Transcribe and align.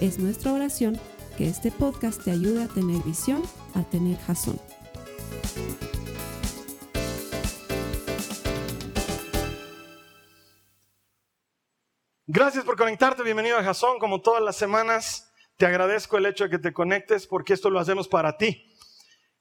Es 0.00 0.18
nuestra 0.18 0.52
oración 0.52 1.00
que 1.38 1.48
este 1.48 1.72
podcast 1.72 2.22
te 2.22 2.30
ayude 2.30 2.64
a 2.64 2.68
tener 2.68 3.02
visión, 3.02 3.42
a 3.74 3.82
tener 3.82 4.18
jazón. 4.18 4.60
Gracias 12.26 12.62
por 12.64 12.76
conectarte, 12.76 13.22
bienvenido 13.22 13.56
a 13.56 13.62
Jazón. 13.62 13.98
Como 13.98 14.20
todas 14.20 14.42
las 14.42 14.56
semanas, 14.56 15.32
te 15.56 15.64
agradezco 15.64 16.18
el 16.18 16.26
hecho 16.26 16.44
de 16.44 16.50
que 16.50 16.58
te 16.58 16.74
conectes 16.74 17.26
porque 17.26 17.54
esto 17.54 17.70
lo 17.70 17.80
hacemos 17.80 18.06
para 18.06 18.36
ti, 18.36 18.70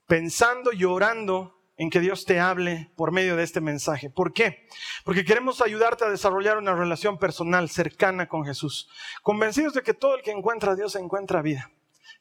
pensando 0.07 0.71
y 0.71 0.85
orando 0.85 1.54
en 1.77 1.89
que 1.89 1.99
Dios 1.99 2.25
te 2.25 2.39
hable 2.39 2.89
por 2.95 3.11
medio 3.11 3.35
de 3.35 3.43
este 3.43 3.61
mensaje. 3.61 4.09
¿Por 4.09 4.33
qué? 4.33 4.67
Porque 5.03 5.25
queremos 5.25 5.61
ayudarte 5.61 6.05
a 6.05 6.09
desarrollar 6.09 6.57
una 6.57 6.75
relación 6.75 7.17
personal 7.17 7.69
cercana 7.69 8.27
con 8.27 8.45
Jesús, 8.45 8.89
convencidos 9.21 9.73
de 9.73 9.81
que 9.81 9.93
todo 9.93 10.15
el 10.15 10.23
que 10.23 10.31
encuentra 10.31 10.73
a 10.73 10.75
Dios 10.75 10.95
encuentra 10.95 11.41
vida. 11.41 11.71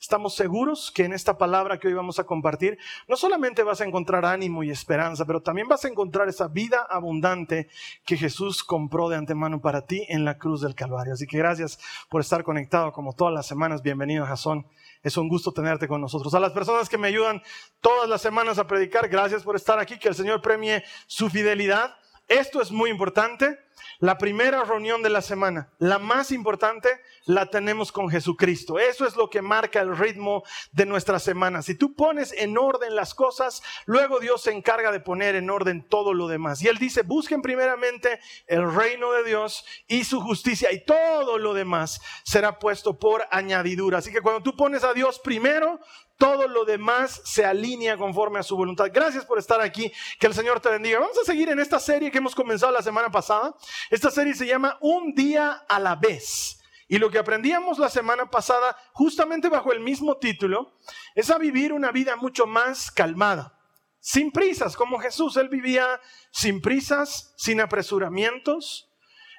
Estamos 0.01 0.35
seguros 0.35 0.93
que 0.95 1.05
en 1.05 1.13
esta 1.13 1.39
palabra 1.39 1.79
que 1.79 1.89
hoy 1.89 1.95
vamos 1.95 2.19
a 2.19 2.25
compartir, 2.25 2.79
no 3.09 3.17
solamente 3.17 3.63
vas 3.63 3.81
a 3.81 3.85
encontrar 3.85 4.27
ánimo 4.27 4.63
y 4.63 4.71
esperanza, 4.71 5.25
pero 5.25 5.41
también 5.41 5.69
vas 5.69 5.85
a 5.85 5.89
encontrar 5.89 6.29
esa 6.29 6.49
vida 6.49 6.87
abundante 6.91 7.69
que 8.05 8.17
Jesús 8.17 8.65
compró 8.65 9.09
de 9.09 9.17
antemano 9.17 9.61
para 9.61 9.87
ti 9.87 10.05
en 10.09 10.25
la 10.25 10.37
cruz 10.37 10.61
del 10.61 10.75
Calvario. 10.75 11.15
Así 11.15 11.27
que 11.27 11.39
gracias 11.39 11.79
por 12.11 12.21
estar 12.21 12.45
conectado 12.45 12.93
como 12.93 13.15
todas 13.15 13.33
las 13.33 13.47
semanas. 13.47 13.83
Bienvenido, 13.83 14.27
Jasón. 14.27 14.67
Es 15.05 15.19
un 15.19 15.29
gusto 15.29 15.53
tenerte 15.53 15.87
con 15.87 16.01
nosotros. 16.01 16.35
A 16.35 16.41
las 16.41 16.53
personas 16.53 16.89
que 16.89 16.97
me 16.97 17.09
ayudan 17.09 17.43
todas 17.81 18.09
las 18.09 18.23
semanas 18.23 18.59
a 18.59 18.67
predicar, 18.67 19.07
gracias 19.09 19.43
por 19.43 19.55
estar 19.55 19.79
aquí. 19.79 19.99
Que 19.99 20.09
el 20.09 20.15
Señor 20.15 20.41
premie 20.41 20.83
su 21.07 21.29
fidelidad. 21.29 21.95
Esto 22.29 22.63
es 22.63 22.71
muy 22.71 22.91
importante. 22.91 23.59
La 24.01 24.19
primera 24.19 24.65
reunión 24.65 25.03
de 25.03 25.11
la 25.11 25.23
semana, 25.23 25.71
la 25.79 25.99
más 25.99 26.31
importante, 26.31 27.01
la 27.27 27.47
tenemos 27.47 27.93
con 27.93 28.11
Jesucristo. 28.11 28.79
Eso 28.79 29.07
es 29.07 29.17
lo 29.17 29.31
que 29.31 29.41
marca 29.41 29.81
el 29.81 29.97
ritmo 29.97 30.43
de 30.73 30.85
nuestra 30.85 31.19
semana. 31.19 31.63
Si 31.63 31.75
tú 31.75 31.95
pones 31.95 32.33
en 32.33 32.59
orden 32.59 32.97
las 32.97 33.15
cosas, 33.15 33.63
luego 33.87 34.21
Dios 34.21 34.43
se 34.43 34.53
encarga 34.53 34.91
de 34.91 35.01
poner 35.01 35.37
en 35.37 35.49
orden 35.49 35.87
todo 35.89 36.13
lo 36.13 36.29
demás. 36.29 36.61
Y 36.63 36.69
Él 36.69 36.79
dice, 36.79 37.03
busquen 37.03 37.41
primeramente 37.41 38.21
el 38.47 38.75
reino 38.75 39.13
de 39.13 39.25
Dios 39.25 39.65
y 39.87 40.05
su 40.05 40.21
justicia 40.21 40.73
y 40.73 40.85
todo 40.85 41.39
lo 41.39 41.55
demás 41.55 42.01
será 42.25 42.59
puesto 42.59 42.99
por 42.99 43.27
añadidura. 43.31 43.99
Así 43.99 44.13
que 44.13 44.23
cuando 44.23 44.43
tú 44.43 44.57
pones 44.57 44.83
a 44.85 44.93
Dios 44.93 45.19
primero, 45.21 45.81
todo 46.17 46.47
lo 46.47 46.65
demás 46.65 47.21
se 47.25 47.45
alinea 47.45 47.97
conforme 47.97 48.39
a 48.39 48.43
su 48.43 48.57
voluntad. 48.57 48.91
Gracias 48.93 49.25
por 49.25 49.39
estar 49.39 49.61
aquí. 49.61 49.93
Que 50.19 50.27
el 50.27 50.35
Señor 50.35 50.61
te 50.61 50.69
bendiga. 50.69 51.01
Vamos 51.01 51.19
a 51.19 51.25
seguir 51.25 51.49
en 51.49 51.59
esta 51.59 51.81
serie 51.81 52.11
que 52.11 52.19
hemos 52.19 52.35
comenzado 52.35 52.73
la 52.73 52.83
semana 52.83 53.11
pasada. 53.11 53.55
Esta 53.91 54.11
serie 54.11 54.35
se 54.35 54.47
llama 54.47 54.79
Un 54.81 55.15
día 55.15 55.65
a 55.69 55.81
la 55.81 55.97
vez. 55.97 56.61
Y 56.87 56.99
lo 56.99 57.11
que 57.11 57.19
aprendíamos 57.19 57.79
la 57.79 57.89
semana 57.89 58.31
pasada, 58.31 58.77
justamente 58.93 59.49
bajo 59.49 59.73
el 59.73 59.81
mismo 59.81 60.19
título, 60.19 60.77
es 61.15 61.31
a 61.31 61.39
vivir 61.39 61.73
una 61.73 61.91
vida 61.91 62.15
mucho 62.17 62.47
más 62.47 62.91
calmada, 62.91 63.59
sin 64.01 64.31
prisas, 64.31 64.77
como 64.77 64.99
Jesús. 64.99 65.37
Él 65.37 65.49
vivía 65.49 66.01
sin 66.31 66.61
prisas, 66.61 67.33
sin 67.37 67.61
apresuramientos. 67.61 68.91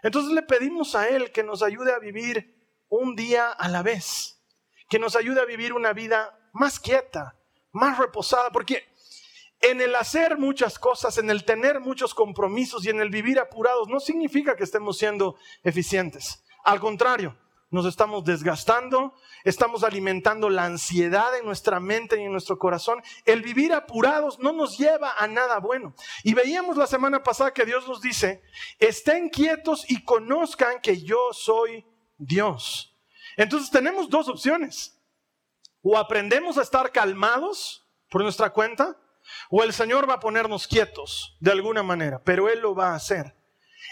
Entonces 0.01 0.33
le 0.33 0.41
pedimos 0.41 0.95
a 0.95 1.07
Él 1.07 1.31
que 1.31 1.43
nos 1.43 1.61
ayude 1.61 1.93
a 1.93 1.99
vivir 1.99 2.55
un 2.89 3.15
día 3.15 3.51
a 3.51 3.69
la 3.69 3.83
vez, 3.83 4.41
que 4.89 4.99
nos 4.99 5.15
ayude 5.15 5.39
a 5.39 5.45
vivir 5.45 5.73
una 5.73 5.93
vida 5.93 6.37
más 6.55 6.79
quieta, 6.79 7.35
más 7.71 7.97
reposada, 7.97 8.49
porque 8.49 8.87
en 9.59 9.81
el 9.81 9.93
hacer 9.95 10.37
muchas 10.37 10.79
cosas, 10.79 11.17
en 11.17 11.29
el 11.29 11.43
tener 11.43 11.81
muchos 11.81 12.13
compromisos 12.13 12.85
y 12.85 12.89
en 12.89 13.01
el 13.01 13.09
vivir 13.09 13.39
apurados, 13.39 13.89
no 13.89 13.99
significa 13.99 14.55
que 14.55 14.63
estemos 14.63 14.97
siendo 14.97 15.35
eficientes. 15.63 16.43
Al 16.63 16.79
contrario, 16.79 17.37
nos 17.71 17.85
estamos 17.85 18.23
desgastando, 18.23 19.13
estamos 19.43 19.83
alimentando 19.83 20.49
la 20.49 20.63
ansiedad 20.63 21.37
en 21.37 21.45
nuestra 21.45 21.81
mente 21.81 22.17
y 22.21 22.23
en 22.23 22.31
nuestro 22.31 22.57
corazón. 22.57 23.01
El 23.25 23.41
vivir 23.41 23.73
apurados 23.73 24.39
no 24.39 24.53
nos 24.53 24.77
lleva 24.77 25.13
a 25.17 25.27
nada 25.27 25.59
bueno. 25.59 25.93
Y 26.23 26.33
veíamos 26.33 26.77
la 26.77 26.87
semana 26.87 27.21
pasada 27.21 27.53
que 27.53 27.65
Dios 27.65 27.85
nos 27.85 28.01
dice, 28.01 28.41
estén 28.79 29.27
quietos 29.27 29.83
y 29.89 30.03
conozcan 30.05 30.79
que 30.79 31.01
yo 31.01 31.33
soy 31.33 31.85
Dios. 32.17 32.95
Entonces 33.35 33.69
tenemos 33.69 34.09
dos 34.09 34.29
opciones. 34.29 34.94
O 35.87 35.99
aprendemos 35.99 36.57
a 36.57 36.63
estar 36.63 36.91
calmados 36.91 37.85
por 38.09 38.23
nuestra 38.23 38.49
cuenta, 38.49 38.97
o 39.51 39.61
el 39.61 39.71
Señor 39.71 40.09
va 40.09 40.15
a 40.15 40.19
ponernos 40.19 40.67
quietos 40.67 41.37
de 41.39 41.51
alguna 41.51 41.83
manera, 41.83 42.19
pero 42.23 42.49
Él 42.49 42.61
lo 42.61 42.73
va 42.73 42.93
a 42.93 42.95
hacer. 42.95 43.35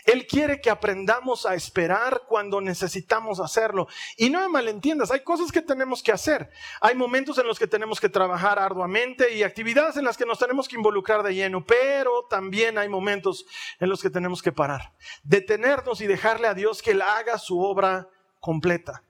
Él 0.05 0.25
quiere 0.25 0.59
que 0.59 0.71
aprendamos 0.71 1.45
a 1.45 1.53
esperar 1.53 2.23
cuando 2.27 2.61
necesitamos 2.61 3.39
hacerlo. 3.39 3.87
Y 4.17 4.31
no 4.31 4.39
me 4.39 4.47
malentiendas, 4.47 5.11
hay 5.11 5.19
cosas 5.19 5.51
que 5.51 5.61
tenemos 5.61 6.01
que 6.01 6.11
hacer. 6.11 6.49
Hay 6.81 6.95
momentos 6.95 7.37
en 7.37 7.45
los 7.45 7.59
que 7.59 7.67
tenemos 7.67 8.01
que 8.01 8.09
trabajar 8.09 8.57
arduamente 8.57 9.35
y 9.35 9.43
actividades 9.43 9.95
en 9.95 10.05
las 10.05 10.17
que 10.17 10.25
nos 10.25 10.39
tenemos 10.39 10.67
que 10.67 10.77
involucrar 10.77 11.21
de 11.21 11.35
lleno, 11.35 11.63
pero 11.63 12.25
también 12.27 12.79
hay 12.79 12.89
momentos 12.89 13.45
en 13.79 13.87
los 13.87 14.01
que 14.01 14.09
tenemos 14.09 14.41
que 14.41 14.51
parar, 14.51 14.93
detenernos 15.21 16.01
y 16.01 16.07
dejarle 16.07 16.47
a 16.47 16.55
Dios 16.55 16.81
que 16.81 16.89
Él 16.89 17.03
haga 17.03 17.37
su 17.37 17.59
obra 17.59 18.09
completa. 18.39 19.03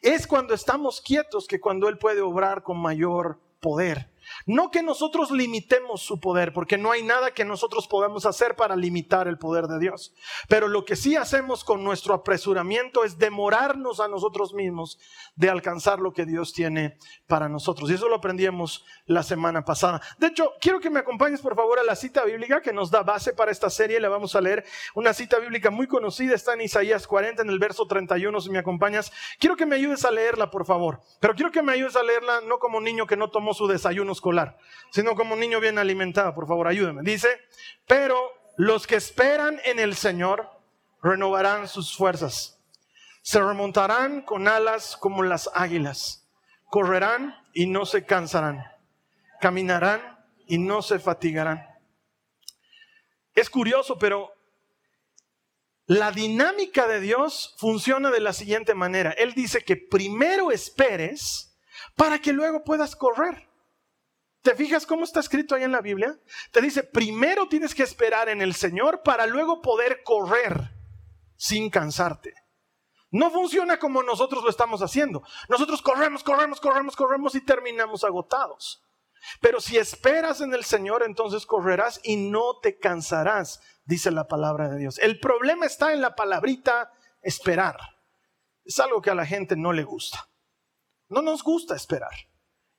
Es 0.00 0.26
cuando 0.26 0.54
estamos 0.54 1.00
quietos 1.00 1.46
que 1.46 1.60
cuando 1.60 1.88
Él 1.88 1.98
puede 1.98 2.20
obrar 2.20 2.62
con 2.62 2.78
mayor 2.78 3.38
poder. 3.60 4.10
No 4.46 4.70
que 4.70 4.82
nosotros 4.82 5.30
limitemos 5.30 6.02
su 6.02 6.20
poder, 6.20 6.52
porque 6.52 6.78
no 6.78 6.90
hay 6.90 7.02
nada 7.02 7.30
que 7.30 7.44
nosotros 7.44 7.86
podamos 7.88 8.26
hacer 8.26 8.56
para 8.56 8.76
limitar 8.76 9.28
el 9.28 9.38
poder 9.38 9.66
de 9.66 9.78
Dios. 9.78 10.14
Pero 10.48 10.68
lo 10.68 10.84
que 10.84 10.96
sí 10.96 11.16
hacemos 11.16 11.64
con 11.64 11.84
nuestro 11.84 12.14
apresuramiento 12.14 13.04
es 13.04 13.18
demorarnos 13.18 14.00
a 14.00 14.08
nosotros 14.08 14.54
mismos 14.54 14.98
de 15.36 15.50
alcanzar 15.50 16.00
lo 16.00 16.12
que 16.12 16.26
Dios 16.26 16.52
tiene 16.52 16.98
para 17.26 17.48
nosotros. 17.48 17.90
Y 17.90 17.94
eso 17.94 18.08
lo 18.08 18.16
aprendíamos 18.16 18.84
la 19.06 19.22
semana 19.22 19.64
pasada. 19.64 20.00
De 20.18 20.28
hecho, 20.28 20.52
quiero 20.60 20.80
que 20.80 20.90
me 20.90 21.00
acompañes 21.00 21.40
por 21.40 21.54
favor 21.54 21.78
a 21.78 21.84
la 21.84 21.96
cita 21.96 22.24
bíblica 22.24 22.60
que 22.60 22.72
nos 22.72 22.90
da 22.90 23.02
base 23.02 23.32
para 23.32 23.50
esta 23.50 23.70
serie. 23.70 24.00
Le 24.00 24.08
vamos 24.08 24.34
a 24.34 24.40
leer 24.40 24.64
una 24.94 25.12
cita 25.12 25.38
bíblica 25.38 25.70
muy 25.70 25.86
conocida, 25.86 26.34
está 26.34 26.54
en 26.54 26.62
Isaías 26.62 27.06
40, 27.06 27.42
en 27.42 27.50
el 27.50 27.58
verso 27.58 27.86
31, 27.86 28.40
si 28.40 28.50
me 28.50 28.58
acompañas. 28.58 29.12
Quiero 29.38 29.56
que 29.56 29.66
me 29.66 29.76
ayudes 29.76 30.04
a 30.04 30.10
leerla, 30.10 30.50
por 30.50 30.64
favor. 30.66 31.00
Pero 31.20 31.34
quiero 31.34 31.50
que 31.50 31.62
me 31.62 31.72
ayudes 31.72 31.96
a 31.96 32.02
leerla 32.02 32.40
no 32.40 32.58
como 32.58 32.80
niño 32.80 33.06
que 33.06 33.16
no 33.16 33.30
tomó 33.30 33.54
su 33.54 33.66
desayuno 33.66 34.12
escolar, 34.18 34.58
sino 34.90 35.14
como 35.14 35.34
un 35.34 35.40
niño 35.40 35.60
bien 35.60 35.78
alimentado. 35.78 36.34
Por 36.34 36.46
favor, 36.46 36.68
ayúdeme. 36.68 37.02
Dice, 37.02 37.28
pero 37.86 38.16
los 38.56 38.86
que 38.86 38.96
esperan 38.96 39.60
en 39.64 39.78
el 39.78 39.94
Señor 39.94 40.50
renovarán 41.02 41.68
sus 41.68 41.96
fuerzas. 41.96 42.58
Se 43.22 43.40
remontarán 43.40 44.22
con 44.22 44.48
alas 44.48 44.96
como 44.96 45.22
las 45.22 45.50
águilas. 45.54 46.28
Correrán 46.66 47.36
y 47.52 47.66
no 47.66 47.86
se 47.86 48.04
cansarán. 48.04 48.62
Caminarán 49.40 50.18
y 50.46 50.58
no 50.58 50.82
se 50.82 50.98
fatigarán. 50.98 51.66
Es 53.34 53.48
curioso, 53.50 53.98
pero 53.98 54.32
la 55.86 56.10
dinámica 56.10 56.86
de 56.86 57.00
Dios 57.00 57.54
funciona 57.56 58.10
de 58.10 58.20
la 58.20 58.32
siguiente 58.32 58.74
manera. 58.74 59.12
Él 59.12 59.32
dice 59.32 59.64
que 59.64 59.76
primero 59.76 60.50
esperes 60.50 61.56
para 61.96 62.18
que 62.18 62.32
luego 62.32 62.64
puedas 62.64 62.94
correr. 62.96 63.47
¿Te 64.42 64.54
fijas 64.54 64.86
cómo 64.86 65.04
está 65.04 65.20
escrito 65.20 65.54
ahí 65.54 65.64
en 65.64 65.72
la 65.72 65.80
Biblia? 65.80 66.18
Te 66.52 66.60
dice, 66.60 66.82
primero 66.82 67.48
tienes 67.48 67.74
que 67.74 67.82
esperar 67.82 68.28
en 68.28 68.40
el 68.40 68.54
Señor 68.54 69.02
para 69.02 69.26
luego 69.26 69.60
poder 69.60 70.02
correr 70.04 70.70
sin 71.36 71.70
cansarte. 71.70 72.34
No 73.10 73.30
funciona 73.30 73.78
como 73.78 74.02
nosotros 74.02 74.44
lo 74.44 74.50
estamos 74.50 74.82
haciendo. 74.82 75.22
Nosotros 75.48 75.82
corremos, 75.82 76.22
corremos, 76.22 76.60
corremos, 76.60 76.94
corremos 76.94 77.34
y 77.34 77.44
terminamos 77.44 78.04
agotados. 78.04 78.84
Pero 79.40 79.60
si 79.60 79.76
esperas 79.76 80.40
en 80.40 80.54
el 80.54 80.64
Señor, 80.64 81.02
entonces 81.02 81.46
correrás 81.46 82.00
y 82.04 82.16
no 82.16 82.58
te 82.60 82.78
cansarás, 82.78 83.60
dice 83.84 84.10
la 84.10 84.28
palabra 84.28 84.68
de 84.68 84.78
Dios. 84.78 84.98
El 84.98 85.18
problema 85.18 85.66
está 85.66 85.92
en 85.92 86.00
la 86.00 86.14
palabrita 86.14 86.92
esperar. 87.22 87.78
Es 88.64 88.78
algo 88.78 89.00
que 89.00 89.10
a 89.10 89.14
la 89.14 89.26
gente 89.26 89.56
no 89.56 89.72
le 89.72 89.84
gusta. 89.84 90.28
No 91.08 91.22
nos 91.22 91.42
gusta 91.42 91.74
esperar. 91.74 92.12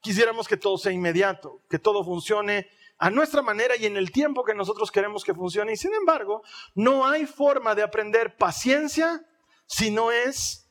Quisiéramos 0.01 0.48
que 0.48 0.57
todo 0.57 0.78
sea 0.78 0.92
inmediato, 0.92 1.62
que 1.69 1.80
todo 1.80 2.04
funcione 2.04 2.69
a 2.98 3.10
nuestra 3.10 3.42
manera 3.42 3.75
y 3.78 3.86
en 3.86 3.98
el 3.98 4.12
tiempo 4.12 4.44
que 4.44 4.54
nosotros 4.54 4.92
queremos 4.92 5.24
que 5.24 5.34
funcione. 5.34 5.74
Y 5.74 5.78
sin 5.78 5.94
embargo, 5.94 6.44
no 6.75 7.07
hay 7.07 7.25
forma 7.25 7.75
de 7.75 7.84
aprender 7.84 8.38
paciencia 8.38 9.25
si 9.66 9.92
no 9.92 10.12
es 10.12 10.69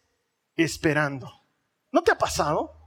esperando. 0.56 1.32
¿No 1.90 2.02
te 2.02 2.12
ha 2.12 2.18
pasado? 2.18 2.78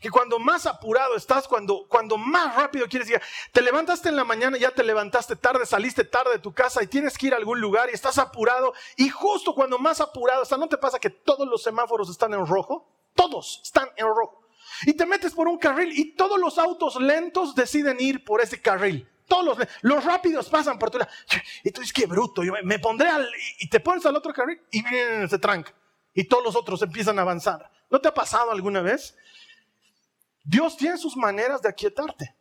que 0.00 0.10
cuando 0.10 0.38
más 0.38 0.66
apurado 0.66 1.16
estás, 1.16 1.48
cuando, 1.48 1.86
cuando 1.88 2.16
más 2.16 2.54
rápido 2.54 2.86
quieres 2.88 3.08
llegar, 3.08 3.22
te 3.52 3.62
levantaste 3.62 4.08
en 4.08 4.16
la 4.16 4.24
mañana, 4.24 4.56
ya 4.56 4.70
te 4.70 4.84
levantaste 4.84 5.36
tarde, 5.36 5.66
saliste 5.66 6.04
tarde 6.04 6.32
de 6.32 6.38
tu 6.38 6.52
casa 6.52 6.82
y 6.82 6.86
tienes 6.86 7.16
que 7.16 7.28
ir 7.28 7.34
a 7.34 7.36
algún 7.36 7.60
lugar 7.60 7.88
y 7.90 7.94
estás 7.94 8.18
apurado 8.18 8.74
y 8.96 9.08
justo 9.08 9.54
cuando 9.54 9.78
más 9.78 10.00
apurado 10.00 10.42
estás, 10.42 10.58
¿no 10.58 10.68
te 10.68 10.78
pasa 10.78 10.98
que 10.98 11.10
todos 11.10 11.48
los 11.48 11.62
semáforos 11.62 12.10
están 12.10 12.34
en 12.34 12.46
rojo? 12.46 12.88
Todos 13.14 13.60
están 13.64 13.88
en 13.96 14.06
rojo. 14.06 14.42
Y 14.82 14.94
te 14.94 15.06
metes 15.06 15.32
por 15.32 15.48
un 15.48 15.58
carril 15.58 15.92
y 15.96 16.14
todos 16.14 16.38
los 16.38 16.58
autos 16.58 16.96
lentos 17.00 17.54
deciden 17.54 18.00
ir 18.00 18.24
por 18.24 18.40
ese 18.40 18.60
carril. 18.60 19.08
Todos 19.26 19.44
los, 19.44 19.68
los 19.82 20.04
rápidos 20.04 20.48
pasan 20.48 20.78
por 20.78 20.90
tu 20.90 20.98
lado. 20.98 21.10
Y 21.62 21.70
tú 21.70 21.80
dices, 21.80 21.92
qué 21.92 22.06
bruto, 22.06 22.42
yo 22.42 22.54
me 22.64 22.78
pondré 22.78 23.10
y 23.58 23.68
te 23.68 23.80
pones 23.80 24.04
al 24.06 24.16
otro 24.16 24.32
carril 24.32 24.60
y 24.70 24.82
vienen, 24.82 25.28
se 25.28 25.38
tranca. 25.38 25.74
Y 26.14 26.24
todos 26.24 26.42
los 26.42 26.56
otros 26.56 26.80
empiezan 26.82 27.18
a 27.18 27.22
avanzar. 27.22 27.70
¿No 27.90 28.00
te 28.00 28.08
ha 28.08 28.14
pasado 28.14 28.50
alguna 28.50 28.80
vez? 28.80 29.16
Dios 30.44 30.76
tiene 30.76 30.96
sus 30.96 31.16
maneras 31.16 31.60
de 31.60 31.68
aquietarte. 31.68 32.34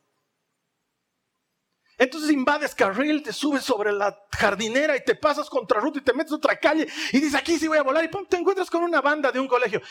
Entonces 1.98 2.30
invades 2.32 2.76
carril, 2.76 3.24
te 3.24 3.34
subes 3.34 3.64
sobre 3.64 3.92
la 3.92 4.18
jardinera 4.32 4.96
y 4.96 5.04
te 5.04 5.16
pasas 5.16 5.50
contra 5.50 5.80
ruta 5.80 5.98
y 6.00 6.04
te 6.04 6.14
metes 6.14 6.32
a 6.32 6.36
otra 6.36 6.60
calle 6.60 6.88
y 7.12 7.20
dices 7.20 7.34
aquí 7.34 7.58
sí 7.58 7.68
voy 7.68 7.80
a 7.80 7.84
volar 7.84 8.06
y 8.06 8.28
te 8.28 8.38
encuentras 8.38 8.70
con 8.70 8.84
una 8.84 9.02
banda 9.02 9.32
de 9.32 9.40
un 9.40 9.48
colegio. 9.48 9.82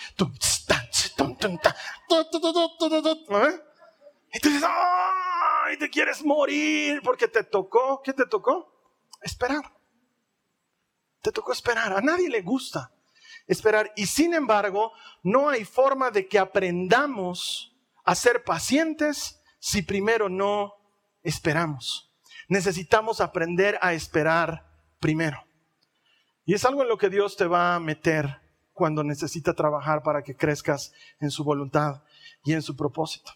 Y 4.33 4.41
tú 4.41 4.49
dices, 4.49 4.65
¡ay! 4.67 5.79
Te 5.79 5.89
quieres 5.89 6.25
morir 6.25 7.01
porque 7.03 7.29
te 7.29 7.45
tocó. 7.45 8.03
¿Qué 8.03 8.13
te 8.13 8.27
tocó? 8.27 8.73
Esperar. 9.23 9.73
Te 11.23 11.33
tocó 11.33 11.53
esperar. 11.53 11.93
A 11.93 12.01
nadie 12.01 12.29
le 12.29 12.43
gusta 12.43 12.93
esperar. 13.47 13.93
Y 13.97 14.07
sin 14.07 14.35
embargo, 14.35 14.93
no 15.23 15.49
hay 15.49 15.65
forma 15.65 16.11
de 16.11 16.29
que 16.29 16.39
aprendamos 16.39 17.75
a 18.05 18.15
ser 18.15 18.45
pacientes 18.45 19.41
si 19.59 19.83
primero 19.83 20.29
no 20.29 20.75
esperamos. 21.23 22.13
Necesitamos 22.49 23.21
aprender 23.21 23.79
a 23.83 23.93
esperar 23.93 24.67
primero. 25.01 25.45
Y 26.45 26.55
es 26.55 26.65
algo 26.65 26.83
en 26.83 26.89
lo 26.89 26.99
que 26.99 27.11
Dios 27.11 27.37
te 27.37 27.47
va 27.47 27.75
a 27.75 27.81
meter 27.81 28.41
cuando 28.77 29.03
necesita 29.03 29.55
trabajar 29.55 30.03
para 30.03 30.23
que 30.23 30.37
crezcas 30.37 30.93
en 31.19 31.31
su 31.31 31.43
voluntad 31.43 32.03
y 32.45 32.53
en 32.53 32.61
su 32.61 32.77
propósito. 32.77 33.33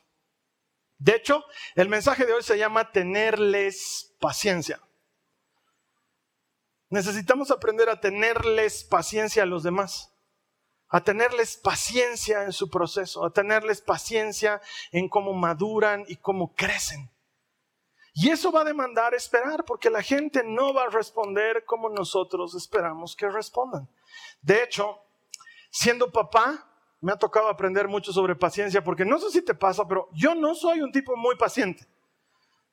De 0.99 1.17
hecho, 1.17 1.43
el 1.77 1.89
mensaje 1.89 2.27
de 2.27 2.35
hoy 2.35 2.43
se 2.43 2.59
llama 2.59 2.93
tenerles 2.93 4.15
paciencia. 4.21 4.79
Necesitamos 6.91 7.51
aprender 7.51 7.89
a 7.89 8.01
tenerles 8.01 8.85
paciencia 8.85 9.45
a 9.45 9.47
los 9.47 9.63
demás, 9.63 10.13
a 10.89 11.03
tenerles 11.03 11.57
paciencia 11.57 12.43
en 12.43 12.53
su 12.53 12.69
proceso, 12.69 13.25
a 13.25 13.33
tenerles 13.33 13.81
paciencia 13.81 14.61
en 14.93 15.09
cómo 15.09 15.33
maduran 15.33 16.05
y 16.07 16.17
cómo 16.17 16.55
crecen. 16.55 17.11
Y 18.13 18.29
eso 18.29 18.53
va 18.53 18.61
a 18.61 18.65
demandar 18.65 19.15
esperar, 19.15 19.65
porque 19.65 19.89
la 19.89 20.03
gente 20.03 20.43
no 20.45 20.75
va 20.75 20.85
a 20.85 20.91
responder 20.91 21.65
como 21.65 21.89
nosotros 21.89 22.55
esperamos 22.55 23.17
que 23.17 23.31
respondan. 23.31 23.89
De 24.43 24.63
hecho, 24.63 24.99
siendo 25.71 26.11
papá, 26.11 26.67
me 27.01 27.13
ha 27.13 27.17
tocado 27.17 27.49
aprender 27.49 27.89
mucho 27.89 28.13
sobre 28.13 28.37
paciencia, 28.37 28.85
porque 28.85 29.05
no 29.05 29.19
sé 29.19 29.31
si 29.31 29.43
te 29.43 29.55
pasa, 29.55 29.87
pero 29.89 30.09
yo 30.13 30.35
no 30.35 30.55
soy 30.55 30.83
un 30.83 30.93
tipo 30.93 31.17
muy 31.17 31.37
paciente. 31.37 31.87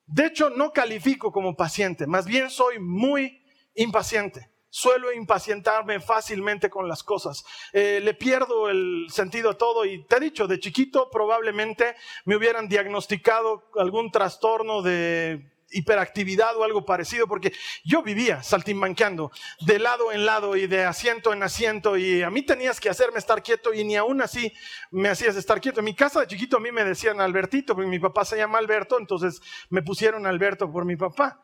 De 0.06 0.26
hecho, 0.26 0.50
no 0.50 0.72
califico 0.72 1.32
como 1.32 1.56
paciente, 1.56 2.06
más 2.06 2.26
bien 2.26 2.50
soy 2.50 2.78
muy 2.78 3.42
impaciente. 3.74 4.50
Suelo 4.70 5.12
impacientarme 5.12 5.98
fácilmente 5.98 6.68
con 6.68 6.88
las 6.88 7.02
cosas. 7.02 7.42
Eh, 7.72 8.00
le 8.02 8.12
pierdo 8.12 8.68
el 8.68 9.06
sentido 9.08 9.50
a 9.50 9.58
todo 9.58 9.86
y 9.86 10.04
te 10.04 10.16
he 10.16 10.20
dicho, 10.20 10.46
de 10.46 10.60
chiquito 10.60 11.08
probablemente 11.10 11.96
me 12.26 12.36
hubieran 12.36 12.68
diagnosticado 12.68 13.64
algún 13.76 14.10
trastorno 14.10 14.82
de 14.82 15.50
hiperactividad 15.70 16.56
o 16.56 16.64
algo 16.64 16.84
parecido, 16.84 17.26
porque 17.26 17.52
yo 17.84 18.02
vivía 18.02 18.42
saltimbanqueando 18.42 19.30
de 19.60 19.78
lado 19.78 20.12
en 20.12 20.24
lado 20.24 20.56
y 20.56 20.66
de 20.66 20.84
asiento 20.84 21.32
en 21.32 21.42
asiento 21.42 21.96
y 21.96 22.22
a 22.22 22.30
mí 22.30 22.42
tenías 22.42 22.80
que 22.80 22.88
hacerme 22.88 23.18
estar 23.18 23.42
quieto 23.42 23.72
y 23.74 23.84
ni 23.84 23.96
aún 23.96 24.22
así 24.22 24.52
me 24.90 25.08
hacías 25.08 25.36
estar 25.36 25.60
quieto. 25.60 25.80
En 25.80 25.84
mi 25.84 25.94
casa 25.94 26.20
de 26.20 26.26
chiquito 26.26 26.56
a 26.56 26.60
mí 26.60 26.72
me 26.72 26.84
decían 26.84 27.20
Albertito, 27.20 27.74
porque 27.74 27.88
mi 27.88 27.98
papá 27.98 28.24
se 28.24 28.36
llama 28.36 28.58
Alberto, 28.58 28.98
entonces 28.98 29.40
me 29.70 29.82
pusieron 29.82 30.26
Alberto 30.26 30.70
por 30.70 30.84
mi 30.84 30.96
papá. 30.96 31.42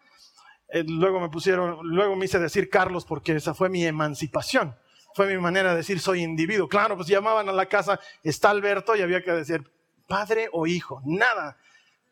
Eh, 0.68 0.84
luego 0.86 1.20
me 1.20 1.28
pusieron, 1.28 1.78
luego 1.82 2.16
me 2.16 2.24
hice 2.24 2.38
decir 2.38 2.68
Carlos 2.68 3.04
porque 3.04 3.36
esa 3.36 3.54
fue 3.54 3.68
mi 3.68 3.84
emancipación. 3.84 4.76
Fue 5.14 5.28
mi 5.28 5.40
manera 5.40 5.70
de 5.70 5.76
decir 5.76 6.00
soy 6.00 6.22
individuo. 6.22 6.68
Claro, 6.68 6.96
pues 6.96 7.06
llamaban 7.06 7.48
a 7.48 7.52
la 7.52 7.66
casa, 7.66 8.00
está 8.24 8.50
Alberto 8.50 8.96
y 8.96 9.02
había 9.02 9.22
que 9.22 9.30
decir 9.30 9.62
padre 10.08 10.48
o 10.52 10.66
hijo. 10.66 11.00
Nada. 11.04 11.56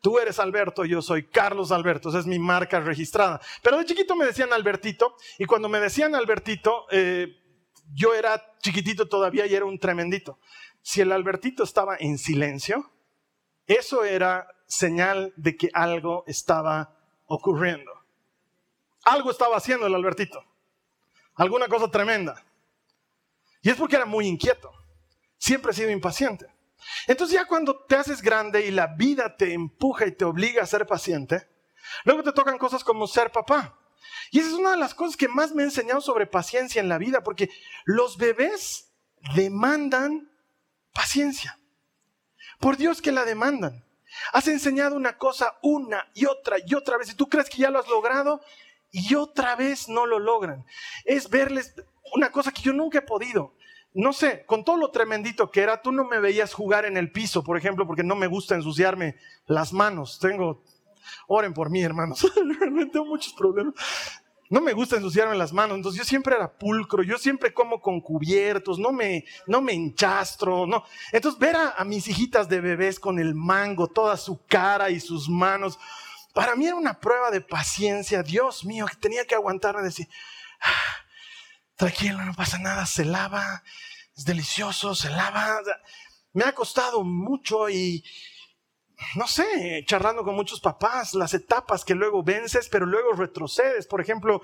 Tú 0.03 0.19
eres 0.19 0.37
Alberto, 0.37 0.83
yo 0.83 1.01
soy 1.01 1.23
Carlos 1.23 1.71
Alberto, 1.71 2.09
esa 2.09 2.19
es 2.19 2.25
mi 2.25 2.37
marca 2.37 2.81
registrada. 2.81 3.39
Pero 3.61 3.77
de 3.77 3.85
chiquito 3.85 4.17
me 4.17 4.25
decían 4.25 4.51
Albertito 4.51 5.15
y 5.37 5.45
cuando 5.45 5.69
me 5.69 5.79
decían 5.79 6.13
Albertito, 6.13 6.87
eh, 6.91 7.41
yo 7.93 8.13
era 8.13 8.53
chiquitito 8.59 9.07
todavía 9.07 9.45
y 9.45 9.55
era 9.55 9.63
un 9.63 9.79
tremendito. 9.79 10.39
Si 10.81 10.99
el 10.99 11.13
Albertito 11.13 11.63
estaba 11.63 11.95
en 11.97 12.17
silencio, 12.17 12.91
eso 13.65 14.03
era 14.03 14.45
señal 14.67 15.31
de 15.37 15.55
que 15.55 15.69
algo 15.73 16.25
estaba 16.27 16.97
ocurriendo. 17.27 17.89
Algo 19.05 19.31
estaba 19.31 19.55
haciendo 19.55 19.87
el 19.87 19.95
Albertito. 19.95 20.43
Alguna 21.35 21.69
cosa 21.69 21.89
tremenda. 21.89 22.43
Y 23.61 23.69
es 23.69 23.77
porque 23.77 23.95
era 23.95 24.05
muy 24.05 24.27
inquieto. 24.27 24.69
Siempre 25.37 25.71
he 25.71 25.75
sido 25.75 25.91
impaciente. 25.91 26.52
Entonces 27.07 27.35
ya 27.35 27.45
cuando 27.45 27.83
te 27.85 27.95
haces 27.95 28.21
grande 28.21 28.65
y 28.65 28.71
la 28.71 28.87
vida 28.87 29.35
te 29.35 29.53
empuja 29.53 30.05
y 30.05 30.11
te 30.11 30.25
obliga 30.25 30.63
a 30.63 30.67
ser 30.67 30.85
paciente, 30.85 31.47
luego 32.05 32.23
te 32.23 32.31
tocan 32.31 32.57
cosas 32.57 32.83
como 32.83 33.07
ser 33.07 33.31
papá. 33.31 33.77
Y 34.31 34.39
esa 34.39 34.49
es 34.49 34.53
una 34.55 34.71
de 34.71 34.77
las 34.77 34.93
cosas 34.93 35.15
que 35.15 35.27
más 35.27 35.53
me 35.53 35.63
ha 35.63 35.65
enseñado 35.65 36.01
sobre 36.01 36.25
paciencia 36.25 36.79
en 36.81 36.89
la 36.89 36.97
vida, 36.97 37.23
porque 37.23 37.49
los 37.85 38.17
bebés 38.17 38.91
demandan 39.35 40.31
paciencia. 40.91 41.59
Por 42.59 42.77
Dios 42.77 43.01
que 43.01 43.11
la 43.11 43.25
demandan. 43.25 43.85
Has 44.31 44.47
enseñado 44.47 44.95
una 44.95 45.17
cosa 45.17 45.57
una 45.61 46.09
y 46.13 46.25
otra 46.25 46.57
y 46.65 46.75
otra 46.75 46.97
vez 46.97 47.09
y 47.09 47.15
tú 47.15 47.27
crees 47.27 47.49
que 47.49 47.57
ya 47.57 47.71
lo 47.71 47.79
has 47.79 47.87
logrado 47.87 48.41
y 48.91 49.15
otra 49.15 49.55
vez 49.55 49.89
no 49.89 50.05
lo 50.05 50.19
logran. 50.19 50.65
Es 51.03 51.29
verles 51.29 51.73
una 52.13 52.31
cosa 52.31 52.51
que 52.51 52.61
yo 52.61 52.73
nunca 52.73 52.99
he 52.99 53.01
podido 53.01 53.55
no 53.93 54.13
sé, 54.13 54.45
con 54.45 54.63
todo 54.63 54.77
lo 54.77 54.89
tremendito 54.89 55.51
que 55.51 55.61
era, 55.61 55.81
tú 55.81 55.91
no 55.91 56.05
me 56.05 56.19
veías 56.19 56.53
jugar 56.53 56.85
en 56.85 56.97
el 56.97 57.11
piso, 57.11 57.43
por 57.43 57.57
ejemplo, 57.57 57.85
porque 57.85 58.03
no 58.03 58.15
me 58.15 58.27
gusta 58.27 58.55
ensuciarme 58.55 59.17
las 59.45 59.71
manos. 59.71 60.19
Tengo, 60.19 60.63
oren 61.27 61.53
por 61.53 61.69
mí, 61.69 61.81
hermanos, 61.81 62.25
realmente 62.59 62.93
tengo 62.93 63.05
muchos 63.05 63.33
problemas. 63.33 63.75
No 64.49 64.61
me 64.61 64.73
gusta 64.73 64.97
ensuciarme 64.97 65.35
las 65.35 65.53
manos, 65.53 65.77
entonces 65.77 65.99
yo 65.99 66.05
siempre 66.05 66.35
era 66.35 66.51
pulcro, 66.51 67.01
yo 67.01 67.17
siempre 67.17 67.53
como 67.53 67.81
con 67.81 68.01
cubiertos, 68.01 68.77
no 68.77 68.91
me, 68.91 69.25
no 69.47 69.61
me 69.61 69.73
enchastro, 69.73 70.67
no. 70.67 70.83
Entonces 71.11 71.39
ver 71.39 71.55
a, 71.55 71.83
mis 71.85 72.07
hijitas 72.07 72.49
de 72.49 72.61
bebés 72.61 72.99
con 72.99 73.19
el 73.19 73.35
mango, 73.35 73.87
toda 73.87 74.17
su 74.17 74.43
cara 74.45 74.89
y 74.89 74.99
sus 74.99 75.29
manos, 75.29 75.79
para 76.33 76.55
mí 76.55 76.65
era 76.65 76.75
una 76.75 76.99
prueba 76.99 77.31
de 77.31 77.41
paciencia, 77.41 78.21
Dios 78.21 78.65
mío, 78.65 78.85
que 78.87 78.97
tenía 78.97 79.25
que 79.25 79.35
aguantarme 79.35 79.81
decir, 79.81 80.07
ah, 80.61 81.02
tranquilo, 81.75 82.23
no 82.23 82.33
pasa 82.33 82.57
nada, 82.59 82.85
se 82.85 83.05
lava, 83.05 83.63
es 84.15 84.25
delicioso, 84.25 84.95
se 84.95 85.09
lava. 85.09 85.59
Me 86.33 86.43
ha 86.43 86.53
costado 86.53 87.03
mucho 87.03 87.69
y, 87.69 88.03
no 89.15 89.27
sé, 89.27 89.83
charlando 89.85 90.23
con 90.23 90.35
muchos 90.35 90.59
papás, 90.59 91.13
las 91.13 91.33
etapas 91.33 91.85
que 91.85 91.95
luego 91.95 92.23
vences, 92.23 92.69
pero 92.69 92.85
luego 92.85 93.13
retrocedes. 93.13 93.87
Por 93.87 94.01
ejemplo, 94.01 94.41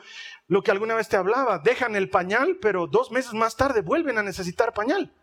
lo 0.48 0.62
que 0.64 0.72
alguna 0.72 0.96
vez 0.96 1.10
te 1.10 1.18
hablaba, 1.18 1.60
dejan 1.60 1.96
el 1.96 2.10
pañal, 2.10 2.58
pero 2.62 2.88
dos 2.88 3.12
meses 3.12 3.34
más 3.34 3.56
tarde 3.56 3.82
vuelven 3.82 4.18
a 4.18 4.24
necesitar 4.24 4.74
pañal. 4.74 5.14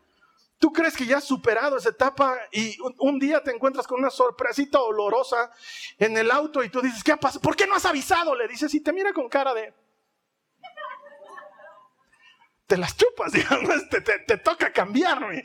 Tú 0.59 0.73
crees 0.73 0.97
que 0.97 1.05
ya 1.05 1.19
has 1.19 1.25
superado 1.25 1.77
esa 1.77 1.91
etapa 1.91 2.39
y 2.51 2.79
un, 2.99 3.19
día 3.19 3.43
te 3.43 3.51
encuentras 3.51 3.87
con 3.87 3.99
una 3.99 4.09
sorpresita 4.09 4.81
olorosa 4.81 5.51
en 5.99 6.17
el 6.17 6.31
auto 6.31 6.65
y 6.65 6.71
tú 6.71 6.81
dices, 6.81 7.05
¿qué 7.05 7.13
ha 7.13 7.19
pasado? 7.19 7.43
¿Por 7.43 7.57
qué 7.57 7.67
no 7.67 7.75
has 7.75 7.85
avisado? 7.85 8.35
Le 8.35 8.49
dices 8.49 8.73
y 8.73 8.81
te 8.81 8.93
mira 8.95 9.13
con 9.13 9.29
cara 9.29 9.53
de, 9.53 9.75
te 12.67 12.77
las 12.77 12.97
chupas, 12.97 13.33
digamos, 13.33 13.89
te, 13.89 14.01
te, 14.01 14.37
toca 14.39 14.73
cambiarme. 14.73 15.43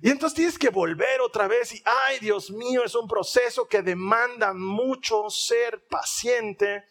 Y 0.00 0.10
entonces 0.10 0.36
tienes 0.36 0.58
que 0.58 0.70
volver 0.70 1.20
otra 1.20 1.48
vez 1.48 1.74
y, 1.74 1.82
ay 1.84 2.18
Dios 2.20 2.50
mío, 2.50 2.84
es 2.84 2.94
un 2.94 3.08
proceso 3.08 3.66
que 3.66 3.82
demanda 3.82 4.52
mucho 4.52 5.28
ser 5.30 5.84
paciente. 5.88 6.84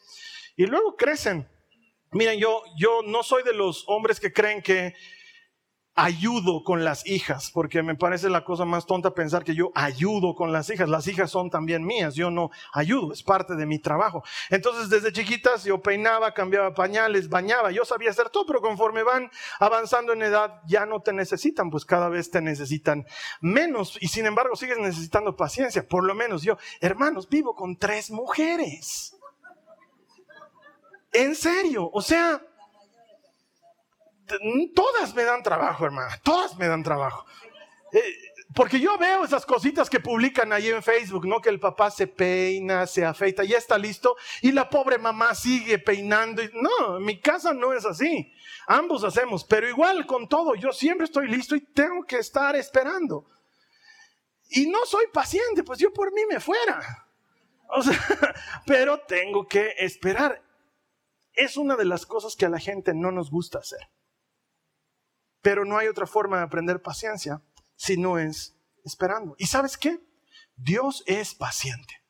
Y 0.55 0.65
luego 0.65 0.95
crecen. 0.95 1.47
Miren, 2.11 2.39
yo, 2.39 2.61
yo 2.77 3.01
no 3.05 3.23
soy 3.23 3.43
de 3.43 3.53
los 3.53 3.85
hombres 3.87 4.19
que 4.19 4.33
creen 4.33 4.61
que 4.61 4.93
ayudo 5.95 6.63
con 6.63 6.83
las 6.83 7.05
hijas, 7.05 7.51
porque 7.51 7.83
me 7.83 7.95
parece 7.95 8.29
la 8.29 8.43
cosa 8.43 8.65
más 8.65 8.85
tonta 8.85 9.13
pensar 9.13 9.43
que 9.43 9.55
yo 9.55 9.71
ayudo 9.75 10.35
con 10.35 10.51
las 10.51 10.69
hijas. 10.69 10.89
Las 10.89 11.07
hijas 11.07 11.29
son 11.29 11.49
también 11.49 11.83
mías, 11.83 12.15
yo 12.15 12.31
no 12.31 12.49
ayudo, 12.73 13.11
es 13.11 13.23
parte 13.23 13.55
de 13.55 13.65
mi 13.65 13.79
trabajo. 13.79 14.23
Entonces, 14.49 14.89
desde 14.89 15.11
chiquitas 15.11 15.63
yo 15.63 15.81
peinaba, 15.81 16.33
cambiaba 16.33 16.73
pañales, 16.73 17.29
bañaba, 17.29 17.71
yo 17.71 17.83
sabía 17.85 18.09
hacer 18.09 18.29
todo, 18.29 18.45
pero 18.45 18.61
conforme 18.61 19.03
van 19.03 19.29
avanzando 19.59 20.13
en 20.13 20.21
edad 20.21 20.61
ya 20.65 20.85
no 20.85 21.01
te 21.01 21.13
necesitan, 21.13 21.69
pues 21.69 21.85
cada 21.85 22.09
vez 22.09 22.31
te 22.31 22.41
necesitan 22.41 23.05
menos 23.41 23.97
y 24.01 24.07
sin 24.07 24.25
embargo 24.25 24.55
sigues 24.55 24.77
necesitando 24.77 25.35
paciencia. 25.35 25.87
Por 25.87 26.05
lo 26.05 26.15
menos 26.15 26.43
yo, 26.43 26.57
hermanos, 26.79 27.27
vivo 27.27 27.55
con 27.55 27.77
tres 27.77 28.11
mujeres. 28.11 29.17
En 31.13 31.35
serio, 31.35 31.89
o 31.91 32.01
sea, 32.01 32.41
todas 34.73 35.13
me 35.15 35.23
dan 35.23 35.43
trabajo, 35.43 35.85
hermana, 35.85 36.19
todas 36.23 36.57
me 36.57 36.67
dan 36.67 36.83
trabajo. 36.83 37.25
Eh, 37.93 38.01
porque 38.53 38.79
yo 38.79 38.97
veo 38.97 39.23
esas 39.23 39.45
cositas 39.45 39.89
que 39.89 39.99
publican 39.99 40.51
ahí 40.51 40.69
en 40.69 40.83
Facebook, 40.83 41.25
¿no? 41.25 41.39
Que 41.39 41.49
el 41.49 41.59
papá 41.59 41.89
se 41.89 42.07
peina, 42.07 42.85
se 42.85 43.05
afeita, 43.05 43.43
ya 43.43 43.57
está 43.57 43.77
listo, 43.77 44.17
y 44.41 44.51
la 44.51 44.69
pobre 44.69 44.97
mamá 44.97 45.33
sigue 45.35 45.79
peinando. 45.79 46.41
No, 46.53 46.99
mi 46.99 47.19
casa 47.19 47.53
no 47.53 47.73
es 47.73 47.85
así. 47.85 48.33
Ambos 48.67 49.03
hacemos, 49.03 49.43
pero 49.43 49.67
igual 49.67 50.05
con 50.05 50.27
todo, 50.27 50.55
yo 50.55 50.71
siempre 50.73 51.05
estoy 51.05 51.27
listo 51.27 51.55
y 51.55 51.61
tengo 51.61 52.03
que 52.03 52.17
estar 52.17 52.55
esperando. 52.55 53.25
Y 54.49 54.67
no 54.67 54.85
soy 54.85 55.05
paciente, 55.13 55.63
pues 55.63 55.79
yo 55.79 55.93
por 55.93 56.11
mí 56.13 56.21
me 56.29 56.39
fuera. 56.39 57.07
Pero 58.65 58.99
tengo 58.99 59.47
que 59.47 59.75
esperar. 59.77 60.41
Es 61.33 61.55
una 61.55 61.77
de 61.77 61.85
las 61.85 62.05
cosas 62.05 62.35
que 62.35 62.45
a 62.45 62.49
la 62.49 62.59
gente 62.59 62.93
no 62.93 63.11
nos 63.11 63.31
gusta 63.31 63.59
hacer. 63.59 63.89
Pero 65.41 65.65
no 65.65 65.77
hay 65.77 65.87
otra 65.87 66.05
forma 66.05 66.37
de 66.37 66.43
aprender 66.43 66.81
paciencia 66.81 67.41
si 67.75 67.97
no 67.97 68.19
es 68.19 68.55
esperando. 68.83 69.35
¿Y 69.37 69.47
sabes 69.47 69.77
qué? 69.77 69.99
Dios 70.55 71.03
es 71.07 71.33
paciente. 71.33 72.01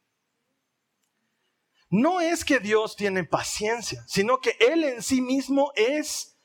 No 1.90 2.22
es 2.22 2.46
que 2.46 2.60
Dios 2.60 2.96
tiene 2.96 3.26
paciencia, 3.26 4.04
sino 4.08 4.40
que 4.40 4.56
Él 4.60 4.84
en 4.84 5.02
sí 5.02 5.22
mismo 5.22 5.72
es 5.76 6.38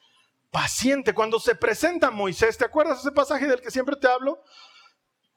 paciente. 0.51 1.15
Cuando 1.15 1.39
se 1.39 1.55
presenta 1.55 2.09
a 2.09 2.11
Moisés, 2.11 2.59
¿te 2.59 2.65
acuerdas 2.65 3.01
ese 3.01 3.13
pasaje 3.13 3.47
del 3.47 3.61
que 3.61 3.71
siempre 3.71 3.97
te 3.97 4.09
hablo? 4.09 4.43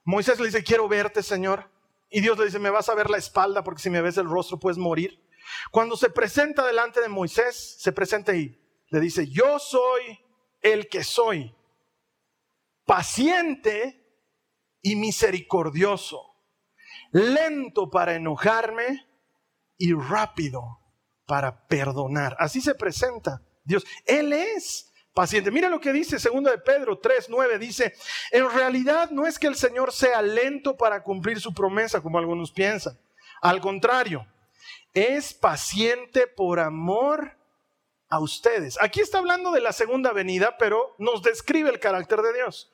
Moisés 0.03 0.39
le 0.39 0.47
dice, 0.47 0.63
quiero 0.63 0.87
verte, 0.87 1.21
Señor. 1.21 1.69
Y 2.09 2.21
Dios 2.21 2.39
le 2.39 2.45
dice, 2.45 2.57
me 2.57 2.71
vas 2.71 2.89
a 2.89 2.95
ver 2.95 3.09
la 3.09 3.17
espalda 3.17 3.63
porque 3.63 3.83
si 3.83 3.91
me 3.91 4.01
ves 4.01 4.17
el 4.17 4.27
rostro 4.27 4.59
puedes 4.59 4.79
morir. 4.79 5.23
Cuando 5.71 5.95
se 5.95 6.09
presenta 6.09 6.65
delante 6.65 7.01
de 7.01 7.09
Moisés, 7.09 7.75
se 7.79 7.91
presenta 7.91 8.33
y 8.35 8.59
le 8.89 8.99
dice, 8.99 9.27
yo 9.27 9.59
soy 9.59 10.19
el 10.61 10.87
que 10.87 11.03
soy, 11.03 11.55
paciente 12.85 14.03
y 14.81 14.95
misericordioso, 14.95 16.35
lento 17.11 17.89
para 17.89 18.15
enojarme 18.15 19.07
y 19.77 19.93
rápido 19.93 20.79
para 21.25 21.67
perdonar. 21.67 22.35
Así 22.39 22.61
se 22.61 22.75
presenta 22.75 23.41
Dios. 23.63 23.85
Él 24.05 24.33
es 24.33 24.91
paciente. 25.13 25.51
Mira 25.51 25.69
lo 25.69 25.79
que 25.79 25.93
dice 25.93 26.17
2 26.17 26.43
de 26.43 26.57
Pedro 26.59 26.99
3, 26.99 27.27
9. 27.29 27.59
Dice, 27.59 27.93
en 28.31 28.49
realidad 28.49 29.09
no 29.11 29.25
es 29.25 29.37
que 29.37 29.47
el 29.47 29.55
Señor 29.55 29.91
sea 29.93 30.21
lento 30.21 30.77
para 30.77 31.03
cumplir 31.03 31.39
su 31.39 31.53
promesa, 31.53 32.01
como 32.01 32.17
algunos 32.17 32.51
piensan. 32.51 32.99
Al 33.41 33.61
contrario, 33.61 34.25
es 34.93 35.33
paciente 35.33 36.27
por 36.27 36.59
amor 36.59 37.38
a 38.09 38.19
ustedes. 38.19 38.77
Aquí 38.81 38.99
está 39.01 39.19
hablando 39.19 39.51
de 39.51 39.61
la 39.61 39.71
segunda 39.71 40.11
venida, 40.11 40.57
pero 40.57 40.95
nos 40.97 41.21
describe 41.21 41.69
el 41.69 41.79
carácter 41.79 42.21
de 42.21 42.33
Dios. 42.33 42.71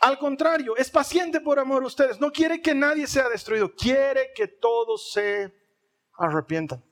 Al 0.00 0.18
contrario, 0.18 0.76
es 0.76 0.90
paciente 0.90 1.40
por 1.40 1.58
amor 1.58 1.82
a 1.82 1.86
ustedes. 1.86 2.20
No 2.20 2.32
quiere 2.32 2.62
que 2.62 2.74
nadie 2.74 3.06
sea 3.06 3.28
destruido, 3.28 3.74
quiere 3.74 4.32
que 4.34 4.48
todos 4.48 5.12
se 5.12 5.52
arrepientan. 6.16 6.82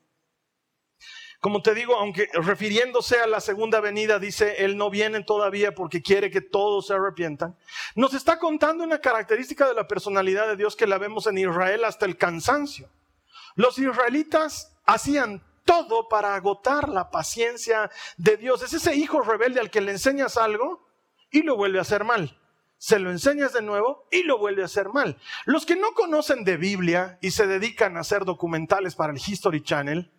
Como 1.41 1.63
te 1.63 1.75
digo, 1.75 1.97
aunque 1.97 2.29
refiriéndose 2.35 3.19
a 3.19 3.27
la 3.27 3.41
segunda 3.41 3.81
venida, 3.81 4.19
dice, 4.19 4.63
Él 4.63 4.77
no 4.77 4.91
viene 4.91 5.23
todavía 5.23 5.75
porque 5.75 6.03
quiere 6.03 6.31
que 6.31 6.43
todos 6.43 6.89
se 6.89 6.95
arrepientan. 6.95 7.57
Nos 7.95 8.13
está 8.13 8.39
contando 8.39 8.85
una 8.85 9.01
característica 9.01 9.67
de 9.67 9.73
la 9.73 9.89
personalidad 9.89 10.47
de 10.49 10.57
Dios 10.57 10.77
que 10.77 10.87
la 10.87 10.99
vemos 10.99 11.27
en 11.27 11.39
Israel 11.39 11.85
hasta 11.85 12.05
el 12.05 12.19
cansancio. 12.19 12.91
Los 13.55 13.79
israelitas 13.79 14.77
hacían 14.85 15.43
todo 15.71 16.09
para 16.09 16.35
agotar 16.35 16.89
la 16.89 17.13
paciencia 17.13 17.93
de 18.17 18.37
Dios. 18.37 18.61
Es 18.63 18.73
ese 18.73 18.97
hijo 18.97 19.21
rebelde 19.21 19.61
al 19.61 19.71
que 19.71 19.81
le 19.81 19.93
enseñas 19.93 20.37
algo 20.37 20.85
y 21.31 21.43
lo 21.43 21.55
vuelve 21.55 21.79
a 21.79 21.83
hacer 21.83 22.03
mal. 22.03 22.37
Se 22.77 22.99
lo 22.99 23.13
enseñas 23.13 23.53
de 23.53 23.63
nuevo 23.63 24.09
y 24.11 24.25
lo 24.25 24.37
vuelve 24.39 24.63
a 24.63 24.65
hacer 24.65 24.89
mal. 24.89 25.17
Los 25.45 25.67
que 25.67 25.77
no 25.77 25.93
conocen 25.93 26.43
de 26.43 26.57
Biblia 26.57 27.21
y 27.23 27.31
se 27.31 27.47
dedican 27.47 27.97
a 27.97 28.01
hacer 28.01 28.25
documentales 28.25 28.97
para 28.97 29.13
el 29.13 29.21
History 29.25 29.63
Channel, 29.63 30.11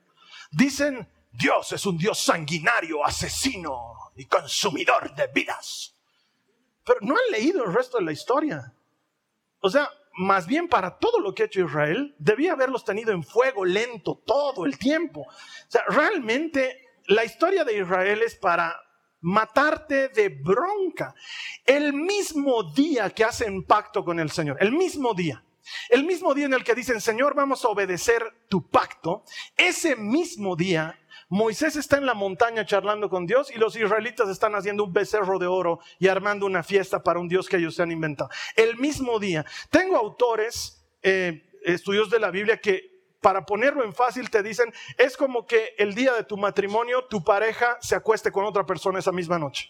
dicen, 0.51 1.12
Dios 1.34 1.74
es 1.74 1.86
un 1.86 1.98
Dios 1.98 2.17
sanguinario, 2.17 3.05
asesino 3.05 4.13
y 4.15 4.27
consumidor 4.27 5.13
de 5.15 5.27
vidas. 5.27 5.98
Pero 6.86 7.00
no 7.01 7.13
han 7.13 7.31
leído 7.31 7.65
el 7.65 7.74
resto 7.74 7.98
de 7.98 8.05
la 8.05 8.13
historia. 8.13 8.74
O 9.60 9.70
sea, 9.70 9.89
más 10.18 10.48
bien 10.48 10.68
para 10.68 10.98
todo 10.98 11.20
lo 11.20 11.34
que 11.34 11.44
ha 11.44 11.46
hecho 11.46 11.62
Israel, 11.62 12.15
debía 12.20 12.53
haberlos 12.53 12.84
tenido 12.84 13.12
en 13.12 13.24
fuego 13.24 13.65
lento 13.65 14.22
todo 14.25 14.65
el 14.65 14.77
tiempo. 14.77 15.22
O 15.22 15.72
sea, 15.72 15.84
realmente 15.88 16.82
la 17.08 17.25
historia 17.25 17.63
de 17.63 17.80
Israel 17.80 18.22
es 18.24 18.36
para 18.36 18.80
matarte 19.22 20.10
de 20.10 20.30
bronca. 20.30 21.13
El 21.65 21.94
mismo 21.94 22.63
día 22.74 23.10
que 23.12 23.24
hacen 23.24 23.63
pacto 23.63 24.03
con 24.03 24.20
el 24.20 24.32
Señor, 24.32 24.58
el 24.60 24.72
mismo 24.72 25.13
día, 25.13 25.44
el 25.89 26.03
mismo 26.03 26.34
día 26.34 26.46
en 26.46 26.53
el 26.53 26.63
que 26.63 26.75
dicen, 26.75 27.00
Señor, 27.01 27.36
vamos 27.36 27.63
a 27.63 27.70
obedecer 27.70 28.24
tu 28.50 28.70
pacto, 28.70 29.24
ese 29.56 29.96
mismo 29.96 30.56
día 30.56 31.00
Moisés 31.31 31.77
está 31.77 31.97
en 31.97 32.05
la 32.05 32.13
montaña 32.13 32.65
charlando 32.65 33.09
con 33.09 33.25
Dios 33.25 33.51
y 33.55 33.57
los 33.57 33.77
israelitas 33.77 34.27
están 34.27 34.53
haciendo 34.53 34.83
un 34.83 34.91
becerro 34.91 35.39
de 35.39 35.47
oro 35.47 35.79
y 35.97 36.09
armando 36.09 36.45
una 36.45 36.61
fiesta 36.61 37.03
para 37.03 37.21
un 37.21 37.29
Dios 37.29 37.47
que 37.47 37.55
ellos 37.55 37.73
se 37.73 37.81
han 37.81 37.89
inventado. 37.89 38.29
El 38.57 38.75
mismo 38.75 39.17
día. 39.17 39.45
Tengo 39.69 39.95
autores, 39.95 40.85
eh, 41.01 41.50
estudios 41.63 42.09
de 42.09 42.19
la 42.19 42.31
Biblia 42.31 42.59
que 42.59 43.15
para 43.21 43.45
ponerlo 43.45 43.85
en 43.85 43.93
fácil 43.93 44.29
te 44.29 44.43
dicen, 44.43 44.73
es 44.97 45.15
como 45.15 45.45
que 45.45 45.73
el 45.77 45.95
día 45.95 46.13
de 46.15 46.25
tu 46.25 46.35
matrimonio 46.35 47.05
tu 47.05 47.23
pareja 47.23 47.77
se 47.79 47.95
acueste 47.95 48.29
con 48.29 48.43
otra 48.43 48.65
persona 48.65 49.00
esa 49.00 49.13
misma 49.13 49.39
noche. 49.39 49.69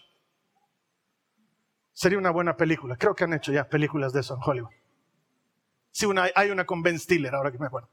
Sería 1.92 2.18
una 2.18 2.32
buena 2.32 2.56
película. 2.56 2.96
Creo 2.96 3.14
que 3.14 3.22
han 3.22 3.34
hecho 3.34 3.52
ya 3.52 3.68
películas 3.68 4.12
de 4.12 4.18
eso 4.18 4.34
en 4.34 4.40
Hollywood. 4.44 4.72
Sí, 5.92 6.06
una, 6.06 6.28
hay 6.34 6.50
una 6.50 6.66
con 6.66 6.82
Ben 6.82 6.98
Stiller, 6.98 7.32
ahora 7.32 7.52
que 7.52 7.58
me 7.58 7.66
acuerdo. 7.66 7.88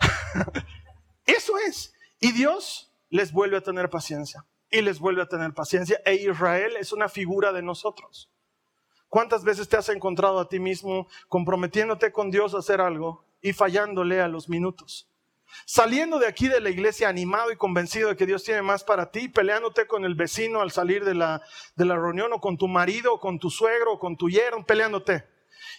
eso 1.24 1.56
es. 1.66 1.94
Y 2.20 2.32
Dios 2.32 2.88
les 3.10 3.32
vuelve 3.32 3.56
a 3.56 3.60
tener 3.60 3.90
paciencia 3.90 4.46
y 4.70 4.82
les 4.82 5.00
vuelve 5.00 5.22
a 5.22 5.28
tener 5.28 5.52
paciencia. 5.52 6.00
E 6.04 6.14
Israel 6.14 6.76
es 6.78 6.92
una 6.92 7.08
figura 7.08 7.52
de 7.52 7.62
nosotros. 7.62 8.30
¿Cuántas 9.08 9.42
veces 9.42 9.68
te 9.68 9.76
has 9.76 9.88
encontrado 9.88 10.38
a 10.38 10.48
ti 10.48 10.60
mismo 10.60 11.08
comprometiéndote 11.28 12.12
con 12.12 12.30
Dios 12.30 12.54
a 12.54 12.58
hacer 12.58 12.80
algo 12.80 13.24
y 13.42 13.52
fallándole 13.52 14.20
a 14.20 14.28
los 14.28 14.48
minutos? 14.48 15.08
Saliendo 15.66 16.20
de 16.20 16.28
aquí 16.28 16.46
de 16.46 16.60
la 16.60 16.70
iglesia 16.70 17.08
animado 17.08 17.50
y 17.50 17.56
convencido 17.56 18.08
de 18.08 18.16
que 18.16 18.24
Dios 18.24 18.44
tiene 18.44 18.62
más 18.62 18.84
para 18.84 19.10
ti, 19.10 19.28
peleándote 19.28 19.88
con 19.88 20.04
el 20.04 20.14
vecino 20.14 20.60
al 20.60 20.70
salir 20.70 21.04
de 21.04 21.14
la, 21.14 21.42
de 21.74 21.84
la 21.84 21.96
reunión 21.96 22.32
o 22.32 22.40
con 22.40 22.56
tu 22.56 22.68
marido 22.68 23.14
o 23.14 23.20
con 23.20 23.40
tu 23.40 23.50
suegro 23.50 23.94
o 23.94 23.98
con 23.98 24.16
tu 24.16 24.30
yerno, 24.30 24.64
peleándote. 24.64 25.24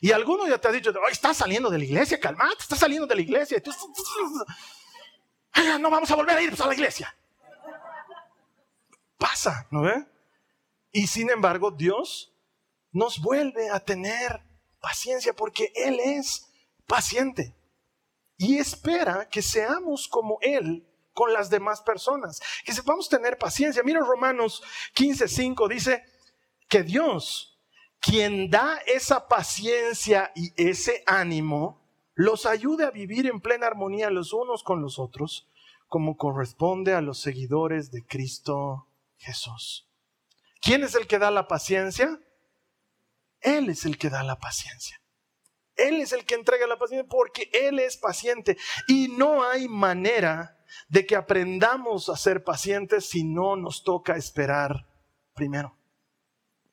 Y 0.01 0.11
alguno 0.11 0.45
ya 0.45 0.57
te 0.57 0.67
ha 0.67 0.71
dicho, 0.71 0.91
estás 1.09 1.38
saliendo 1.38 1.69
de 1.69 1.77
la 1.77 1.85
iglesia, 1.85 2.19
calmate, 2.19 2.57
estás 2.59 2.79
saliendo 2.79 3.07
de 3.07 3.15
la 3.15 3.21
iglesia. 3.21 3.63
no 5.79 5.89
vamos 5.89 6.11
a 6.11 6.15
volver 6.15 6.38
a 6.38 6.41
ir 6.41 6.53
a 6.59 6.67
la 6.67 6.73
iglesia 6.73 7.15
¿no 9.71 9.81
ve? 9.81 10.05
Y 10.91 11.07
sin 11.07 11.29
embargo, 11.29 11.71
Dios 11.71 12.33
nos 12.91 13.21
vuelve 13.21 13.69
a 13.69 13.79
tener 13.79 14.41
paciencia 14.79 15.33
porque 15.33 15.71
Él 15.75 16.00
es 16.00 16.51
paciente 16.86 17.55
y 18.38 18.57
espera 18.57 19.29
que 19.29 19.41
seamos 19.41 20.07
como 20.07 20.38
Él 20.41 20.88
con 21.13 21.31
las 21.31 21.50
demás 21.50 21.81
personas, 21.81 22.41
que 22.65 22.74
sepamos 22.74 23.07
tener 23.07 23.38
paciencia. 23.38 23.83
Mira 23.83 24.00
Romanos 24.00 24.63
15:5 24.95 25.67
dice 25.69 26.03
que 26.67 26.83
Dios, 26.83 27.60
quien 28.00 28.50
da 28.50 28.77
esa 28.88 29.27
paciencia 29.27 30.31
y 30.36 30.51
ese 30.57 31.03
ánimo, 31.05 31.81
los 32.15 32.45
ayude 32.45 32.86
a 32.86 32.91
vivir 32.91 33.27
en 33.27 33.41
plena 33.41 33.67
armonía 33.67 34.10
los 34.10 34.33
unos 34.33 34.63
con 34.63 34.81
los 34.81 35.00
otros, 35.00 35.48
como 35.88 36.17
corresponde 36.17 36.93
a 36.93 37.01
los 37.01 37.19
seguidores 37.19 37.91
de 37.91 38.05
Cristo 38.05 38.88
Jesús. 39.21 39.87
¿Quién 40.61 40.83
es 40.83 40.95
el 40.95 41.07
que 41.07 41.19
da 41.19 41.31
la 41.31 41.47
paciencia? 41.47 42.19
Él 43.39 43.69
es 43.69 43.85
el 43.85 43.97
que 43.97 44.09
da 44.09 44.23
la 44.23 44.37
paciencia. 44.37 45.01
Él 45.75 46.01
es 46.01 46.11
el 46.11 46.25
que 46.25 46.35
entrega 46.35 46.67
la 46.67 46.77
paciencia 46.77 47.07
porque 47.09 47.49
Él 47.53 47.79
es 47.79 47.97
paciente. 47.97 48.57
Y 48.87 49.07
no 49.07 49.43
hay 49.43 49.67
manera 49.67 50.57
de 50.87 51.05
que 51.05 51.15
aprendamos 51.15 52.09
a 52.09 52.17
ser 52.17 52.43
pacientes 52.43 53.09
si 53.09 53.23
no 53.23 53.55
nos 53.55 53.83
toca 53.83 54.15
esperar 54.15 54.87
primero. 55.33 55.77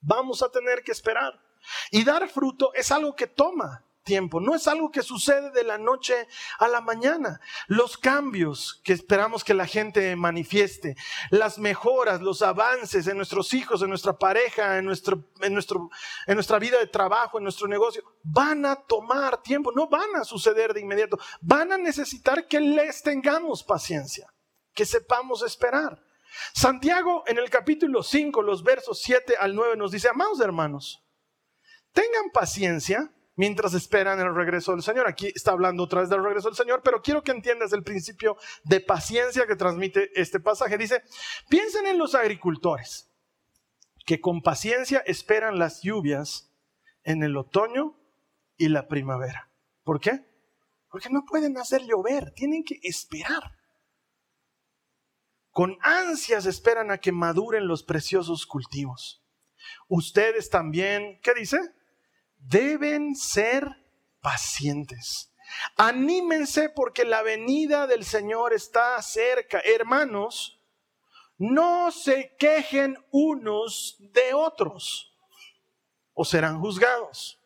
Vamos 0.00 0.42
a 0.42 0.50
tener 0.50 0.82
que 0.82 0.92
esperar. 0.92 1.40
Y 1.90 2.04
dar 2.04 2.28
fruto 2.28 2.72
es 2.74 2.92
algo 2.92 3.16
que 3.16 3.26
toma 3.26 3.84
tiempo, 4.08 4.40
no 4.40 4.54
es 4.54 4.66
algo 4.66 4.90
que 4.90 5.02
sucede 5.02 5.50
de 5.50 5.62
la 5.64 5.76
noche 5.76 6.26
a 6.58 6.66
la 6.66 6.80
mañana. 6.80 7.40
Los 7.66 7.98
cambios 7.98 8.80
que 8.82 8.94
esperamos 8.94 9.44
que 9.44 9.52
la 9.52 9.66
gente 9.66 10.16
manifieste, 10.16 10.96
las 11.30 11.58
mejoras, 11.58 12.22
los 12.22 12.40
avances 12.40 13.06
en 13.06 13.18
nuestros 13.18 13.52
hijos, 13.52 13.82
en 13.82 13.90
nuestra 13.90 14.18
pareja, 14.18 14.78
en, 14.78 14.86
nuestro, 14.86 15.28
en, 15.42 15.52
nuestro, 15.52 15.90
en 16.26 16.36
nuestra 16.36 16.58
vida 16.58 16.78
de 16.78 16.86
trabajo, 16.86 17.36
en 17.36 17.44
nuestro 17.44 17.68
negocio, 17.68 18.02
van 18.22 18.64
a 18.64 18.76
tomar 18.76 19.42
tiempo, 19.42 19.72
no 19.72 19.88
van 19.88 20.16
a 20.16 20.24
suceder 20.24 20.72
de 20.72 20.80
inmediato, 20.80 21.18
van 21.42 21.70
a 21.70 21.76
necesitar 21.76 22.48
que 22.48 22.60
les 22.60 23.02
tengamos 23.02 23.62
paciencia, 23.62 24.26
que 24.72 24.86
sepamos 24.86 25.42
esperar. 25.42 26.02
Santiago 26.54 27.24
en 27.26 27.36
el 27.36 27.50
capítulo 27.50 28.02
5, 28.02 28.40
los 28.40 28.62
versos 28.62 29.02
7 29.02 29.36
al 29.38 29.54
9 29.54 29.76
nos 29.76 29.92
dice, 29.92 30.08
amados 30.08 30.40
hermanos, 30.40 31.04
tengan 31.92 32.30
paciencia 32.32 33.12
mientras 33.38 33.72
esperan 33.72 34.18
el 34.18 34.34
regreso 34.34 34.72
del 34.72 34.82
Señor. 34.82 35.06
Aquí 35.08 35.28
está 35.28 35.52
hablando 35.52 35.84
otra 35.84 36.00
vez 36.00 36.10
del 36.10 36.24
regreso 36.24 36.48
del 36.48 36.56
Señor, 36.56 36.82
pero 36.82 37.00
quiero 37.00 37.22
que 37.22 37.30
entiendas 37.30 37.72
el 37.72 37.84
principio 37.84 38.36
de 38.64 38.80
paciencia 38.80 39.46
que 39.46 39.54
transmite 39.54 40.10
este 40.20 40.40
pasaje. 40.40 40.76
Dice, 40.76 41.02
piensen 41.48 41.86
en 41.86 41.98
los 41.98 42.16
agricultores 42.16 43.08
que 44.04 44.20
con 44.20 44.42
paciencia 44.42 44.98
esperan 45.06 45.58
las 45.58 45.82
lluvias 45.82 46.52
en 47.04 47.22
el 47.22 47.36
otoño 47.36 47.96
y 48.56 48.68
la 48.70 48.88
primavera. 48.88 49.52
¿Por 49.84 50.00
qué? 50.00 50.26
Porque 50.90 51.08
no 51.08 51.24
pueden 51.24 51.56
hacer 51.58 51.82
llover, 51.82 52.32
tienen 52.32 52.64
que 52.64 52.80
esperar. 52.82 53.56
Con 55.52 55.78
ansias 55.82 56.44
esperan 56.44 56.90
a 56.90 56.98
que 56.98 57.12
maduren 57.12 57.68
los 57.68 57.84
preciosos 57.84 58.46
cultivos. 58.46 59.22
Ustedes 59.86 60.50
también, 60.50 61.20
¿qué 61.22 61.34
dice? 61.34 61.58
Deben 62.48 63.14
ser 63.14 63.84
pacientes. 64.20 65.32
Anímense 65.76 66.68
porque 66.68 67.04
la 67.04 67.22
venida 67.22 67.86
del 67.86 68.04
Señor 68.04 68.52
está 68.52 69.00
cerca. 69.02 69.60
Hermanos, 69.60 70.60
no 71.38 71.90
se 71.90 72.34
quejen 72.38 72.98
unos 73.10 73.96
de 73.98 74.34
otros 74.34 75.14
o 76.12 76.24
serán 76.24 76.60
juzgados. 76.60 77.40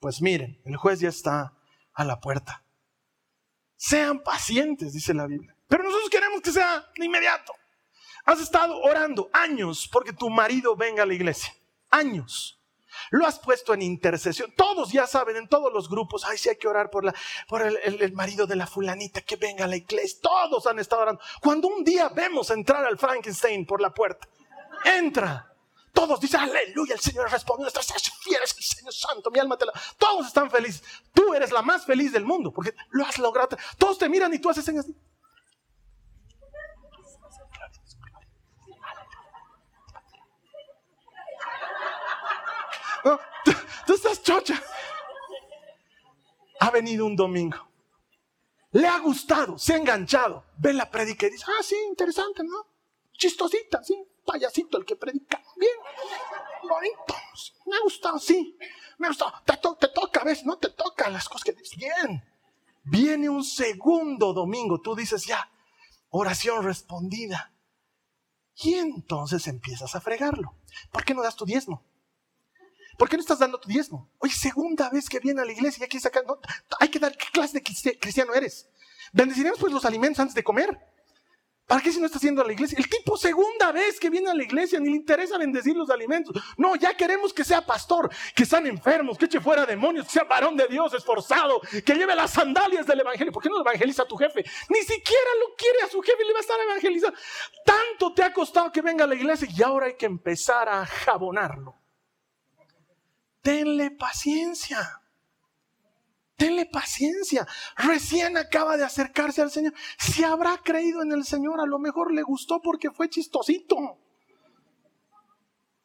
Pues 0.00 0.20
miren, 0.20 0.60
el 0.64 0.76
juez 0.76 1.00
ya 1.00 1.08
está 1.08 1.54
a 1.92 2.04
la 2.04 2.20
puerta. 2.20 2.64
Sean 3.76 4.22
pacientes, 4.22 4.92
dice 4.92 5.14
la 5.14 5.26
Biblia. 5.26 5.56
Pero 5.68 5.84
nosotros 5.84 6.10
queremos 6.10 6.40
que 6.40 6.50
sea 6.50 6.90
de 6.96 7.04
inmediato. 7.04 7.52
Has 8.24 8.40
estado 8.40 8.80
orando 8.80 9.28
años 9.32 9.88
porque 9.90 10.12
tu 10.12 10.30
marido 10.30 10.76
venga 10.76 11.02
a 11.02 11.06
la 11.06 11.14
iglesia. 11.14 11.54
Años. 11.90 12.61
Lo 13.10 13.26
has 13.26 13.38
puesto 13.38 13.74
en 13.74 13.82
intercesión. 13.82 14.52
Todos 14.56 14.92
ya 14.92 15.06
saben, 15.06 15.36
en 15.36 15.48
todos 15.48 15.72
los 15.72 15.88
grupos, 15.88 16.24
ay, 16.24 16.38
sí 16.38 16.48
hay 16.48 16.56
que 16.56 16.68
orar 16.68 16.90
por, 16.90 17.04
la, 17.04 17.14
por 17.48 17.62
el, 17.62 17.76
el, 17.82 18.12
marido 18.12 18.46
de 18.46 18.56
la 18.56 18.66
fulanita, 18.66 19.20
que 19.22 19.36
venga 19.36 19.64
a 19.64 19.68
la 19.68 19.76
iglesia. 19.76 20.18
Todos 20.22 20.66
han 20.66 20.78
estado 20.78 21.02
orando. 21.02 21.22
Cuando 21.40 21.68
un 21.68 21.84
día 21.84 22.08
vemos 22.08 22.50
entrar 22.50 22.84
al 22.84 22.98
Frankenstein 22.98 23.66
por 23.66 23.80
la 23.80 23.92
puerta, 23.92 24.28
entra. 24.84 25.48
Todos 25.92 26.20
dicen, 26.20 26.40
aleluya, 26.40 26.94
el 26.94 27.00
Señor 27.00 27.30
respondió, 27.30 27.66
estás 27.66 27.92
fieles, 28.22 28.56
Señor 28.58 28.94
Santo, 28.94 29.30
mi 29.30 29.38
alma 29.38 29.58
te 29.58 29.66
la... 29.66 29.72
Todos 29.98 30.28
están 30.28 30.50
felices. 30.50 30.82
Tú 31.12 31.34
eres 31.34 31.52
la 31.52 31.60
más 31.60 31.84
feliz 31.84 32.12
del 32.12 32.24
mundo, 32.24 32.50
porque 32.50 32.74
lo 32.90 33.04
has 33.04 33.18
logrado. 33.18 33.58
Todos 33.76 33.98
te 33.98 34.08
miran 34.08 34.32
y 34.32 34.38
tú 34.38 34.48
haces 34.48 34.64
señas. 34.64 34.86
tú, 43.86 43.91
estás 44.02 44.22
chocha. 44.22 44.60
Ha 46.60 46.70
venido 46.70 47.06
un 47.06 47.16
domingo. 47.16 47.68
Le 48.72 48.86
ha 48.86 48.98
gustado, 48.98 49.58
se 49.58 49.74
ha 49.74 49.76
enganchado. 49.76 50.44
Ve 50.58 50.72
la 50.72 50.90
predica 50.90 51.26
y 51.26 51.30
dice, 51.30 51.44
ah, 51.48 51.62
sí, 51.62 51.76
interesante, 51.88 52.42
¿no? 52.42 52.66
Chistosita, 53.12 53.82
sí, 53.82 53.96
payasito 54.24 54.78
el 54.78 54.84
que 54.84 54.96
predica. 54.96 55.42
Bien, 55.56 55.72
bonito. 56.68 57.14
Me 57.66 57.76
ha 57.76 57.80
gustado, 57.80 58.18
sí. 58.18 58.56
Me 58.98 59.06
ha 59.06 59.10
gustado. 59.10 59.32
Te, 59.44 59.56
te 59.56 59.88
toca, 59.88 60.24
¿ves? 60.24 60.44
No 60.44 60.58
te 60.58 60.70
toca 60.70 61.10
las 61.10 61.28
cosas 61.28 61.44
que 61.44 61.52
dices. 61.52 61.76
Bien. 61.76 62.24
Viene 62.84 63.28
un 63.28 63.44
segundo 63.44 64.32
domingo. 64.32 64.80
Tú 64.80 64.94
dices, 64.94 65.26
ya, 65.26 65.50
oración 66.10 66.64
respondida. 66.64 67.52
Y 68.56 68.74
entonces 68.74 69.46
empiezas 69.46 69.94
a 69.94 70.00
fregarlo. 70.00 70.56
¿Por 70.90 71.04
qué 71.04 71.14
no 71.14 71.22
das 71.22 71.36
tu 71.36 71.44
diezmo? 71.44 71.84
¿Por 72.98 73.08
qué 73.08 73.16
no 73.16 73.20
estás 73.20 73.38
dando 73.38 73.58
tu 73.58 73.68
diezmo? 73.68 74.10
Oye, 74.18 74.32
segunda 74.32 74.90
vez 74.90 75.08
que 75.08 75.20
viene 75.20 75.40
a 75.40 75.44
la 75.44 75.52
iglesia 75.52 75.82
y 75.82 75.84
aquí 75.84 75.98
sacar, 75.98 76.24
hay 76.78 76.88
que 76.88 76.98
dar, 76.98 77.16
¿qué 77.16 77.26
clase 77.32 77.60
de 77.60 77.98
cristiano 77.98 78.34
eres? 78.34 78.68
Bendeciremos 79.12 79.58
pues 79.58 79.72
los 79.72 79.84
alimentos 79.84 80.20
antes 80.20 80.34
de 80.34 80.42
comer. 80.42 80.78
¿Para 81.66 81.80
qué 81.80 81.92
si 81.92 82.00
no 82.00 82.06
estás 82.06 82.20
yendo 82.20 82.42
a 82.42 82.44
la 82.44 82.52
iglesia? 82.52 82.76
El 82.76 82.88
tipo 82.88 83.16
segunda 83.16 83.72
vez 83.72 83.98
que 83.98 84.10
viene 84.10 84.28
a 84.28 84.34
la 84.34 84.42
iglesia 84.42 84.78
ni 84.78 84.90
le 84.90 84.96
interesa 84.96 85.38
bendecir 85.38 85.74
los 85.74 85.88
alimentos. 85.88 86.36
No, 86.58 86.76
ya 86.76 86.94
queremos 86.94 87.32
que 87.32 87.44
sea 87.44 87.64
pastor, 87.64 88.10
que 88.34 88.42
están 88.42 88.66
enfermos, 88.66 89.16
que 89.16 89.24
eche 89.24 89.40
fuera 89.40 89.64
demonios, 89.64 90.06
que 90.06 90.12
sea 90.12 90.24
varón 90.24 90.56
de 90.56 90.66
Dios, 90.66 90.92
esforzado, 90.92 91.60
que 91.84 91.94
lleve 91.94 92.14
las 92.14 92.32
sandalias 92.32 92.86
del 92.86 93.00
evangelio. 93.00 93.32
¿Por 93.32 93.42
qué 93.42 93.48
no 93.48 93.60
evangeliza 93.60 94.02
a 94.02 94.06
tu 94.06 94.16
jefe? 94.16 94.44
Ni 94.68 94.80
siquiera 94.80 95.30
lo 95.40 95.54
quiere 95.56 95.82
a 95.82 95.88
su 95.88 96.02
jefe 96.02 96.22
y 96.22 96.26
le 96.26 96.32
va 96.32 96.40
a 96.40 96.42
estar 96.42 96.60
evangelizando. 96.60 97.18
Tanto 97.64 98.12
te 98.12 98.22
ha 98.22 98.32
costado 98.34 98.70
que 98.70 98.82
venga 98.82 99.04
a 99.04 99.08
la 99.08 99.14
iglesia 99.14 99.48
y 99.50 99.62
ahora 99.62 99.86
hay 99.86 99.94
que 99.94 100.06
empezar 100.06 100.68
a 100.68 100.84
jabonarlo. 100.84 101.81
Tenle 103.42 103.90
paciencia. 103.90 105.00
Tenle 106.36 106.66
paciencia. 106.66 107.46
Recién 107.76 108.36
acaba 108.36 108.76
de 108.76 108.84
acercarse 108.84 109.42
al 109.42 109.50
Señor. 109.50 109.74
Si 109.98 110.24
habrá 110.24 110.58
creído 110.58 111.02
en 111.02 111.12
el 111.12 111.24
Señor, 111.24 111.60
a 111.60 111.66
lo 111.66 111.78
mejor 111.78 112.12
le 112.12 112.22
gustó 112.22 112.60
porque 112.62 112.90
fue 112.90 113.10
chistosito. 113.10 113.98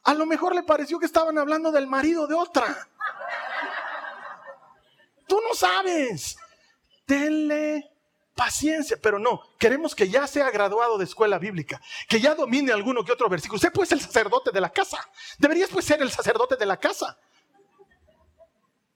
A 0.03 0.13
lo 0.13 0.25
mejor 0.25 0.55
le 0.55 0.63
pareció 0.63 0.99
que 0.99 1.05
estaban 1.05 1.37
hablando 1.37 1.71
del 1.71 1.87
marido 1.87 2.27
de 2.27 2.35
otra. 2.35 2.87
Tú 5.27 5.39
no 5.47 5.53
sabes. 5.53 6.37
Tenle 7.05 7.91
paciencia, 8.35 8.97
pero 9.01 9.17
no, 9.17 9.41
queremos 9.57 9.95
que 9.95 10.07
ya 10.07 10.27
sea 10.27 10.51
graduado 10.51 10.97
de 10.97 11.05
escuela 11.05 11.39
bíblica, 11.39 11.81
que 12.07 12.21
ya 12.21 12.35
domine 12.35 12.71
alguno 12.71 13.03
que 13.03 13.11
otro 13.11 13.27
versículo. 13.27 13.57
Usted 13.57 13.73
pues 13.73 13.91
el 13.91 13.99
sacerdote 13.99 14.51
de 14.51 14.61
la 14.61 14.69
casa. 14.69 14.97
Deberías 15.39 15.69
pues 15.69 15.85
ser 15.85 16.01
el 16.01 16.11
sacerdote 16.11 16.55
de 16.55 16.65
la 16.65 16.77
casa. 16.77 17.17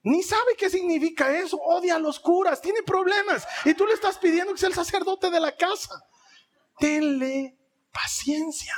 Ni 0.04 0.24
sabe 0.24 0.56
qué 0.58 0.70
significa 0.70 1.32
eso. 1.38 1.58
Odia 1.58 1.96
a 1.96 2.00
los 2.00 2.20
curas, 2.20 2.62
tiene 2.62 2.82
problemas. 2.84 3.48
Y 3.66 3.74
tú 3.74 3.86
le 3.86 3.94
estás 3.94 4.18
pidiendo 4.18 4.54
que 4.54 4.60
sea 4.60 4.70
el 4.70 4.76
sacerdote 4.76 5.30
de 5.30 5.40
la 5.40 5.56
casa. 5.56 6.04
Tenle 6.80 7.58
paciencia. 7.92 8.76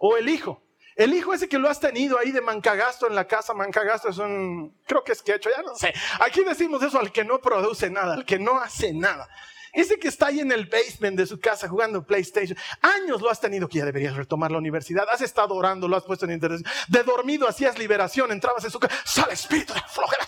O 0.00 0.16
el 0.16 0.28
hijo. 0.28 0.62
El 0.94 1.14
hijo 1.14 1.32
ese 1.32 1.48
que 1.48 1.58
lo 1.58 1.68
has 1.68 1.80
tenido 1.80 2.18
ahí 2.18 2.32
de 2.32 2.40
mancagasto 2.40 3.06
en 3.06 3.14
la 3.14 3.26
casa, 3.26 3.54
mancagasto 3.54 4.10
es 4.10 4.18
un, 4.18 4.78
creo 4.86 5.02
que 5.02 5.12
es 5.12 5.22
que 5.22 5.34
hecho, 5.34 5.48
ya 5.48 5.62
no 5.62 5.74
sé. 5.74 5.92
Aquí 6.20 6.44
decimos 6.44 6.82
eso 6.82 6.98
al 6.98 7.10
que 7.10 7.24
no 7.24 7.40
produce 7.40 7.88
nada, 7.88 8.14
al 8.14 8.26
que 8.26 8.38
no 8.38 8.58
hace 8.58 8.92
nada. 8.92 9.26
Ese 9.72 9.98
que 9.98 10.08
está 10.08 10.26
ahí 10.26 10.40
en 10.40 10.52
el 10.52 10.66
basement 10.66 11.16
de 11.16 11.26
su 11.26 11.40
casa 11.40 11.66
jugando 11.66 12.04
PlayStation, 12.04 12.58
años 12.82 13.22
lo 13.22 13.30
has 13.30 13.40
tenido 13.40 13.68
que 13.68 13.78
ya 13.78 13.86
deberías 13.86 14.14
retomar 14.14 14.50
la 14.50 14.58
universidad. 14.58 15.06
Has 15.10 15.22
estado 15.22 15.54
orando, 15.54 15.88
lo 15.88 15.96
has 15.96 16.04
puesto 16.04 16.26
en 16.26 16.32
interés. 16.32 16.62
De 16.88 17.02
dormido 17.02 17.48
hacías 17.48 17.78
liberación, 17.78 18.30
entrabas 18.32 18.64
en 18.64 18.70
su 18.70 18.78
casa. 18.78 18.94
Sale 19.04 19.32
espíritu 19.32 19.72
de 19.72 19.80
flojera. 19.88 20.26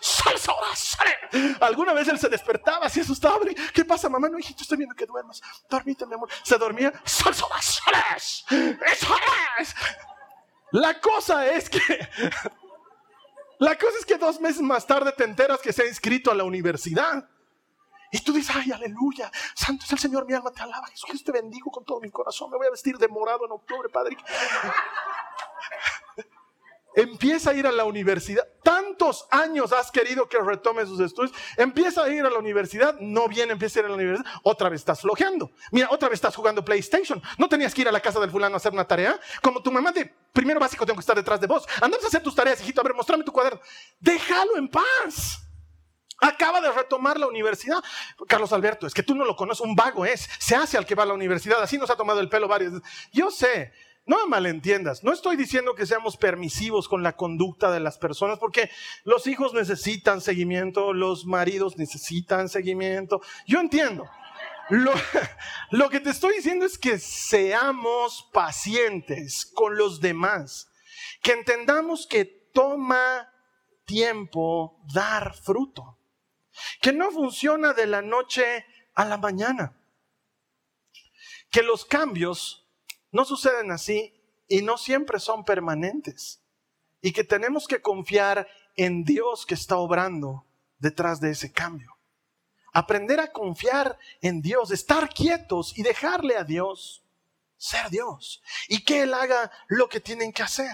Sale 0.00 0.36
ahora, 0.46 0.76
sale. 0.76 1.56
Alguna 1.60 1.94
vez 1.94 2.08
él 2.08 2.18
se 2.18 2.28
despertaba 2.28 2.86
así 2.86 3.00
asustado. 3.00 3.40
¿Qué 3.72 3.84
pasa, 3.84 4.10
mamá? 4.10 4.28
No, 4.28 4.38
hijito, 4.38 4.62
estoy 4.62 4.76
viendo 4.76 4.94
que 4.94 5.06
duermas. 5.06 5.40
Dormite, 5.70 6.04
mi 6.06 6.14
amor. 6.14 6.28
Se 6.42 6.58
dormía. 6.58 6.92
Sale 7.04 7.36
ahora, 7.42 7.62
sales. 7.62 8.44
¡Sales! 8.48 9.74
La 10.72 11.00
cosa 11.00 11.46
es 11.46 11.70
que. 11.70 11.80
La 13.58 13.78
cosa 13.78 13.96
es 14.00 14.04
que 14.04 14.18
dos 14.18 14.40
meses 14.40 14.60
más 14.60 14.84
tarde 14.88 15.12
te 15.16 15.22
enteras 15.22 15.60
que 15.60 15.72
se 15.72 15.82
ha 15.82 15.86
inscrito 15.86 16.32
a 16.32 16.34
la 16.34 16.42
universidad. 16.42 17.28
Y 18.12 18.20
tú 18.20 18.32
dices, 18.32 18.54
ay, 18.54 18.70
aleluya, 18.70 19.32
santo 19.54 19.86
es 19.86 19.92
el 19.92 19.98
Señor, 19.98 20.26
mi 20.26 20.34
alma 20.34 20.52
te 20.52 20.62
alaba, 20.62 20.86
Jesús, 20.86 21.24
te 21.24 21.32
bendigo 21.32 21.70
con 21.70 21.82
todo 21.82 21.98
mi 21.98 22.10
corazón, 22.10 22.50
me 22.50 22.58
voy 22.58 22.66
a 22.66 22.70
vestir 22.70 22.98
de 22.98 23.08
morado 23.08 23.46
en 23.46 23.52
octubre, 23.52 23.88
Padre. 23.88 24.18
Empieza 26.94 27.50
a 27.50 27.54
ir 27.54 27.66
a 27.66 27.72
la 27.72 27.84
universidad. 27.84 28.46
Tantos 28.62 29.26
años 29.30 29.72
has 29.72 29.90
querido 29.90 30.28
que 30.28 30.38
retome 30.38 30.84
sus 30.84 31.00
estudios. 31.00 31.32
Empieza 31.56 32.04
a 32.04 32.08
ir 32.10 32.22
a 32.24 32.28
la 32.28 32.38
universidad. 32.38 32.98
No 33.00 33.28
viene, 33.28 33.52
empieza 33.52 33.78
a 33.78 33.80
ir 33.80 33.86
a 33.86 33.88
la 33.88 33.94
universidad. 33.94 34.30
Otra 34.42 34.68
vez 34.68 34.82
estás 34.82 35.00
flojeando. 35.00 35.50
Mira, 35.70 35.88
otra 35.90 36.10
vez 36.10 36.16
estás 36.18 36.36
jugando 36.36 36.62
PlayStation. 36.62 37.22
No 37.38 37.48
tenías 37.48 37.74
que 37.74 37.80
ir 37.80 37.88
a 37.88 37.92
la 37.92 38.00
casa 38.00 38.20
del 38.20 38.30
fulano 38.30 38.56
a 38.56 38.58
hacer 38.58 38.72
una 38.72 38.86
tarea. 38.86 39.18
Como 39.40 39.62
tu 39.62 39.72
mamá 39.72 39.90
de 39.90 40.14
primero 40.34 40.60
básico 40.60 40.84
tengo 40.84 40.98
que 40.98 41.02
estar 41.02 41.16
detrás 41.16 41.40
de 41.40 41.46
vos. 41.46 41.66
Andamos 41.80 42.04
a 42.04 42.08
hacer 42.08 42.22
tus 42.22 42.34
tareas, 42.34 42.60
hijito. 42.60 42.82
A 42.82 42.84
ver, 42.84 42.94
mostrame 42.94 43.24
tu 43.24 43.32
cuaderno. 43.32 43.60
Déjalo 43.98 44.58
en 44.58 44.68
paz. 44.68 45.40
Acaba 46.22 46.60
de 46.60 46.70
retomar 46.70 47.18
la 47.18 47.26
universidad. 47.26 47.82
Carlos 48.28 48.52
Alberto, 48.52 48.86
es 48.86 48.94
que 48.94 49.02
tú 49.02 49.16
no 49.16 49.24
lo 49.24 49.34
conoces, 49.34 49.60
un 49.60 49.74
vago 49.74 50.06
es. 50.06 50.30
Se 50.38 50.54
hace 50.54 50.78
al 50.78 50.86
que 50.86 50.94
va 50.94 51.02
a 51.02 51.06
la 51.06 51.14
universidad. 51.14 51.60
Así 51.60 51.76
nos 51.76 51.90
ha 51.90 51.96
tomado 51.96 52.20
el 52.20 52.28
pelo 52.28 52.46
varias 52.46 52.72
veces. 52.72 52.88
Yo 53.12 53.32
sé, 53.32 53.72
no 54.06 54.18
me 54.18 54.26
malentiendas, 54.30 55.02
no 55.02 55.12
estoy 55.12 55.36
diciendo 55.36 55.74
que 55.74 55.84
seamos 55.84 56.16
permisivos 56.16 56.88
con 56.88 57.02
la 57.02 57.16
conducta 57.16 57.72
de 57.72 57.80
las 57.80 57.98
personas, 57.98 58.38
porque 58.38 58.70
los 59.04 59.26
hijos 59.26 59.52
necesitan 59.52 60.20
seguimiento, 60.20 60.92
los 60.92 61.24
maridos 61.24 61.76
necesitan 61.76 62.48
seguimiento. 62.48 63.20
Yo 63.46 63.58
entiendo. 63.58 64.08
Lo, 64.70 64.92
lo, 65.70 65.90
que 65.90 65.98
te 65.98 66.10
estoy 66.10 66.36
diciendo 66.36 66.64
es 66.64 66.78
que 66.78 66.98
seamos 67.00 68.28
pacientes 68.32 69.44
con 69.44 69.76
los 69.76 70.00
demás, 70.00 70.68
que 71.20 71.32
entendamos 71.32 72.06
que 72.06 72.24
toma 72.24 73.28
tiempo 73.84 74.80
dar 74.92 75.34
fruto, 75.34 75.98
que 76.80 76.92
no 76.92 77.10
funciona 77.10 77.72
de 77.72 77.86
la 77.86 78.02
noche 78.02 78.64
a 78.94 79.04
la 79.04 79.16
mañana, 79.16 79.72
que 81.50 81.62
los 81.62 81.84
cambios 81.84 82.66
no 83.10 83.24
suceden 83.24 83.70
así 83.70 84.14
y 84.48 84.62
no 84.62 84.78
siempre 84.78 85.18
son 85.18 85.44
permanentes. 85.44 86.40
Y 87.00 87.12
que 87.12 87.24
tenemos 87.24 87.66
que 87.66 87.82
confiar 87.82 88.48
en 88.76 89.04
Dios 89.04 89.44
que 89.44 89.54
está 89.54 89.76
obrando 89.76 90.46
detrás 90.78 91.20
de 91.20 91.30
ese 91.30 91.52
cambio. 91.52 91.96
Aprender 92.72 93.18
a 93.18 93.32
confiar 93.32 93.98
en 94.20 94.40
Dios, 94.40 94.70
estar 94.70 95.08
quietos 95.08 95.76
y 95.76 95.82
dejarle 95.82 96.36
a 96.36 96.44
Dios 96.44 97.02
ser 97.62 97.90
Dios 97.90 98.42
y 98.66 98.82
que 98.82 99.02
Él 99.02 99.14
haga 99.14 99.52
lo 99.68 99.88
que 99.88 100.00
tienen 100.00 100.32
que 100.32 100.42
hacer. 100.42 100.72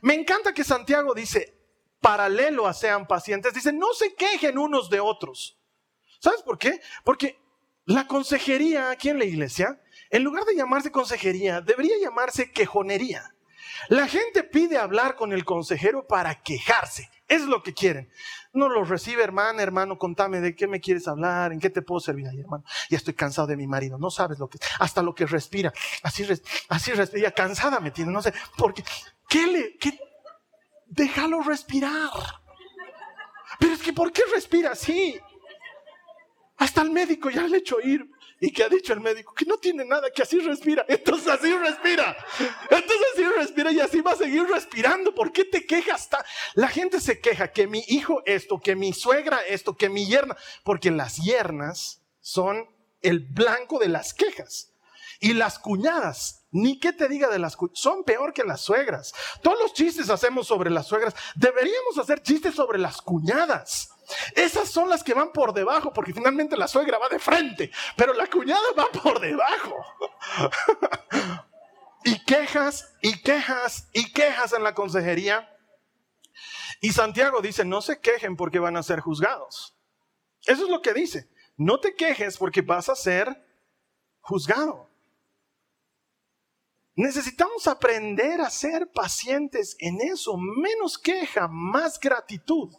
Me 0.00 0.14
encanta 0.14 0.54
que 0.54 0.62
Santiago 0.62 1.12
dice, 1.12 1.58
paralelo 2.04 2.66
a 2.66 2.74
sean 2.74 3.06
pacientes, 3.06 3.54
dice, 3.54 3.72
no 3.72 3.94
se 3.94 4.14
quejen 4.14 4.58
unos 4.58 4.90
de 4.90 5.00
otros. 5.00 5.58
¿Sabes 6.20 6.42
por 6.42 6.58
qué? 6.58 6.82
Porque 7.02 7.38
la 7.86 8.06
consejería 8.06 8.90
aquí 8.90 9.08
en 9.08 9.18
la 9.18 9.24
iglesia 9.24 9.80
en 10.14 10.22
lugar 10.22 10.44
de 10.44 10.54
llamarse 10.54 10.92
consejería, 10.92 11.60
debería 11.60 11.96
llamarse 12.00 12.52
quejonería. 12.52 13.34
La 13.88 14.06
gente 14.06 14.44
pide 14.44 14.78
hablar 14.78 15.16
con 15.16 15.32
el 15.32 15.44
consejero 15.44 16.06
para 16.06 16.40
quejarse. 16.40 17.10
Es 17.26 17.42
lo 17.42 17.64
que 17.64 17.74
quieren. 17.74 18.08
No 18.52 18.68
lo 18.68 18.84
recibe, 18.84 19.24
hermano, 19.24 19.60
hermano, 19.60 19.98
contame 19.98 20.40
de 20.40 20.54
qué 20.54 20.68
me 20.68 20.80
quieres 20.80 21.08
hablar, 21.08 21.52
en 21.52 21.58
qué 21.58 21.68
te 21.68 21.82
puedo 21.82 21.98
servir 21.98 22.28
ahí, 22.28 22.38
hermano. 22.38 22.62
Ya 22.90 22.96
estoy 22.96 23.14
cansado 23.14 23.48
de 23.48 23.56
mi 23.56 23.66
marido, 23.66 23.98
no 23.98 24.08
sabes 24.08 24.38
lo 24.38 24.48
que, 24.48 24.58
hasta 24.78 25.02
lo 25.02 25.16
que 25.16 25.26
respira. 25.26 25.72
Así, 26.04 26.24
así 26.68 26.92
respira, 26.92 27.32
cansada 27.32 27.80
me 27.80 27.90
tiene, 27.90 28.12
no 28.12 28.22
sé, 28.22 28.32
porque, 28.56 28.84
¿qué 29.28 29.46
le, 29.48 29.76
qué? 29.78 29.98
Déjalo 30.94 31.42
respirar. 31.42 32.12
Pero 33.58 33.74
es 33.74 33.82
que, 33.82 33.92
¿por 33.92 34.12
qué 34.12 34.22
respira 34.32 34.72
así? 34.72 35.18
Hasta 36.56 36.82
el 36.82 36.90
médico 36.90 37.30
ya 37.30 37.42
le 37.42 37.56
he 37.56 37.60
hecho 37.60 37.80
ir. 37.80 38.08
¿Y 38.40 38.52
qué 38.52 38.64
ha 38.64 38.68
dicho 38.68 38.92
el 38.92 39.00
médico? 39.00 39.34
Que 39.34 39.44
no 39.44 39.58
tiene 39.58 39.84
nada, 39.84 40.10
que 40.10 40.22
así 40.22 40.38
respira. 40.38 40.84
Entonces 40.88 41.28
así 41.28 41.52
respira. 41.52 42.16
Entonces 42.70 43.06
así 43.12 43.24
respira 43.24 43.72
y 43.72 43.80
así 43.80 44.00
va 44.02 44.12
a 44.12 44.16
seguir 44.16 44.44
respirando. 44.44 45.14
¿Por 45.14 45.32
qué 45.32 45.44
te 45.44 45.66
quejas? 45.66 46.08
La 46.54 46.68
gente 46.68 47.00
se 47.00 47.20
queja 47.20 47.50
que 47.50 47.66
mi 47.66 47.82
hijo 47.88 48.22
esto, 48.24 48.60
que 48.60 48.76
mi 48.76 48.92
suegra 48.92 49.40
esto, 49.48 49.76
que 49.76 49.88
mi 49.88 50.06
yerna. 50.06 50.36
Porque 50.62 50.90
las 50.92 51.16
yernas 51.16 52.02
son 52.20 52.68
el 53.02 53.20
blanco 53.20 53.80
de 53.80 53.88
las 53.88 54.14
quejas. 54.14 54.72
Y 55.20 55.32
las 55.32 55.58
cuñadas, 55.58 56.43
ni 56.54 56.78
qué 56.78 56.92
te 56.92 57.08
diga 57.08 57.28
de 57.28 57.40
las 57.40 57.58
son 57.72 58.04
peor 58.04 58.32
que 58.32 58.44
las 58.44 58.60
suegras. 58.60 59.12
Todos 59.42 59.58
los 59.58 59.74
chistes 59.74 60.08
hacemos 60.08 60.46
sobre 60.46 60.70
las 60.70 60.86
suegras. 60.86 61.12
Deberíamos 61.34 61.98
hacer 61.98 62.22
chistes 62.22 62.54
sobre 62.54 62.78
las 62.78 63.02
cuñadas. 63.02 63.90
Esas 64.36 64.70
son 64.70 64.88
las 64.88 65.02
que 65.02 65.14
van 65.14 65.32
por 65.32 65.52
debajo, 65.52 65.92
porque 65.92 66.14
finalmente 66.14 66.56
la 66.56 66.68
suegra 66.68 66.98
va 66.98 67.08
de 67.08 67.18
frente, 67.18 67.72
pero 67.96 68.12
la 68.14 68.28
cuñada 68.28 68.62
va 68.78 68.86
por 69.02 69.18
debajo. 69.20 69.84
y 72.04 72.24
quejas, 72.24 72.94
y 73.02 73.20
quejas, 73.20 73.88
y 73.92 74.12
quejas 74.12 74.52
en 74.52 74.62
la 74.62 74.76
consejería. 74.76 75.50
Y 76.80 76.92
Santiago 76.92 77.40
dice, 77.40 77.64
no 77.64 77.82
se 77.82 77.98
quejen 77.98 78.36
porque 78.36 78.60
van 78.60 78.76
a 78.76 78.84
ser 78.84 79.00
juzgados. 79.00 79.76
Eso 80.46 80.64
es 80.64 80.70
lo 80.70 80.82
que 80.82 80.94
dice. 80.94 81.28
No 81.56 81.80
te 81.80 81.96
quejes 81.96 82.38
porque 82.38 82.62
vas 82.62 82.88
a 82.88 82.94
ser 82.94 83.44
juzgado. 84.20 84.93
Necesitamos 86.96 87.66
aprender 87.66 88.40
a 88.40 88.50
ser 88.50 88.90
pacientes 88.92 89.76
en 89.78 90.00
eso. 90.00 90.36
Menos 90.36 90.98
queja, 90.98 91.48
más 91.48 91.98
gratitud 91.98 92.72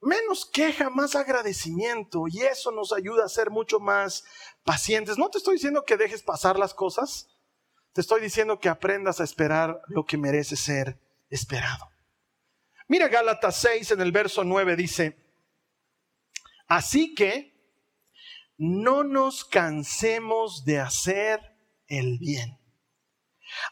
menos 0.00 0.46
queja, 0.46 0.90
más 0.90 1.14
agradecimiento 1.14 2.24
y 2.28 2.40
eso 2.42 2.72
nos 2.72 2.92
ayuda 2.92 3.24
a 3.24 3.28
ser 3.28 3.50
mucho 3.50 3.80
más 3.80 4.24
pacientes. 4.64 5.18
No 5.18 5.28
te 5.28 5.38
estoy 5.38 5.54
diciendo 5.54 5.84
que 5.84 5.96
dejes 5.96 6.22
pasar 6.22 6.58
las 6.58 6.74
cosas, 6.74 7.28
te 7.92 8.00
estoy 8.00 8.20
diciendo 8.20 8.58
que 8.58 8.68
aprendas 8.68 9.20
a 9.20 9.24
esperar 9.24 9.80
lo 9.88 10.04
que 10.04 10.16
merece 10.16 10.56
ser 10.56 10.98
esperado. 11.28 11.90
Mira 12.88 13.08
Gálatas 13.08 13.56
6 13.56 13.92
en 13.92 14.00
el 14.00 14.12
verso 14.12 14.42
9 14.42 14.76
dice, 14.76 15.16
así 16.66 17.14
que 17.14 17.50
no 18.56 19.04
nos 19.04 19.44
cansemos 19.44 20.64
de 20.64 20.80
hacer 20.80 21.40
el 21.86 22.18
bien. 22.18 22.59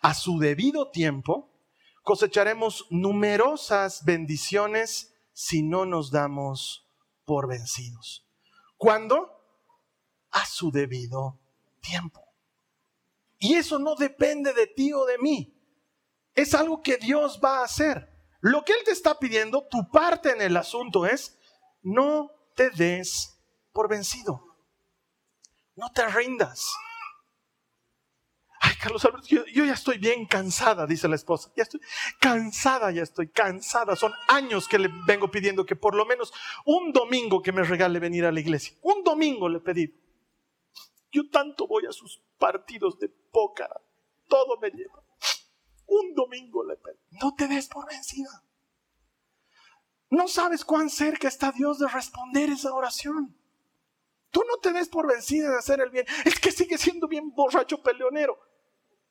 A 0.02 0.14
su 0.14 0.38
debido 0.38 0.90
tiempo 0.90 1.50
cosecharemos 2.02 2.86
numerosas 2.90 4.04
bendiciones 4.04 5.14
si 5.32 5.62
no 5.62 5.84
nos 5.84 6.10
damos 6.10 6.88
por 7.24 7.48
vencidos. 7.48 8.26
¿Cuándo? 8.76 9.30
A 10.30 10.46
su 10.46 10.70
debido 10.70 11.38
tiempo. 11.80 12.24
Y 13.38 13.54
eso 13.54 13.78
no 13.78 13.94
depende 13.94 14.52
de 14.52 14.66
ti 14.66 14.92
o 14.92 15.04
de 15.04 15.18
mí. 15.18 15.54
Es 16.34 16.54
algo 16.54 16.82
que 16.82 16.96
Dios 16.96 17.40
va 17.44 17.60
a 17.60 17.64
hacer. 17.64 18.12
Lo 18.40 18.64
que 18.64 18.72
Él 18.72 18.78
te 18.84 18.92
está 18.92 19.18
pidiendo, 19.18 19.66
tu 19.68 19.90
parte 19.90 20.30
en 20.30 20.40
el 20.40 20.56
asunto 20.56 21.06
es, 21.06 21.38
no 21.82 22.30
te 22.54 22.70
des 22.70 23.38
por 23.72 23.88
vencido. 23.88 24.44
No 25.76 25.90
te 25.92 26.06
rindas. 26.08 26.66
Carlos 28.80 29.04
Alberto, 29.04 29.26
yo, 29.28 29.44
ya 29.64 29.72
estoy 29.72 29.98
bien 29.98 30.24
cansada, 30.26 30.86
dice 30.86 31.08
la 31.08 31.16
esposa. 31.16 31.50
Ya 31.56 31.64
estoy 31.64 31.80
cansada, 32.20 32.90
ya 32.92 33.02
estoy 33.02 33.28
cansada. 33.28 33.96
Son 33.96 34.12
años 34.28 34.68
que 34.68 34.78
le 34.78 34.88
vengo 35.06 35.30
pidiendo 35.30 35.66
que 35.66 35.74
por 35.74 35.94
lo 35.94 36.06
menos 36.06 36.32
un 36.64 36.92
domingo 36.92 37.42
que 37.42 37.52
me 37.52 37.64
regale 37.64 37.98
venir 37.98 38.24
a 38.24 38.32
la 38.32 38.40
iglesia. 38.40 38.76
Un 38.82 39.02
domingo 39.02 39.48
le 39.48 39.60
pedí. 39.60 39.92
Yo 41.10 41.28
tanto 41.28 41.66
voy 41.66 41.86
a 41.86 41.92
sus 41.92 42.22
partidos 42.38 42.98
de 42.98 43.08
pócar. 43.08 43.82
Todo 44.28 44.58
me 44.58 44.70
lleva. 44.70 45.02
Un 45.86 46.14
domingo 46.14 46.64
le 46.64 46.76
pedí. 46.76 47.18
No 47.20 47.34
te 47.34 47.48
des 47.48 47.66
por 47.66 47.88
vencida. 47.88 48.44
No 50.10 50.28
sabes 50.28 50.64
cuán 50.64 50.88
cerca 50.88 51.26
está 51.26 51.50
Dios 51.50 51.80
de 51.80 51.88
responder 51.88 52.50
esa 52.50 52.72
oración. 52.72 53.34
Tú 54.30 54.42
no 54.46 54.58
te 54.58 54.72
des 54.72 54.88
por 54.88 55.08
vencida 55.08 55.50
de 55.50 55.58
hacer 55.58 55.80
el 55.80 55.90
bien. 55.90 56.06
Es 56.24 56.38
que 56.38 56.52
sigue 56.52 56.78
siendo 56.78 57.08
bien 57.08 57.34
borracho 57.34 57.82
peleonero 57.82 58.47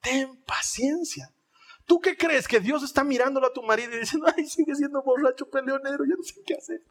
ten 0.02 0.36
paciencia. 0.44 1.32
¿Tú 1.88 2.02
qué 2.02 2.18
crees? 2.18 2.48
Que 2.48 2.60
Dios 2.60 2.84
está 2.84 3.04
mirándolo 3.06 3.48
a 3.48 3.54
tu 3.54 3.64
marido 3.64 3.96
y 3.96 4.00
diciendo, 4.00 4.28
ay, 4.36 4.46
sigue 4.46 4.76
siendo 4.76 5.02
borracho, 5.02 5.50
peleonero, 5.50 6.04
ya 6.04 6.16
no 6.18 6.24
sé 6.24 6.44
qué 6.46 6.56
hacer. 6.56 6.82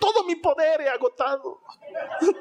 Todo 0.00 0.24
mi 0.24 0.34
poder 0.36 0.80
he 0.80 0.88
agotado. 0.88 1.60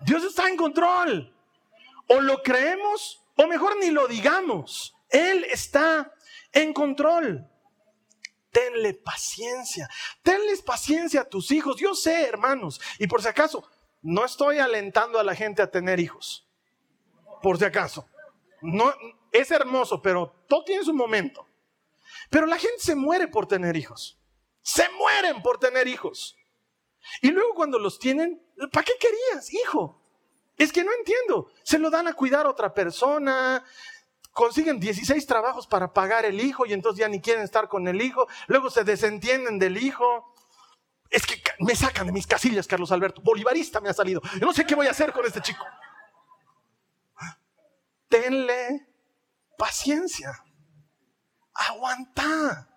Dios 0.00 0.22
está 0.24 0.46
en 0.48 0.58
control. 0.58 1.34
O 2.08 2.20
lo 2.20 2.42
creemos, 2.42 3.26
o 3.34 3.46
mejor 3.46 3.78
ni 3.78 3.90
lo 3.90 4.06
digamos. 4.06 4.94
Él 5.08 5.44
está 5.44 6.12
en 6.52 6.74
control. 6.74 7.48
Tenle 8.50 8.92
paciencia. 8.92 9.88
Tenles 10.22 10.60
paciencia 10.60 11.22
a 11.22 11.28
tus 11.28 11.50
hijos. 11.50 11.76
Yo 11.80 11.94
sé, 11.94 12.28
hermanos, 12.28 12.78
y 12.98 13.06
por 13.06 13.22
si 13.22 13.28
acaso, 13.28 13.66
no 14.02 14.26
estoy 14.26 14.58
alentando 14.58 15.18
a 15.18 15.24
la 15.24 15.34
gente 15.34 15.62
a 15.62 15.70
tener 15.70 15.98
hijos 15.98 16.45
por 17.42 17.58
si 17.58 17.64
acaso. 17.64 18.06
No, 18.62 18.92
es 19.32 19.50
hermoso, 19.50 20.00
pero 20.00 20.34
todo 20.48 20.64
tiene 20.64 20.84
su 20.84 20.94
momento. 20.94 21.46
Pero 22.30 22.46
la 22.46 22.58
gente 22.58 22.78
se 22.78 22.94
muere 22.94 23.28
por 23.28 23.46
tener 23.46 23.76
hijos. 23.76 24.18
Se 24.62 24.88
mueren 24.90 25.42
por 25.42 25.58
tener 25.58 25.86
hijos. 25.86 26.36
Y 27.22 27.30
luego 27.30 27.54
cuando 27.54 27.78
los 27.78 27.98
tienen, 27.98 28.42
¿para 28.72 28.84
qué 28.84 28.92
querías, 28.98 29.52
hijo? 29.52 30.02
Es 30.56 30.72
que 30.72 30.82
no 30.82 30.90
entiendo. 30.92 31.50
Se 31.62 31.78
lo 31.78 31.90
dan 31.90 32.08
a 32.08 32.14
cuidar 32.14 32.46
a 32.46 32.50
otra 32.50 32.74
persona, 32.74 33.64
consiguen 34.32 34.80
16 34.80 35.24
trabajos 35.26 35.66
para 35.66 35.92
pagar 35.92 36.24
el 36.24 36.40
hijo 36.40 36.66
y 36.66 36.72
entonces 36.72 37.00
ya 37.00 37.08
ni 37.08 37.20
quieren 37.20 37.44
estar 37.44 37.68
con 37.68 37.86
el 37.86 38.00
hijo, 38.00 38.26
luego 38.48 38.70
se 38.70 38.84
desentienden 38.84 39.58
del 39.58 39.76
hijo. 39.76 40.34
Es 41.10 41.24
que 41.24 41.40
me 41.60 41.76
sacan 41.76 42.06
de 42.06 42.12
mis 42.12 42.26
casillas, 42.26 42.66
Carlos 42.66 42.90
Alberto. 42.90 43.22
Bolivarista 43.22 43.80
me 43.80 43.88
ha 43.88 43.94
salido. 43.94 44.20
Yo 44.40 44.46
no 44.46 44.52
sé 44.52 44.66
qué 44.66 44.74
voy 44.74 44.88
a 44.88 44.90
hacer 44.90 45.12
con 45.12 45.24
este 45.24 45.40
chico 45.40 45.64
tenle 48.08 48.86
paciencia. 49.56 50.44
Aguanta. 51.54 52.68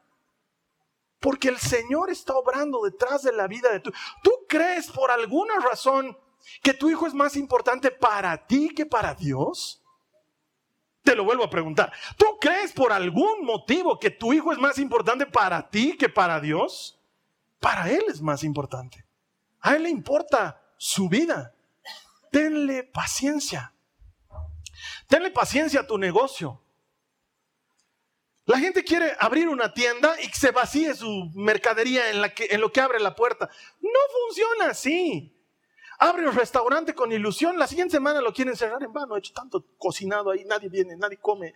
Porque 1.20 1.50
el 1.50 1.58
Señor 1.58 2.10
está 2.10 2.34
obrando 2.36 2.82
detrás 2.84 3.24
de 3.24 3.34
la 3.34 3.48
vida 3.48 3.72
de 3.72 3.82
tu. 3.82 3.92
¿Tú 4.24 4.32
crees 4.48 4.90
por 4.90 5.12
alguna 5.12 5.60
razón 5.60 6.18
que 6.64 6.74
tu 6.74 6.90
hijo 6.90 7.08
es 7.08 7.14
más 7.14 7.36
importante 7.36 7.92
para 7.92 8.48
ti 8.48 8.70
que 8.70 8.86
para 8.86 9.14
Dios? 9.16 9.84
Te 11.04 11.16
lo 11.16 11.24
vuelvo 11.24 11.44
a 11.44 11.50
preguntar. 11.50 11.92
¿Tú 12.18 12.26
crees 12.40 12.72
por 12.72 12.94
algún 12.94 13.44
motivo 13.44 14.00
que 14.00 14.12
tu 14.12 14.32
hijo 14.32 14.54
es 14.54 14.60
más 14.60 14.78
importante 14.78 15.26
para 15.26 15.70
ti 15.70 15.98
que 15.98 16.08
para 16.08 16.40
Dios? 16.40 17.00
Para 17.60 17.90
Él 17.90 18.04
es 18.08 18.22
más 18.22 18.44
importante. 18.44 19.06
A 19.60 19.76
Él 19.76 19.84
le 19.84 19.90
importa 19.90 20.62
su 20.78 21.10
vida. 21.10 21.54
Tenle 22.32 22.84
paciencia. 22.84 23.74
Tenle 25.08 25.32
paciencia 25.32 25.82
a 25.82 25.88
tu 25.88 25.98
negocio. 25.98 26.62
La 28.50 28.58
gente 28.58 28.84
quiere 28.84 29.16
abrir 29.20 29.48
una 29.48 29.76
tienda 29.76 30.16
y 30.22 30.28
que 30.28 30.36
se 30.36 30.50
vacíe 30.50 30.96
su 30.96 31.30
mercadería 31.36 32.10
en, 32.10 32.60
lo 32.60 32.72
que 32.72 32.82
abre 32.82 33.00
la 33.00 33.14
puerta. 33.14 33.48
No 33.80 34.00
funciona 34.26 34.72
así. 34.72 35.36
Abre 36.00 36.28
un 36.28 36.34
restaurante 36.34 36.96
con 36.96 37.12
ilusión, 37.12 37.60
la 37.60 37.68
siguiente 37.68 37.98
semana 37.98 38.22
lo 38.22 38.34
quieren 38.34 38.56
cerrar 38.56 38.82
en 38.82 38.92
vano. 38.92 39.16
He 39.16 39.20
hecho 39.20 39.34
tanto 39.34 39.64
cocinado 39.78 40.32
ahí, 40.32 40.46
nadie 40.46 40.68
viene, 40.68 40.96
nadie 40.96 41.18
come. 41.18 41.54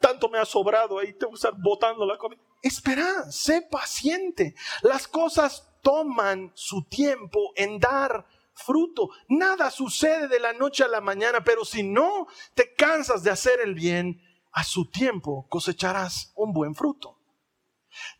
Tanto 0.00 0.28
me 0.28 0.38
ha 0.38 0.44
sobrado 0.44 0.98
ahí, 0.98 1.12
tengo 1.12 1.32
que 1.32 1.36
estar 1.36 1.54
botando 1.56 2.04
la 2.04 2.18
comida. 2.18 2.40
Espera, 2.62 3.30
sé 3.30 3.62
paciente. 3.62 4.56
Las 4.82 5.06
cosas 5.06 5.68
toman 5.82 6.50
su 6.54 6.82
tiempo 6.82 7.52
en 7.54 7.78
dar 7.78 8.26
fruto. 8.58 9.10
Nada 9.28 9.70
sucede 9.70 10.28
de 10.28 10.40
la 10.40 10.52
noche 10.52 10.84
a 10.84 10.88
la 10.88 11.00
mañana, 11.00 11.42
pero 11.42 11.64
si 11.64 11.82
no 11.82 12.26
te 12.54 12.74
cansas 12.74 13.22
de 13.22 13.30
hacer 13.30 13.60
el 13.60 13.74
bien, 13.74 14.20
a 14.52 14.64
su 14.64 14.90
tiempo 14.90 15.46
cosecharás 15.48 16.32
un 16.34 16.52
buen 16.52 16.74
fruto. 16.74 17.18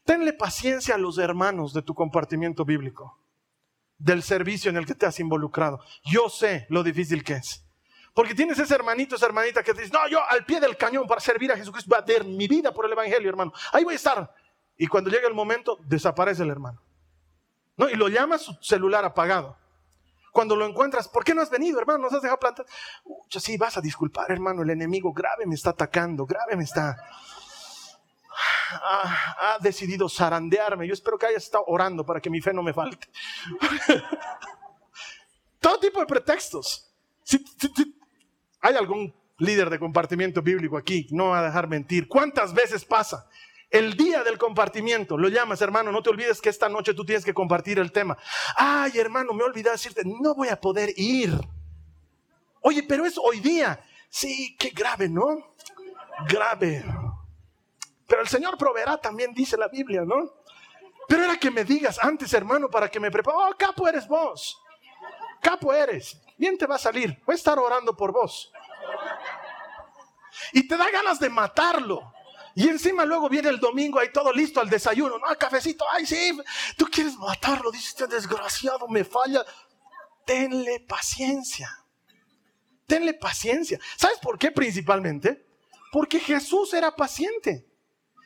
Tenle 0.05 0.33
paciencia 0.33 0.94
a 0.94 0.98
los 0.98 1.18
hermanos 1.18 1.72
de 1.72 1.83
tu 1.83 1.94
compartimiento 1.94 2.64
bíblico, 2.64 3.18
del 3.98 4.22
servicio 4.22 4.70
en 4.70 4.77
el 4.77 4.87
que 4.87 4.94
te 4.94 5.07
has 5.07 5.20
involucrado. 5.20 5.81
Yo 6.05 6.29
sé 6.29 6.66
lo 6.70 6.83
difícil 6.83 7.24
que 7.24 7.35
es. 7.35 7.64
Porque 8.14 8.35
tienes 8.35 8.59
ese 8.59 8.74
hermanito, 8.74 9.16
esa 9.16 9.27
hermanita 9.27 9.62
que 9.62 9.72
te 9.74 9.83
dice, 9.83 9.92
no, 9.92 10.09
yo 10.09 10.18
al 10.29 10.44
pie 10.44 10.61
del 10.61 10.77
cañón 10.77 11.07
para 11.07 11.20
servir 11.20 11.53
a 11.53 11.57
Jesucristo 11.57 11.90
voy 11.90 11.98
a 11.98 12.03
dar 12.03 12.24
mi 12.24 12.48
vida 12.48 12.72
por 12.72 12.87
el 12.87 12.92
Evangelio, 12.92 13.29
hermano. 13.29 13.53
Ahí 13.72 13.85
voy 13.85 13.92
a 13.92 13.96
estar. 13.96 14.35
Y 14.77 14.87
cuando 14.87 15.11
llega 15.11 15.29
el 15.29 15.35
momento, 15.35 15.79
desaparece 15.85 16.42
el 16.42 16.51
hermano. 16.51 16.83
¿No? 17.77 17.88
Y 17.88 17.94
lo 17.94 18.09
llama 18.09 18.38
su 18.38 18.55
celular 18.61 19.05
apagado. 19.05 19.57
Cuando 20.32 20.56
lo 20.56 20.66
encuentras, 20.66 21.08
¿por 21.08 21.24
qué 21.24 21.34
no 21.34 21.42
has 21.42 21.50
venido, 21.50 21.78
hermano? 21.80 21.98
¿Nos 22.00 22.12
has 22.12 22.22
dejado 22.22 22.38
plantar? 22.38 22.66
Yo 23.28 23.40
sí, 23.40 23.56
vas 23.56 23.76
a 23.76 23.80
disculpar, 23.80 24.30
hermano, 24.30 24.62
el 24.62 24.70
enemigo 24.70 25.12
grave 25.12 25.46
me 25.46 25.54
está 25.54 25.70
atacando, 25.70 26.26
grave 26.26 26.56
me 26.56 26.64
está... 26.64 26.96
Ha, 28.70 29.58
decidido 29.60 30.08
zarandearme. 30.08 30.86
Yo 30.86 30.92
espero 30.92 31.18
que 31.18 31.26
hayas 31.26 31.42
estado 31.42 31.64
orando 31.66 32.04
para 32.04 32.20
que 32.20 32.30
mi 32.30 32.40
fe 32.40 32.52
no 32.52 32.62
me 32.62 32.72
falte. 32.72 33.08
Todo 35.58 35.80
tipo 35.80 35.98
de 35.98 36.06
pretextos. 36.06 36.92
hay 38.60 38.76
algún 38.76 39.12
líder 39.38 39.70
de 39.70 39.78
compartimiento 39.78 40.42
bíblico 40.42 40.76
aquí, 40.76 41.08
no 41.10 41.28
va 41.28 41.40
a 41.40 41.42
dejar 41.44 41.66
mentir. 41.66 42.06
¿Cuántas 42.06 42.52
veces 42.52 42.84
pasa 42.84 43.26
el 43.70 43.96
día 43.96 44.24
del 44.24 44.38
compartimiento, 44.38 45.18
lo 45.18 45.28
llamas, 45.28 45.61
hermano, 45.61 45.92
no 45.92 46.02
te 46.02 46.11
olvides 46.11 46.40
que 46.40 46.48
esta 46.48 46.68
noche 46.68 46.94
tú 46.94 47.04
tienes 47.04 47.24
que 47.24 47.35
compartir 47.35 47.78
el 47.78 47.92
tema. 47.92 48.16
Ay, 48.57 48.98
hermano, 48.98 49.33
me 49.35 49.44
olvidé 49.44 49.70
decirte, 49.70 50.02
no 50.04 50.35
voy 50.35 50.48
a 50.48 50.61
poder 50.61 50.90
ir. 50.96 51.33
Oye, 52.62 52.83
pero 52.83 53.04
es 53.04 53.18
hoy 53.18 53.40
día. 53.40 53.78
Sí, 54.09 54.57
qué 54.59 54.70
grave, 54.70 55.09
¿no? 55.09 55.54
Grave. 56.26 56.85
Pero 58.07 58.22
el 58.22 58.28
Señor 58.28 58.57
proveerá, 58.57 58.96
también 58.96 59.35
dice 59.35 59.57
la 59.59 59.68
Biblia, 59.68 60.02
¿no? 60.04 60.33
Pero 61.07 61.24
era 61.24 61.37
que 61.37 61.50
me 61.50 61.64
digas 61.64 61.98
antes, 62.02 62.33
hermano, 62.33 62.68
para 62.68 62.90
que 62.90 62.98
me 62.98 63.11
prepare. 63.11 63.37
Oh, 63.38 63.54
capo 63.57 63.87
eres 63.87 64.09
vos. 64.09 64.59
Capo 65.40 65.72
eres. 65.72 66.18
Bien 66.37 66.57
te 66.57 66.66
va 66.66 66.76
a 66.76 66.78
salir. 66.78 67.20
Voy 67.26 67.35
a 67.35 67.37
estar 67.37 67.59
orando 67.59 67.96
por 67.96 68.12
vos. 68.12 68.50
Y 70.52 70.66
te 70.66 70.76
da 70.76 70.90
ganas 70.90 71.20
de 71.20 71.28
matarlo. 71.28 72.12
Y 72.59 72.68
encima 72.68 73.05
luego 73.05 73.29
viene 73.29 73.51
el 73.51 73.61
domingo 73.61 74.01
ahí 74.01 74.11
todo 74.12 74.33
listo 74.33 74.61
al 74.61 74.68
desayuno. 74.68 75.16
No, 75.16 75.27
cafecito, 75.38 75.85
ay 75.92 76.05
sí, 76.05 76.37
tú 76.77 76.87
quieres 76.90 77.14
matarlo, 77.16 77.71
dice 77.71 77.90
este 77.90 78.09
desgraciado, 78.09 78.88
me 78.88 79.05
falla. 79.05 79.44
Tenle 80.27 80.81
paciencia. 80.81 81.71
Tenle 82.85 83.14
paciencia. 83.14 83.79
¿Sabes 83.97 84.18
por 84.18 84.40
qué 84.40 84.51
principalmente? 84.51 85.47
Porque 85.92 86.18
Jesús 86.18 86.75
era 86.75 86.97
paciente. 86.97 87.67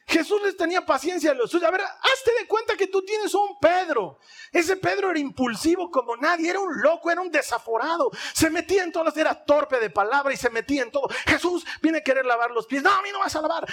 Jesús 0.07 0.43
les 0.43 0.57
tenía 0.57 0.85
paciencia 0.85 1.31
a 1.31 1.35
los 1.35 1.51
suyos. 1.51 1.69
A 1.69 1.71
ver, 1.71 1.83
hazte 1.83 2.33
de 2.39 2.47
cuenta 2.47 2.77
que 2.77 2.87
tú 2.87 3.03
tienes 3.03 3.35
un 3.35 3.59
Pedro. 3.61 4.19
Ese 4.53 4.77
Pedro 4.77 5.11
era 5.11 5.19
impulsivo 5.19 5.91
como 5.91 6.17
nadie, 6.17 6.51
era 6.51 6.61
un 6.61 6.83
loco, 6.83 7.11
era 7.11 7.21
un 7.21 7.31
desaforado. 7.31 8.11
Se 8.35 8.51
metía 8.51 8.85
en 8.85 8.93
todas, 8.93 9.17
era 9.17 9.45
torpe 9.45 9.79
de 9.79 9.91
palabra 9.91 10.33
y 10.33 10.37
se 10.37 10.51
metía 10.51 10.83
en 10.83 10.91
todo. 10.91 11.09
Jesús 11.27 11.65
viene 11.81 11.99
a 11.99 12.03
querer 12.03 12.27
lavar 12.27 12.51
los 12.51 12.67
pies. 12.67 12.83
No, 12.83 12.91
a 12.91 13.03
mí 13.03 13.09
no 13.13 13.21
vas 13.21 13.35
a 13.37 13.43
lavar. 13.43 13.67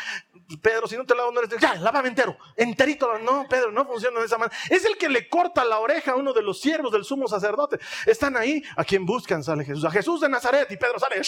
Pedro, 0.62 0.88
si 0.88 0.98
no 0.98 1.06
te 1.06 1.16
lavo, 1.16 1.32
no 1.32 1.42
eres. 1.42 1.60
Ya, 1.60 1.76
lávame 1.76 2.10
entero, 2.10 2.38
enterito. 2.56 3.18
No, 3.20 3.46
Pedro, 3.50 3.72
no 3.72 3.86
funciona 3.86 4.20
de 4.20 4.26
esa 4.26 4.38
manera. 4.38 4.58
Es 4.70 4.86
el 4.86 4.98
que 4.98 5.10
le 5.10 5.28
corta 5.30 5.66
la 5.66 5.80
oreja 5.80 6.12
a 6.12 6.16
uno 6.16 6.34
de 6.34 6.42
los 6.42 6.62
siervos 6.62 6.92
del 6.92 7.04
sumo 7.04 7.28
sacerdote. 7.28 7.80
Están 8.06 8.38
ahí, 8.38 8.64
a 8.76 8.84
quien 8.84 9.06
buscan 9.06 9.44
sale 9.44 9.66
Jesús. 9.66 9.86
A 9.86 9.92
Jesús 9.92 10.22
de 10.22 10.30
Nazaret 10.30 10.70
y 10.72 10.78
Pedro 10.78 11.00
sale, 11.00 11.22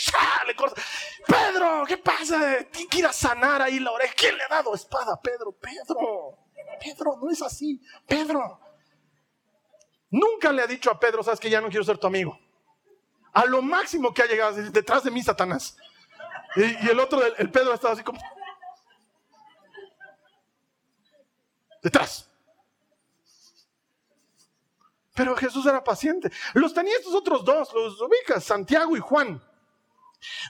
le 0.48 0.56
corta. 0.56 0.82
Pedro, 1.28 1.84
¿qué 1.88 1.98
pasa? 1.98 2.58
A 3.02 3.14
sanar 3.14 3.62
ahí 3.62 3.80
la 3.80 3.92
oreja. 3.92 4.14
¿Quién 4.16 4.38
le 4.38 4.44
ha 4.44 4.48
dado 4.48 4.76
espada? 4.92 5.20
Pedro, 5.22 5.52
Pedro, 5.54 6.38
Pedro, 6.80 7.18
no 7.22 7.30
es 7.30 7.42
así. 7.42 7.82
Pedro. 8.06 8.60
Nunca 10.10 10.52
le 10.52 10.62
ha 10.62 10.68
dicho 10.68 10.92
a 10.92 11.00
Pedro, 11.00 11.24
sabes 11.24 11.40
que 11.40 11.50
ya 11.50 11.62
no 11.62 11.70
quiero 11.70 11.86
ser 11.86 11.98
tu 11.98 12.08
amigo. 12.08 12.38
A 13.34 13.46
lo 13.46 13.62
máximo 13.62 14.14
que 14.14 14.22
ha 14.22 14.26
llegado, 14.26 14.56
detrás 14.72 15.04
de 15.04 15.12
mí, 15.12 15.24
Satanás. 15.24 15.78
Y, 16.58 16.90
el 16.90 17.00
otro, 17.00 17.26
el, 17.26 17.50
Pedro, 17.50 17.74
estaba 17.74 17.94
así 17.94 18.04
como. 18.04 18.20
Detrás. 21.82 22.28
Pero 25.16 25.36
Jesús 25.38 25.66
era 25.66 25.84
paciente. 25.84 26.30
Los 26.54 26.74
tenía 26.74 26.96
estos 26.98 27.16
otros 27.16 27.46
dos, 27.46 27.74
los 27.74 28.02
ubicas, 28.02 28.44
Santiago 28.44 28.98
y 28.98 29.00
Juan. 29.00 29.42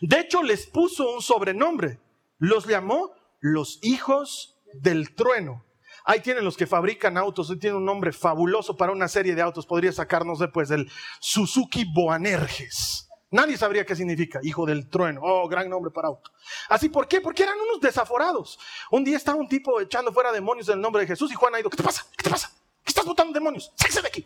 De 0.02 0.20
hecho, 0.20 0.42
les 0.42 0.66
puso 0.66 1.14
un 1.14 1.22
sobrenombre. 1.22 2.00
Los 2.40 2.66
llamó 2.66 3.14
los 3.42 3.80
hijos 3.82 4.58
del 4.74 5.14
trueno. 5.16 5.66
Ahí 6.06 6.22
tienen 6.22 6.46
los 6.46 6.58
que 6.58 6.66
fabrican 6.66 7.18
autos, 7.18 7.50
hoy 7.50 7.60
tiene 7.60 7.76
un 7.76 7.86
nombre 7.86 8.12
fabuloso 8.12 8.76
para 8.78 8.92
una 8.92 9.08
serie 9.08 9.36
de 9.36 9.42
autos. 9.42 9.66
Podría 9.66 9.92
sacarnos 9.92 10.40
después 10.40 10.70
del 10.70 10.90
Suzuki 11.20 11.86
Boanerges. 11.94 13.08
Nadie 13.30 13.58
sabría 13.58 13.86
qué 13.86 13.96
significa, 13.96 14.40
hijo 14.44 14.66
del 14.66 14.90
trueno. 14.90 15.22
Oh, 15.24 15.48
gran 15.48 15.70
nombre 15.70 15.92
para 15.92 16.10
auto. 16.10 16.32
Así, 16.70 16.90
¿por 16.90 17.08
qué? 17.08 17.22
Porque 17.22 17.44
eran 17.44 17.58
unos 17.60 17.80
desaforados. 17.80 18.60
Un 18.90 19.04
día 19.04 19.16
estaba 19.16 19.38
un 19.38 19.48
tipo 19.48 19.80
echando 19.80 20.12
fuera 20.12 20.32
demonios 20.32 20.68
en 20.70 20.76
el 20.76 20.82
nombre 20.82 21.02
de 21.02 21.08
Jesús 21.08 21.32
y 21.32 21.36
Juan 21.36 21.56
ha 21.56 21.60
ido, 21.60 21.70
¿qué 21.70 21.78
te 21.78 21.84
pasa? 21.84 22.06
¿Qué 22.18 22.24
te 22.24 22.30
pasa? 22.30 22.52
¿Qué 22.84 22.90
estás 22.90 23.06
botando 23.06 23.34
demonios? 23.34 23.72
¡Sáquese 23.76 24.02
de 24.02 24.08
aquí! 24.08 24.26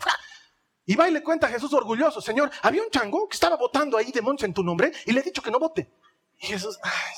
Y 0.88 0.95
va 0.95 1.10
y 1.10 1.12
le 1.12 1.21
cuenta 1.23 1.47
a 1.47 1.49
Jesús 1.49 1.73
orgulloso, 1.73 2.21
Señor, 2.21 2.51
había 2.62 2.82
un 2.82 2.89
chango 2.89 3.28
que 3.28 3.36
estaba 3.36 3.58
botando 3.58 3.97
ahí 3.97 4.12
demonios 4.12 4.43
en 4.43 4.54
tu 4.54 4.63
nombre 4.63 4.91
y 5.06 5.12
le 5.12 5.19
he 5.19 5.23
dicho 5.23 5.41
que 5.41 5.51
no 5.51 5.60
vote. 5.60 5.91
Y 6.39 6.47
Jesús, 6.47 6.80
ay, 6.84 7.15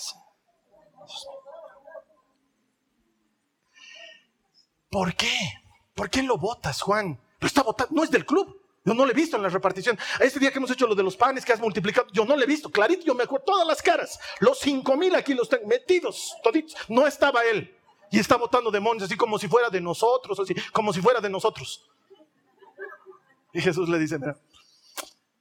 ¿Por 4.90 5.16
qué? 5.16 5.38
¿Por 5.94 6.10
qué 6.10 6.24
lo 6.24 6.38
votas, 6.38 6.82
Juan? 6.82 7.20
Pero 7.40 7.48
está 7.48 7.64
votando, 7.64 7.94
no 7.96 8.04
es 8.04 8.12
del 8.12 8.26
club. 8.26 8.62
Yo 8.86 8.94
no 8.94 9.06
lo 9.06 9.12
he 9.12 9.16
visto 9.16 9.36
en 9.36 9.44
la 9.44 9.50
repartición. 9.50 10.00
Este 10.22 10.40
día 10.40 10.50
que 10.50 10.60
hemos 10.60 10.72
hecho 10.72 10.88
lo 10.88 10.96
de 10.96 11.04
los 11.04 11.18
panes 11.18 11.44
que 11.44 11.52
has 11.52 11.60
multiplicado, 11.60 12.08
yo 12.14 12.24
no 12.24 12.38
lo 12.38 12.42
he 12.42 12.46
visto. 12.46 12.70
Clarito, 12.70 13.06
yo 13.06 13.14
me 13.16 13.24
acuerdo 13.24 13.44
todas 13.46 13.68
las 13.68 13.82
caras. 13.82 14.18
Los 14.40 14.60
cinco 14.60 14.96
mil 14.96 15.14
aquí 15.14 15.34
los 15.34 15.50
tengo 15.50 15.68
metidos, 15.68 16.34
toditos. 16.42 16.76
No 16.88 17.06
estaba 17.06 17.44
él. 17.44 17.76
Y 18.12 18.20
está 18.20 18.38
votando 18.38 18.72
demonios 18.72 19.04
así 19.04 19.18
como 19.18 19.38
si 19.38 19.50
fuera 19.50 19.70
de 19.70 19.82
nosotros, 19.82 20.40
así 20.40 20.56
como 20.72 20.94
si 20.94 21.02
fuera 21.02 21.20
de 21.20 21.30
nosotros. 21.30 21.86
Y 23.52 23.60
Jesús 23.60 23.90
le 23.90 24.00
dice, 24.00 24.18
mira, 24.20 24.40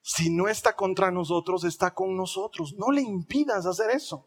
si 0.03 0.31
no 0.31 0.49
está 0.49 0.75
contra 0.75 1.13
nosotros, 1.13 1.63
está 1.63 1.95
con 1.95 2.17
nosotros. 2.17 2.75
No 2.75 2.91
le 2.91 3.03
impidas 3.03 3.67
hacer 3.67 3.91
eso. 3.91 4.27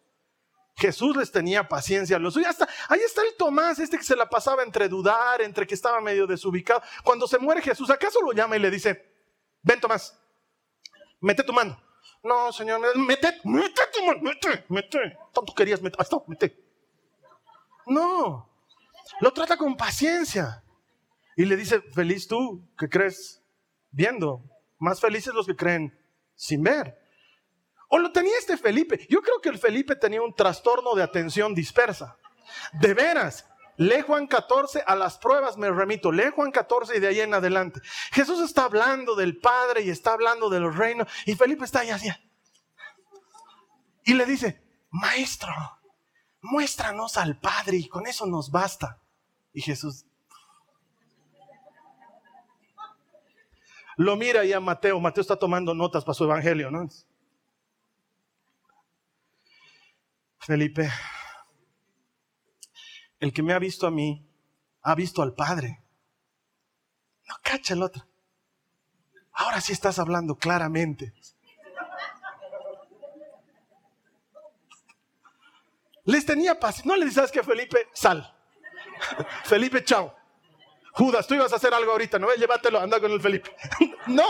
Jesús 0.75 1.15
les 1.15 1.31
tenía 1.31 1.67
paciencia 1.67 2.15
a 2.15 2.19
los 2.19 2.33
suyos. 2.33 2.55
Ahí 2.87 2.99
está 3.01 3.21
el 3.21 3.35
Tomás, 3.37 3.79
este 3.79 3.97
que 3.97 4.03
se 4.03 4.15
la 4.15 4.29
pasaba 4.29 4.63
entre 4.63 4.87
dudar, 4.87 5.41
entre 5.41 5.67
que 5.67 5.75
estaba 5.75 5.99
medio 5.99 6.25
desubicado. 6.25 6.81
Cuando 7.03 7.27
se 7.27 7.37
muere 7.37 7.61
Jesús, 7.61 7.89
¿acaso 7.89 8.21
lo 8.21 8.31
llama 8.31 8.55
y 8.55 8.59
le 8.59 8.71
dice, 8.71 9.13
ven 9.61 9.79
Tomás, 9.79 10.17
mete 11.19 11.43
tu 11.43 11.53
mano? 11.53 11.81
No, 12.23 12.51
Señor, 12.51 12.81
mete, 12.97 13.39
mete 13.43 13.81
tu 13.93 14.05
mano, 14.05 14.19
mete, 14.21 14.65
mete. 14.69 15.17
Tanto 15.33 15.53
querías 15.53 15.81
meter, 15.81 15.99
hasta 15.99 16.17
mete. 16.27 16.57
No, 17.85 18.49
lo 19.21 19.33
trata 19.33 19.57
con 19.57 19.75
paciencia. 19.75 20.63
Y 21.35 21.45
le 21.45 21.55
dice, 21.55 21.81
feliz 21.81 22.27
tú 22.27 22.67
que 22.77 22.89
crees 22.89 23.41
viendo, 23.91 24.43
más 24.77 24.99
felices 24.99 25.33
los 25.33 25.45
que 25.45 25.55
creen 25.55 25.97
sin 26.35 26.61
ver. 26.63 26.98
O 27.89 27.97
lo 27.97 28.11
tenía 28.11 28.37
este 28.37 28.55
Felipe. 28.55 29.05
Yo 29.09 29.21
creo 29.21 29.41
que 29.41 29.49
el 29.49 29.57
Felipe 29.57 29.95
tenía 29.95 30.21
un 30.21 30.33
trastorno 30.33 30.95
de 30.95 31.03
atención 31.03 31.53
dispersa. 31.53 32.17
De 32.73 32.93
veras, 32.93 33.45
lee 33.77 34.01
Juan 34.01 34.27
14, 34.27 34.83
a 34.85 34.95
las 34.95 35.17
pruebas 35.17 35.57
me 35.57 35.69
remito, 35.71 36.11
lee 36.11 36.31
Juan 36.35 36.51
14 36.51 36.97
y 36.97 36.99
de 36.99 37.07
ahí 37.07 37.19
en 37.19 37.33
adelante. 37.33 37.81
Jesús 38.11 38.39
está 38.41 38.65
hablando 38.65 39.15
del 39.15 39.39
Padre 39.39 39.81
y 39.81 39.89
está 39.89 40.13
hablando 40.13 40.49
de 40.49 40.59
los 40.59 40.75
reinos 40.75 41.07
y 41.25 41.35
Felipe 41.35 41.65
está 41.65 41.79
ahí 41.79 41.89
así. 41.89 42.09
Y 44.05 44.13
le 44.13 44.25
dice, 44.25 44.63
Maestro, 44.91 45.51
muéstranos 46.41 47.17
al 47.17 47.39
Padre 47.39 47.77
y 47.77 47.87
con 47.87 48.05
eso 48.05 48.25
nos 48.27 48.51
basta. 48.51 48.99
Y 49.51 49.61
Jesús 49.61 50.05
lo 53.97 54.15
mira 54.15 54.45
y 54.45 54.53
a 54.53 54.59
Mateo. 54.59 54.99
Mateo 54.99 55.21
está 55.21 55.35
tomando 55.35 55.73
notas 55.73 56.05
para 56.05 56.13
su 56.13 56.23
evangelio, 56.23 56.71
¿no? 56.71 56.87
Felipe, 60.39 60.89
el 63.19 63.33
que 63.33 63.43
me 63.43 63.53
ha 63.53 63.59
visto 63.59 63.85
a 63.85 63.91
mí, 63.91 64.25
ha 64.81 64.95
visto 64.95 65.21
al 65.21 65.33
Padre. 65.33 65.83
No 67.27 67.35
cacha 67.43 67.73
el 67.73 67.83
otro. 67.83 68.07
Ahora 69.33 69.61
sí 69.61 69.73
estás 69.73 69.99
hablando 69.99 70.35
claramente. 70.35 71.13
Les 76.05 76.25
tenía 76.25 76.59
paz. 76.59 76.85
No 76.85 76.95
le 76.95 77.05
dices, 77.05 77.15
¿sabes 77.15 77.31
qué, 77.31 77.43
Felipe? 77.43 77.87
Sal. 77.93 78.35
Felipe, 79.43 79.83
chao. 79.83 80.15
Judas, 80.93 81.27
tú 81.27 81.35
ibas 81.35 81.53
a 81.53 81.57
hacer 81.57 81.73
algo 81.73 81.91
ahorita, 81.91 82.17
no 82.17 82.33
llévatelo, 82.33 82.79
anda 82.79 82.99
con 82.99 83.11
el 83.11 83.21
Felipe. 83.21 83.55
no. 84.07 84.25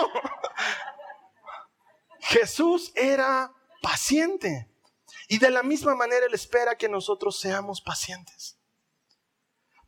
Jesús 2.19 2.91
era 2.95 3.51
paciente. 3.81 4.68
Y 5.29 5.37
de 5.37 5.51
la 5.51 5.61
misma 5.61 5.95
manera 5.95 6.25
Él 6.25 6.33
espera 6.33 6.75
que 6.75 6.89
nosotros 6.89 7.39
seamos 7.39 7.81
pacientes. 7.81 8.57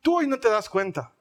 Tú 0.00 0.18
hoy 0.18 0.28
no 0.28 0.38
te 0.38 0.48
das 0.48 0.68
cuenta. 0.68 1.12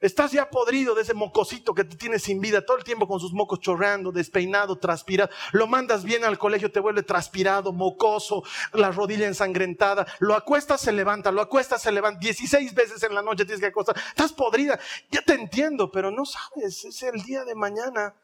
Estás 0.00 0.32
ya 0.32 0.48
podrido 0.48 0.94
de 0.94 1.02
ese 1.02 1.12
mocosito 1.12 1.74
que 1.74 1.84
te 1.84 1.96
tiene 1.96 2.18
sin 2.18 2.40
vida, 2.40 2.64
todo 2.64 2.78
el 2.78 2.84
tiempo 2.84 3.06
con 3.06 3.20
sus 3.20 3.34
mocos 3.34 3.60
chorreando, 3.60 4.10
despeinado, 4.10 4.78
transpirado. 4.78 5.30
Lo 5.52 5.66
mandas 5.66 6.02
bien 6.02 6.24
al 6.24 6.38
colegio, 6.38 6.72
te 6.72 6.80
vuelve 6.80 7.02
transpirado, 7.02 7.72
mocoso, 7.72 8.42
la 8.72 8.90
rodilla 8.90 9.26
ensangrentada. 9.26 10.06
Lo 10.18 10.34
acuestas, 10.34 10.80
se 10.80 10.92
levanta, 10.92 11.30
lo 11.30 11.42
acuestas, 11.42 11.82
se 11.82 11.92
levanta. 11.92 12.20
16 12.20 12.72
veces 12.74 13.02
en 13.02 13.14
la 13.14 13.20
noche 13.20 13.44
tienes 13.44 13.60
que 13.60 13.66
acostar. 13.66 13.96
Estás 14.08 14.32
podrida. 14.32 14.80
Ya 15.10 15.20
te 15.20 15.34
entiendo, 15.34 15.90
pero 15.90 16.10
no 16.10 16.24
sabes, 16.24 16.86
es 16.86 17.02
el 17.02 17.20
día 17.22 17.44
de 17.44 17.54
mañana. 17.54 18.14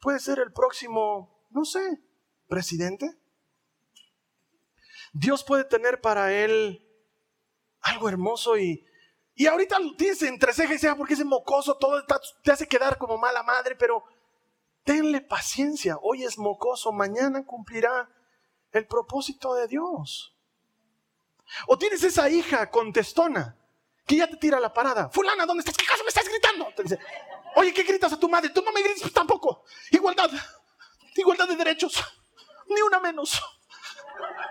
Puede 0.00 0.20
ser 0.20 0.38
el 0.38 0.52
próximo, 0.52 1.44
no 1.50 1.64
sé, 1.64 1.98
presidente. 2.46 3.16
Dios 5.12 5.44
puede 5.44 5.64
tener 5.64 6.00
para 6.00 6.32
él 6.32 6.82
algo 7.80 8.08
hermoso 8.08 8.56
y 8.58 8.86
y 9.38 9.46
ahorita 9.46 9.78
lo 9.78 9.94
tienes 9.96 10.22
entre 10.22 10.54
ceja 10.54 10.96
porque 10.96 11.12
ese 11.12 11.24
mocoso 11.24 11.76
todo 11.76 12.02
te 12.42 12.50
hace 12.50 12.66
quedar 12.66 12.96
como 12.96 13.18
mala 13.18 13.42
madre, 13.42 13.76
pero 13.76 14.02
tenle 14.82 15.20
paciencia. 15.20 15.98
Hoy 16.00 16.24
es 16.24 16.38
mocoso, 16.38 16.90
mañana 16.90 17.44
cumplirá 17.44 18.08
el 18.72 18.86
propósito 18.86 19.52
de 19.52 19.68
Dios. 19.68 20.34
O 21.66 21.76
tienes 21.76 22.02
esa 22.02 22.30
hija 22.30 22.70
contestona 22.70 23.58
que 24.06 24.16
ya 24.16 24.26
te 24.26 24.38
tira 24.38 24.58
la 24.58 24.72
parada. 24.72 25.10
Fulana, 25.10 25.44
¿dónde 25.44 25.60
estás? 25.60 25.76
¿Qué 25.76 25.84
caso 25.84 26.02
me 26.02 26.08
estás 26.08 26.26
gritando? 26.26 26.72
dice, 26.82 26.98
Oye, 27.56 27.74
¿qué 27.74 27.82
gritas 27.82 28.14
a 28.14 28.18
tu 28.18 28.30
madre? 28.30 28.48
Tú 28.48 28.62
no 28.62 28.72
me 28.72 28.82
grites 28.82 29.12
tampoco. 29.12 29.64
Igualdad. 29.90 30.30
Igualdad 31.14 31.46
de 31.46 31.56
derechos. 31.56 32.02
Ni 32.68 32.80
una 32.80 33.00
menos. 33.00 33.38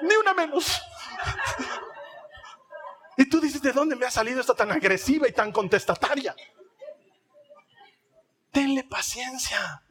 Ni 0.01 0.15
una 0.15 0.33
menos. 0.33 0.81
Y 3.17 3.29
tú 3.29 3.39
dices, 3.39 3.61
¿de 3.61 3.71
dónde 3.71 3.95
me 3.95 4.05
ha 4.05 4.11
salido 4.11 4.41
esta 4.41 4.53
tan 4.53 4.71
agresiva 4.71 5.27
y 5.27 5.31
tan 5.31 5.51
contestataria? 5.51 6.35
Tenle 8.51 8.83
paciencia. 8.83 9.81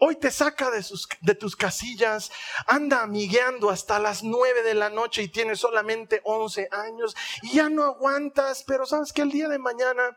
Hoy 0.00 0.16
te 0.16 0.30
saca 0.30 0.70
de, 0.70 0.82
sus, 0.82 1.08
de 1.22 1.34
tus 1.34 1.56
casillas, 1.56 2.30
anda 2.68 3.02
amigueando 3.02 3.68
hasta 3.68 3.98
las 3.98 4.22
nueve 4.22 4.62
de 4.62 4.74
la 4.74 4.90
noche 4.90 5.22
y 5.22 5.28
tienes 5.28 5.58
solamente 5.58 6.20
11 6.24 6.68
años 6.70 7.16
y 7.42 7.54
ya 7.54 7.68
no 7.68 7.82
aguantas, 7.82 8.62
pero 8.64 8.86
sabes 8.86 9.12
que 9.12 9.22
el 9.22 9.32
día 9.32 9.48
de 9.48 9.58
mañana 9.58 10.16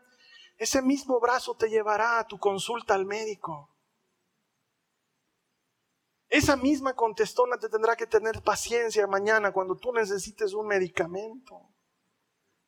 ese 0.58 0.84
mismo 0.84 1.20
brazo 1.20 1.56
te 1.56 1.70
llevará 1.70 2.20
a 2.20 2.28
tu 2.28 2.38
consulta 2.38 2.94
al 2.94 3.08
médico. 3.08 3.72
Esa 6.32 6.56
misma 6.56 6.96
contestona 6.96 7.58
te 7.58 7.68
tendrá 7.68 7.98
que 7.98 8.08
tener 8.08 8.42
paciencia 8.42 9.06
mañana 9.06 9.52
cuando 9.52 9.76
tú 9.76 9.92
necesites 9.92 10.54
un 10.54 10.66
medicamento. 10.66 11.70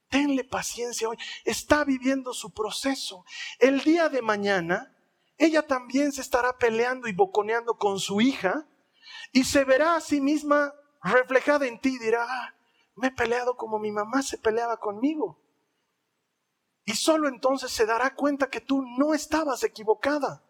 Tenle 0.10 0.44
paciencia 0.44 1.08
hoy. 1.08 1.18
Está 1.46 1.86
viviendo 1.86 2.34
su 2.34 2.52
proceso. 2.52 3.24
El 3.60 3.80
día 3.80 4.10
de 4.10 4.22
mañana, 4.22 4.94
ella 5.38 5.66
también 5.66 6.12
se 6.12 6.20
estará 6.20 6.58
peleando 6.58 7.08
y 7.08 7.14
boconeando 7.14 7.78
con 7.78 8.02
su 8.02 8.20
hija 8.20 8.68
y 9.32 9.46
se 9.46 9.64
verá 9.64 9.96
a 9.96 10.02
sí 10.02 10.20
misma 10.20 10.74
reflejada 11.02 11.66
en 11.66 11.80
ti 11.80 11.96
y 11.96 12.00
dirá, 12.00 12.26
ah, 12.28 12.54
me 12.96 13.08
he 13.08 13.12
peleado 13.12 13.56
como 13.56 13.80
mi 13.80 13.94
mamá 13.94 14.24
se 14.24 14.38
peleaba 14.38 14.76
conmigo. 14.76 15.40
Y 16.84 16.96
solo 16.96 17.30
entonces 17.30 17.72
se 17.72 17.86
dará 17.86 18.14
cuenta 18.14 18.50
que 18.50 18.60
tú 18.60 18.84
no 18.98 19.14
estabas 19.14 19.64
equivocada. 19.64 20.44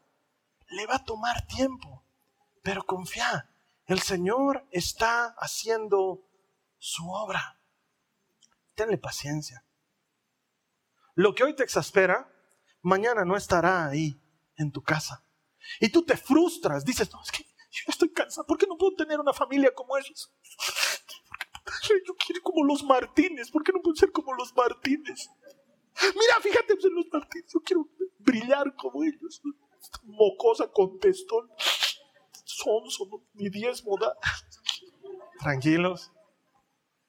Le 0.69 0.87
va 0.87 0.95
a 0.95 1.03
tomar 1.03 1.45
tiempo. 1.45 2.02
Pero 2.63 2.85
confía, 2.85 3.53
el 3.85 4.01
Señor 4.01 4.65
está 4.71 5.35
haciendo 5.37 6.25
su 6.77 7.07
obra. 7.11 7.61
Tenle 8.73 8.97
paciencia. 8.97 9.65
Lo 11.13 11.35
que 11.35 11.43
hoy 11.43 11.55
te 11.55 11.63
exaspera, 11.63 12.33
mañana 12.81 13.25
no 13.25 13.35
estará 13.35 13.85
ahí 13.85 14.19
en 14.55 14.71
tu 14.71 14.81
casa. 14.81 15.23
Y 15.79 15.89
tú 15.89 16.03
te 16.05 16.17
frustras, 16.17 16.85
dices, 16.85 17.11
no, 17.11 17.21
es 17.21 17.31
que 17.31 17.43
yo 17.43 17.83
estoy 17.87 18.11
cansado, 18.11 18.47
¿por 18.47 18.57
qué 18.57 18.65
no 18.65 18.77
puedo 18.77 18.95
tener 18.95 19.19
una 19.19 19.33
familia 19.33 19.73
como 19.73 19.97
ellos? 19.97 20.33
Yo 22.05 22.15
quiero 22.15 22.41
como 22.43 22.63
los 22.65 22.83
Martínez, 22.83 23.51
¿por 23.51 23.63
qué 23.63 23.71
no 23.73 23.81
puedo 23.81 23.95
ser 23.95 24.11
como 24.11 24.33
los 24.33 24.55
Martínez? 24.55 25.29
Mira, 26.01 26.35
fíjate 26.41 26.73
en 26.73 26.95
los 26.95 27.05
Martínez, 27.11 27.51
yo 27.53 27.59
quiero 27.61 27.89
brillar 28.19 28.73
como 28.75 29.03
ellos. 29.03 29.41
mocosa 30.03 30.71
contestó 30.71 31.49
son 32.57 32.83
ni 33.33 33.49
diezmo 33.49 33.97
da. 33.97 34.15
Tranquilos, 35.39 36.11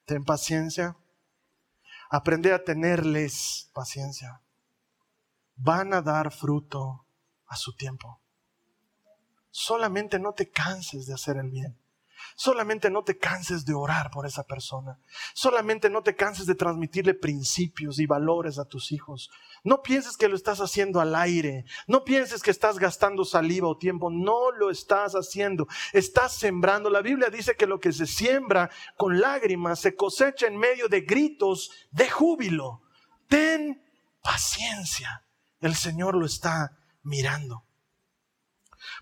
ten 0.05 0.25
paciencia. 0.25 0.97
Aprende 2.11 2.53
a 2.53 2.63
tenerles 2.63 3.71
paciencia. 3.73 4.41
Van 5.57 5.95
a 5.95 6.03
dar 6.03 6.33
fruto 6.33 7.07
a 7.47 7.57
su 7.57 7.75
tiempo. 7.75 8.21
Solamente 9.51 10.19
no 10.19 10.33
te 10.33 10.51
canses 10.51 11.07
de 11.07 11.15
hacer 11.15 11.37
el 11.37 11.51
bien. 11.51 11.79
Solamente 12.37 12.91
no 12.91 13.05
te 13.05 13.19
canses 13.19 13.65
de 13.65 13.75
orar 13.75 14.11
por 14.11 14.27
esa 14.27 14.45
persona. 14.45 14.99
Solamente 15.35 15.89
no 15.91 16.03
te 16.03 16.17
canses 16.17 16.47
de 16.47 16.55
transmitirle 16.55 17.15
principios 17.15 17.99
y 17.99 18.07
valores 18.07 18.59
a 18.59 18.65
tus 18.65 18.93
hijos. 18.93 19.31
No 19.63 19.83
pienses 19.83 20.17
que 20.17 20.29
lo 20.29 20.37
estás 20.37 20.61
haciendo 20.61 21.01
al 21.01 21.15
aire. 21.15 21.65
No 21.87 22.05
pienses 22.05 22.43
que 22.43 22.51
estás 22.51 22.79
gastando 22.79 23.25
saliva 23.25 23.69
o 23.69 23.79
tiempo. 23.79 24.11
No 24.11 24.51
lo 24.51 24.71
estás 24.71 25.15
haciendo. 25.15 25.67
Estás 25.93 26.35
sembrando. 26.35 26.91
La 26.91 27.01
Biblia 27.01 27.31
dice 27.31 27.57
que 27.57 27.67
lo 27.67 27.81
que 27.81 27.93
se 27.93 28.07
siembra 28.07 28.71
con 28.97 29.21
lágrimas 29.21 29.81
se 29.81 29.95
cosecha 29.95 30.47
en 30.47 30.57
medio 30.57 30.89
de 30.89 31.01
gritos 31.03 31.71
de 31.91 32.11
júbilo. 32.11 32.83
Ten 33.29 33.83
paciencia. 34.23 35.25
El 35.61 35.75
Señor 35.75 36.15
lo 36.17 36.27
está 36.27 36.77
mirando. 37.03 37.65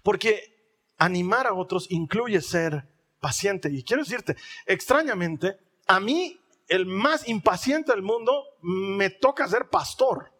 Porque 0.02 0.52
animar 0.98 1.46
a 1.46 1.54
otros 1.54 1.90
incluye 1.90 2.40
ser 2.40 2.91
paciente. 3.22 3.70
Y 3.70 3.84
quiero 3.84 4.02
decirte, 4.02 4.36
extrañamente, 4.66 5.56
a 5.86 6.00
mí, 6.00 6.38
el 6.68 6.84
más 6.84 7.28
impaciente 7.28 7.92
del 7.92 8.02
mundo, 8.02 8.44
me 8.60 9.08
toca 9.08 9.48
ser 9.48 9.70
pastor. 9.70 10.32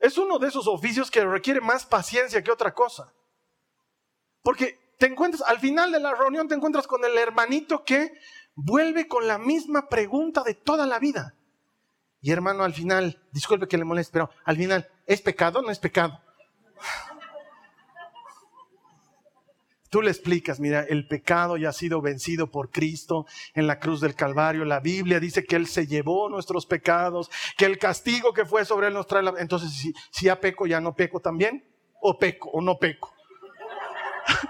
Es 0.00 0.18
uno 0.18 0.38
de 0.38 0.48
esos 0.48 0.66
oficios 0.66 1.10
que 1.10 1.24
requiere 1.24 1.60
más 1.60 1.84
paciencia 1.86 2.42
que 2.42 2.50
otra 2.50 2.74
cosa. 2.74 3.12
Porque 4.42 4.78
te 4.98 5.06
encuentras, 5.06 5.42
al 5.42 5.60
final 5.60 5.92
de 5.92 6.00
la 6.00 6.14
reunión 6.14 6.48
te 6.48 6.54
encuentras 6.54 6.86
con 6.86 7.04
el 7.04 7.16
hermanito 7.18 7.84
que 7.84 8.12
vuelve 8.54 9.06
con 9.06 9.26
la 9.26 9.38
misma 9.38 9.88
pregunta 9.88 10.42
de 10.42 10.54
toda 10.54 10.86
la 10.86 10.98
vida. 10.98 11.34
Y 12.22 12.30
hermano, 12.30 12.64
al 12.64 12.72
final, 12.72 13.22
disculpe 13.30 13.68
que 13.68 13.76
le 13.76 13.84
moleste, 13.84 14.12
pero 14.14 14.30
al 14.44 14.56
final, 14.56 14.88
¿es 15.06 15.20
pecado 15.20 15.58
o 15.58 15.62
no 15.62 15.70
es 15.70 15.78
pecado? 15.78 16.20
Tú 19.94 20.02
le 20.02 20.10
explicas, 20.10 20.58
mira, 20.58 20.80
el 20.80 21.06
pecado 21.06 21.56
ya 21.56 21.68
ha 21.68 21.72
sido 21.72 22.02
vencido 22.02 22.50
por 22.50 22.72
Cristo 22.72 23.26
en 23.54 23.68
la 23.68 23.78
cruz 23.78 24.00
del 24.00 24.16
Calvario. 24.16 24.64
La 24.64 24.80
Biblia 24.80 25.20
dice 25.20 25.44
que 25.44 25.54
Él 25.54 25.68
se 25.68 25.86
llevó 25.86 26.28
nuestros 26.28 26.66
pecados, 26.66 27.30
que 27.56 27.64
el 27.64 27.78
castigo 27.78 28.32
que 28.32 28.44
fue 28.44 28.64
sobre 28.64 28.88
Él 28.88 28.94
nos 28.94 29.06
trae 29.06 29.22
la... 29.22 29.34
Entonces, 29.38 29.70
si, 29.70 29.94
si 30.10 30.26
ya 30.26 30.40
peco, 30.40 30.66
ya 30.66 30.80
no 30.80 30.96
peco 30.96 31.20
también, 31.20 31.64
o 32.00 32.18
peco, 32.18 32.50
o 32.50 32.60
no 32.60 32.76
peco. 32.76 33.14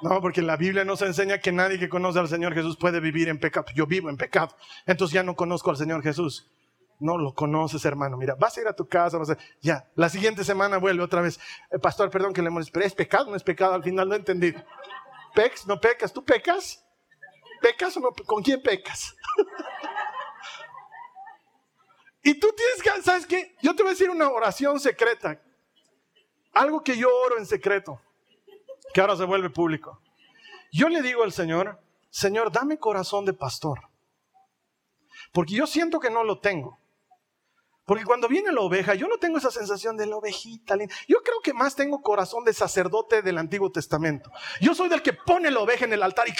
No, 0.00 0.20
porque 0.20 0.42
la 0.42 0.56
Biblia 0.56 0.84
nos 0.84 1.02
enseña 1.02 1.38
que 1.38 1.50
nadie 1.50 1.78
que 1.78 1.88
conoce 1.88 2.18
al 2.18 2.28
Señor 2.28 2.54
Jesús 2.54 2.76
puede 2.76 3.00
vivir 3.00 3.28
en 3.28 3.40
pecado. 3.40 3.66
Yo 3.74 3.86
vivo 3.86 4.10
en 4.10 4.16
pecado. 4.16 4.54
Entonces 4.86 5.14
ya 5.14 5.22
no 5.24 5.34
conozco 5.34 5.70
al 5.70 5.76
Señor 5.76 6.02
Jesús. 6.02 6.53
No 7.00 7.18
lo 7.18 7.34
conoces, 7.34 7.84
hermano. 7.84 8.16
Mira, 8.16 8.34
vas 8.34 8.56
a 8.56 8.60
ir 8.60 8.68
a 8.68 8.72
tu 8.72 8.88
casa, 8.88 9.18
vas 9.18 9.30
a... 9.30 9.38
ya, 9.60 9.88
la 9.94 10.08
siguiente 10.08 10.44
semana 10.44 10.78
vuelve 10.78 11.02
otra 11.02 11.20
vez. 11.20 11.38
Eh, 11.70 11.78
pastor, 11.78 12.10
perdón 12.10 12.32
que 12.32 12.42
le 12.42 12.50
moleste, 12.50 12.72
pero 12.72 12.86
es 12.86 12.94
pecado, 12.94 13.30
no 13.30 13.36
es 13.36 13.42
pecado, 13.42 13.74
al 13.74 13.82
final 13.82 14.08
no 14.08 14.14
he 14.14 14.18
entendido. 14.18 14.62
¿Pex? 15.34 15.66
¿No 15.66 15.80
pecas? 15.80 16.12
¿Tú 16.12 16.24
pecas? 16.24 16.84
¿Pecas 17.60 17.96
o 17.96 18.00
no? 18.00 18.12
¿Con 18.26 18.42
quién 18.42 18.62
pecas? 18.62 19.16
y 22.22 22.38
tú 22.38 22.54
tienes 22.56 22.82
que, 22.82 23.02
¿sabes 23.02 23.26
qué? 23.26 23.56
Yo 23.60 23.74
te 23.74 23.82
voy 23.82 23.90
a 23.90 23.94
decir 23.94 24.10
una 24.10 24.28
oración 24.28 24.78
secreta. 24.78 25.40
Algo 26.52 26.84
que 26.84 26.96
yo 26.96 27.08
oro 27.26 27.38
en 27.38 27.46
secreto, 27.46 28.00
que 28.92 29.00
ahora 29.00 29.16
se 29.16 29.24
vuelve 29.24 29.50
público. 29.50 30.00
Yo 30.70 30.88
le 30.88 31.02
digo 31.02 31.24
al 31.24 31.32
Señor, 31.32 31.80
Señor, 32.10 32.52
dame 32.52 32.78
corazón 32.78 33.24
de 33.24 33.32
pastor. 33.32 33.88
Porque 35.32 35.54
yo 35.54 35.66
siento 35.66 35.98
que 35.98 36.10
no 36.10 36.22
lo 36.22 36.38
tengo. 36.38 36.78
Porque 37.84 38.04
cuando 38.04 38.28
viene 38.28 38.50
la 38.50 38.62
oveja, 38.62 38.94
yo 38.94 39.06
no 39.08 39.18
tengo 39.18 39.36
esa 39.36 39.50
sensación 39.50 39.94
de 39.96 40.06
la 40.06 40.16
ovejita. 40.16 40.74
Yo 41.06 41.22
creo 41.22 41.40
que 41.42 41.52
más 41.52 41.76
tengo 41.76 42.00
corazón 42.00 42.42
de 42.42 42.54
sacerdote 42.54 43.20
del 43.20 43.36
Antiguo 43.36 43.70
Testamento. 43.70 44.30
Yo 44.60 44.74
soy 44.74 44.88
del 44.88 45.02
que 45.02 45.12
pone 45.12 45.50
la 45.50 45.60
oveja 45.60 45.84
en 45.84 45.92
el 45.92 46.02
altar 46.02 46.26
y 46.26 46.32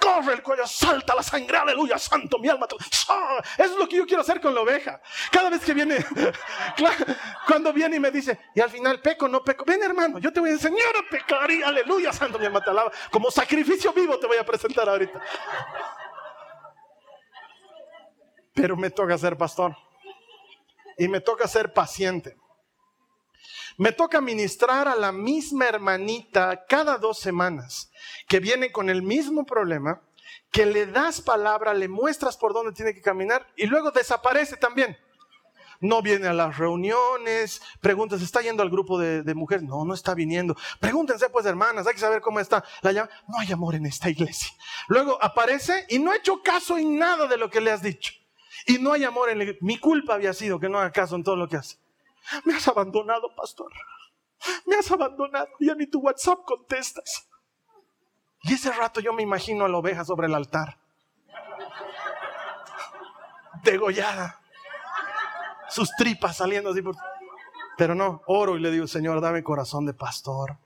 corre 0.00 0.32
el 0.34 0.42
cuello, 0.42 0.66
salta 0.66 1.14
la 1.14 1.22
sangre, 1.22 1.58
aleluya, 1.58 1.96
santo, 1.96 2.40
mi 2.40 2.48
alma. 2.48 2.66
Eso 2.68 3.44
es 3.56 3.76
lo 3.76 3.88
que 3.88 3.96
yo 3.96 4.06
quiero 4.06 4.22
hacer 4.22 4.40
con 4.40 4.52
la 4.52 4.62
oveja. 4.62 5.00
Cada 5.30 5.48
vez 5.48 5.64
que 5.64 5.72
viene, 5.72 6.04
cuando 7.46 7.72
viene 7.72 7.96
y 7.96 8.00
me 8.00 8.10
dice, 8.10 8.36
y 8.52 8.60
al 8.60 8.70
final 8.70 9.00
peco, 9.00 9.28
no 9.28 9.44
peco. 9.44 9.64
Ven 9.64 9.82
hermano, 9.84 10.18
yo 10.18 10.32
te 10.32 10.40
voy 10.40 10.50
a 10.50 10.54
enseñar 10.54 10.96
a 10.96 11.08
pecar 11.08 11.48
y 11.52 11.62
aleluya, 11.62 12.12
santo, 12.12 12.36
mi 12.36 12.46
alma 12.46 12.64
te 12.64 12.70
alaba. 12.70 12.90
Como 13.12 13.30
sacrificio 13.30 13.92
vivo 13.92 14.18
te 14.18 14.26
voy 14.26 14.38
a 14.38 14.44
presentar 14.44 14.88
ahorita. 14.88 15.20
Pero 18.54 18.76
me 18.76 18.90
toca 18.90 19.16
ser 19.16 19.36
pastor 19.36 19.85
y 20.96 21.08
me 21.08 21.20
toca 21.20 21.48
ser 21.48 21.72
paciente. 21.72 22.36
Me 23.78 23.92
toca 23.92 24.20
ministrar 24.20 24.88
a 24.88 24.96
la 24.96 25.12
misma 25.12 25.66
hermanita 25.66 26.64
cada 26.66 26.96
dos 26.96 27.18
semanas 27.18 27.90
que 28.26 28.40
viene 28.40 28.72
con 28.72 28.88
el 28.88 29.02
mismo 29.02 29.44
problema, 29.44 30.02
que 30.50 30.64
le 30.64 30.86
das 30.86 31.20
palabra, 31.20 31.74
le 31.74 31.88
muestras 31.88 32.36
por 32.36 32.54
dónde 32.54 32.72
tiene 32.72 32.94
que 32.94 33.02
caminar 33.02 33.46
y 33.56 33.66
luego 33.66 33.90
desaparece 33.90 34.56
también. 34.56 34.96
No 35.80 36.00
viene 36.00 36.26
a 36.28 36.32
las 36.32 36.56
reuniones, 36.56 37.60
preguntas, 37.80 38.22
¿está 38.22 38.40
yendo 38.40 38.62
al 38.62 38.70
grupo 38.70 38.98
de, 38.98 39.34
mujeres? 39.34 39.62
No, 39.62 39.84
no 39.84 39.92
está 39.92 40.14
viniendo. 40.14 40.56
Pregúntense 40.80 41.28
pues 41.28 41.44
hermanas, 41.44 41.86
hay 41.86 41.92
que 41.92 42.00
saber 42.00 42.22
cómo 42.22 42.40
está. 42.40 42.64
La 42.80 42.92
llama, 42.92 43.10
no 43.28 43.38
hay 43.38 43.52
amor 43.52 43.74
en 43.74 43.84
esta 43.84 44.08
iglesia. 44.08 44.48
Luego 44.88 45.22
aparece 45.22 45.84
y 45.90 45.98
no 45.98 46.12
ha 46.12 46.16
hecho 46.16 46.42
caso 46.42 46.78
en 46.78 46.98
nada 46.98 47.26
de 47.26 47.36
lo 47.36 47.50
que 47.50 47.60
le 47.60 47.72
has 47.72 47.82
dicho. 47.82 48.14
Y 48.66 48.78
no 48.78 48.92
hay 48.92 49.04
amor 49.04 49.30
en 49.30 49.40
el... 49.40 49.58
Mi 49.60 49.78
culpa 49.78 50.14
había 50.14 50.32
sido 50.32 50.58
que 50.58 50.68
no 50.68 50.78
haga 50.78 50.90
caso 50.90 51.14
en 51.14 51.22
todo 51.22 51.36
lo 51.36 51.48
que 51.48 51.56
hace. 51.56 51.78
Me 52.44 52.54
has 52.54 52.66
abandonado, 52.66 53.34
pastor. 53.34 53.72
Me 54.66 54.74
has 54.74 54.90
abandonado. 54.90 55.48
Ya 55.60 55.74
ni 55.76 55.86
tu 55.86 56.00
WhatsApp 56.00 56.40
contestas. 56.44 57.28
Y 58.42 58.54
ese 58.54 58.72
rato 58.72 59.00
yo 59.00 59.12
me 59.12 59.22
imagino 59.22 59.64
a 59.64 59.68
la 59.68 59.78
oveja 59.78 60.04
sobre 60.04 60.26
el 60.26 60.34
altar. 60.34 60.78
Degollada. 63.62 64.40
Sus 65.68 65.90
tripas 65.96 66.36
saliendo 66.36 66.70
así 66.70 66.82
por... 66.82 66.96
Pero 67.76 67.94
no, 67.94 68.22
oro 68.26 68.56
y 68.56 68.60
le 68.60 68.70
digo, 68.70 68.86
Señor, 68.86 69.20
dame 69.20 69.44
corazón 69.44 69.86
de 69.86 69.94
pastor. 69.94 70.56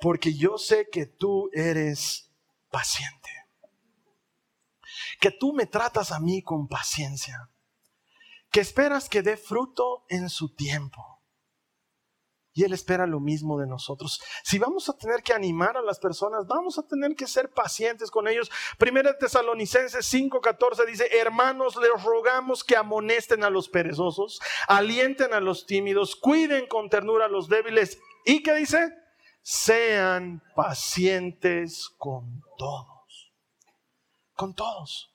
Porque 0.00 0.34
yo 0.34 0.58
sé 0.58 0.88
que 0.90 1.06
tú 1.06 1.48
eres 1.52 2.30
paciente 2.70 3.43
que 5.20 5.30
tú 5.30 5.52
me 5.52 5.66
tratas 5.66 6.12
a 6.12 6.20
mí 6.20 6.42
con 6.42 6.68
paciencia, 6.68 7.50
que 8.50 8.60
esperas 8.60 9.08
que 9.08 9.22
dé 9.22 9.36
fruto 9.36 10.04
en 10.08 10.28
su 10.28 10.54
tiempo. 10.54 11.14
Y 12.56 12.62
Él 12.62 12.72
espera 12.72 13.04
lo 13.04 13.18
mismo 13.18 13.58
de 13.58 13.66
nosotros. 13.66 14.20
Si 14.44 14.60
vamos 14.60 14.88
a 14.88 14.96
tener 14.96 15.24
que 15.24 15.32
animar 15.32 15.76
a 15.76 15.82
las 15.82 15.98
personas, 15.98 16.46
vamos 16.46 16.78
a 16.78 16.86
tener 16.86 17.16
que 17.16 17.26
ser 17.26 17.50
pacientes 17.50 18.12
con 18.12 18.28
ellos. 18.28 18.48
Primera 18.78 19.18
Tesalonicenses 19.18 20.06
5:14 20.06 20.86
dice, 20.86 21.08
hermanos, 21.18 21.74
les 21.74 22.04
rogamos 22.04 22.62
que 22.62 22.76
amonesten 22.76 23.42
a 23.42 23.50
los 23.50 23.68
perezosos, 23.68 24.40
alienten 24.68 25.34
a 25.34 25.40
los 25.40 25.66
tímidos, 25.66 26.14
cuiden 26.14 26.68
con 26.68 26.88
ternura 26.88 27.24
a 27.24 27.28
los 27.28 27.48
débiles. 27.48 27.98
¿Y 28.24 28.44
qué 28.44 28.54
dice? 28.54 28.94
Sean 29.42 30.40
pacientes 30.54 31.88
con 31.98 32.40
todos 32.56 32.93
con 34.34 34.54
todos. 34.54 35.14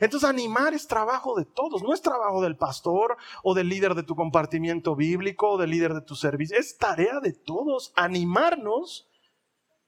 Entonces 0.00 0.28
animar 0.28 0.74
es 0.74 0.86
trabajo 0.86 1.36
de 1.36 1.44
todos, 1.44 1.82
no 1.82 1.92
es 1.92 2.02
trabajo 2.02 2.42
del 2.42 2.56
pastor 2.56 3.16
o 3.42 3.54
del 3.54 3.68
líder 3.68 3.94
de 3.94 4.02
tu 4.02 4.16
compartimiento 4.16 4.96
bíblico 4.96 5.50
o 5.50 5.58
del 5.58 5.70
líder 5.70 5.94
de 5.94 6.00
tu 6.02 6.16
servicio, 6.16 6.58
es 6.58 6.76
tarea 6.76 7.20
de 7.20 7.32
todos 7.32 7.92
animarnos 7.94 9.08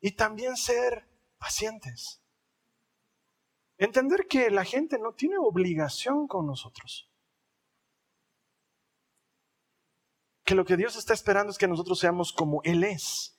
y 0.00 0.12
también 0.12 0.56
ser 0.56 1.08
pacientes. 1.38 2.22
Entender 3.76 4.26
que 4.28 4.50
la 4.50 4.64
gente 4.64 4.98
no 4.98 5.12
tiene 5.12 5.36
obligación 5.38 6.26
con 6.26 6.46
nosotros. 6.46 7.08
Que 10.44 10.54
lo 10.54 10.64
que 10.64 10.76
Dios 10.76 10.96
está 10.96 11.14
esperando 11.14 11.50
es 11.50 11.58
que 11.58 11.68
nosotros 11.68 11.98
seamos 11.98 12.32
como 12.32 12.60
Él 12.64 12.82
es 12.82 13.36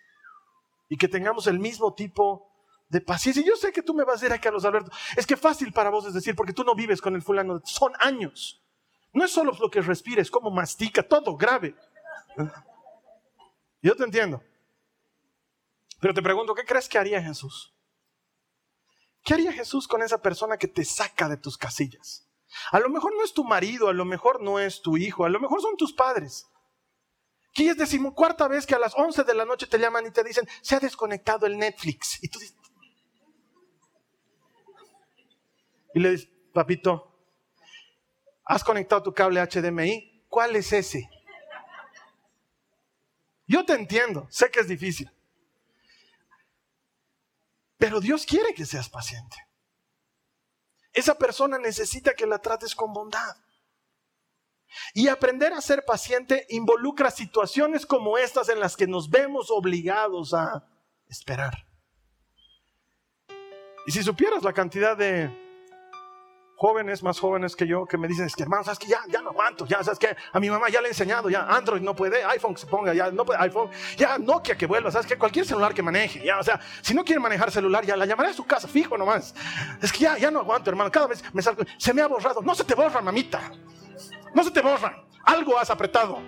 y 0.87 0.97
que 0.97 1.07
tengamos 1.07 1.47
el 1.47 1.59
mismo 1.59 1.93
tipo 1.93 2.48
de 2.89 3.01
paciencia. 3.01 3.43
Yo 3.43 3.55
sé 3.55 3.71
que 3.71 3.83
tú 3.83 3.93
me 3.93 4.03
vas 4.03 4.17
a 4.17 4.25
decir 4.25 4.33
a 4.33 4.41
Carlos 4.41 4.65
Alberto, 4.65 4.91
es 5.15 5.25
que 5.25 5.37
fácil 5.37 5.71
para 5.71 5.89
vos 5.89 6.05
es 6.05 6.13
decir, 6.13 6.35
porque 6.35 6.53
tú 6.53 6.63
no 6.63 6.75
vives 6.75 7.01
con 7.01 7.15
el 7.15 7.21
fulano, 7.21 7.61
son 7.63 7.93
años. 7.99 8.61
No 9.13 9.23
es 9.23 9.31
solo 9.31 9.53
lo 9.59 9.69
que 9.69 9.81
respires, 9.81 10.29
como 10.29 10.51
mastica, 10.51 11.01
todo 11.03 11.35
grave. 11.35 11.75
Yo 13.81 13.95
te 13.95 14.03
entiendo. 14.03 14.43
Pero 15.99 16.13
te 16.13 16.21
pregunto, 16.21 16.53
¿qué 16.53 16.65
crees 16.65 16.87
que 16.87 16.97
haría 16.97 17.21
Jesús? 17.21 17.73
¿Qué 19.23 19.33
haría 19.33 19.51
Jesús 19.51 19.87
con 19.87 20.01
esa 20.01 20.21
persona 20.21 20.57
que 20.57 20.67
te 20.67 20.85
saca 20.85 21.27
de 21.27 21.37
tus 21.37 21.57
casillas? 21.57 22.27
A 22.71 22.79
lo 22.79 22.89
mejor 22.89 23.13
no 23.13 23.23
es 23.23 23.33
tu 23.33 23.43
marido, 23.43 23.89
a 23.89 23.93
lo 23.93 24.05
mejor 24.05 24.41
no 24.41 24.59
es 24.59 24.81
tu 24.81 24.97
hijo, 24.97 25.25
a 25.25 25.29
lo 25.29 25.39
mejor 25.39 25.61
son 25.61 25.75
tus 25.75 25.93
padres. 25.93 26.47
Que 27.53 27.69
es 27.69 27.77
decimocuarta 27.77 28.47
vez 28.47 28.65
que 28.65 28.75
a 28.75 28.79
las 28.79 28.93
11 28.95 29.23
de 29.23 29.33
la 29.33 29.45
noche 29.45 29.67
te 29.67 29.77
llaman 29.77 30.05
y 30.05 30.11
te 30.11 30.23
dicen, 30.23 30.47
se 30.61 30.75
ha 30.75 30.79
desconectado 30.79 31.45
el 31.45 31.57
Netflix. 31.57 32.23
Y 32.23 32.29
tú 32.29 32.39
dices, 32.39 32.55
Y 35.93 35.99
le 35.99 36.11
dice, 36.11 36.29
papito, 36.53 37.11
¿has 38.45 38.63
conectado 38.63 39.03
tu 39.03 39.13
cable 39.13 39.41
HDMI? 39.41 40.25
¿Cuál 40.29 40.55
es 40.55 40.71
ese? 40.73 41.09
Yo 43.47 43.65
te 43.65 43.73
entiendo, 43.73 44.27
sé 44.29 44.51
que 44.51 44.59
es 44.59 44.67
difícil. 44.67 45.11
Pero 47.77 47.99
Dios 47.99 48.25
quiere 48.25 48.53
que 48.53 48.65
seas 48.65 48.89
paciente. 48.89 49.37
Esa 50.93 51.17
persona 51.17 51.57
necesita 51.57 52.13
que 52.13 52.27
la 52.27 52.39
trates 52.39 52.75
con 52.75 52.93
bondad. 52.93 53.35
Y 54.93 55.07
aprender 55.07 55.53
a 55.53 55.61
ser 55.61 55.83
paciente 55.83 56.45
involucra 56.49 57.09
situaciones 57.09 57.85
como 57.85 58.17
estas 58.17 58.49
en 58.49 58.59
las 58.59 58.77
que 58.77 58.85
nos 58.85 59.09
vemos 59.09 59.49
obligados 59.49 60.33
a 60.33 60.67
esperar. 61.07 61.65
Y 63.87 63.91
si 63.91 64.03
supieras 64.03 64.43
la 64.43 64.53
cantidad 64.53 64.95
de 64.95 65.48
jóvenes, 66.59 67.01
más 67.03 67.17
jóvenes 67.17 67.55
que 67.55 67.65
yo, 67.65 67.85
que 67.85 67.97
me 67.97 68.05
dicen, 68.05 68.25
es 68.25 68.35
que 68.35 68.43
hermano, 68.43 68.65
sabes 68.65 68.79
que 68.79 68.87
ya, 68.87 68.99
ya 69.07 69.21
no 69.21 69.29
aguanto, 69.29 69.65
ya 69.65 69.81
sabes 69.81 69.97
que 69.97 70.13
a 70.33 70.39
mi 70.41 70.49
mamá 70.49 70.67
ya 70.67 70.81
le 70.81 70.87
he 70.87 70.91
enseñado, 70.91 71.29
ya 71.29 71.43
Android 71.43 71.81
no 71.81 71.95
puede, 71.95 72.21
iPhone 72.25 72.53
que 72.53 72.59
se 72.59 72.67
ponga, 72.67 72.93
ya 72.93 73.09
no 73.11 73.23
puede, 73.23 73.39
iPhone, 73.39 73.69
ya 73.95 74.17
Nokia 74.17 74.57
que 74.57 74.65
vuelva, 74.65 74.91
sabes 74.91 75.07
que 75.07 75.17
cualquier 75.17 75.45
celular 75.45 75.73
que 75.73 75.81
maneje, 75.81 76.21
ya, 76.21 76.37
o 76.37 76.43
sea, 76.43 76.59
si 76.81 76.93
no 76.93 77.05
quiere 77.05 77.21
manejar 77.21 77.49
celular, 77.49 77.85
ya 77.85 77.95
la 77.95 78.05
llamaré 78.05 78.31
a 78.31 78.33
su 78.33 78.45
casa, 78.45 78.67
fijo 78.67 78.97
nomás. 78.97 79.33
Es 79.81 79.93
que 79.93 79.99
ya, 79.99 80.17
ya 80.17 80.29
no 80.29 80.41
aguanto, 80.41 80.69
hermano, 80.69 80.91
cada 80.91 81.07
vez 81.07 81.23
me 81.31 81.41
salgo, 81.41 81.63
se 81.77 81.93
me 81.93 82.01
ha 82.01 82.07
borrado, 82.07 82.41
no 82.41 82.53
se 82.53 82.65
te 82.65 82.75
borra, 82.75 83.01
mamita, 83.01 83.39
no 84.33 84.43
se 84.43 84.51
te 84.51 84.59
borra, 84.59 85.01
algo 85.23 85.57
has 85.57 85.69
apretado. 85.69 86.19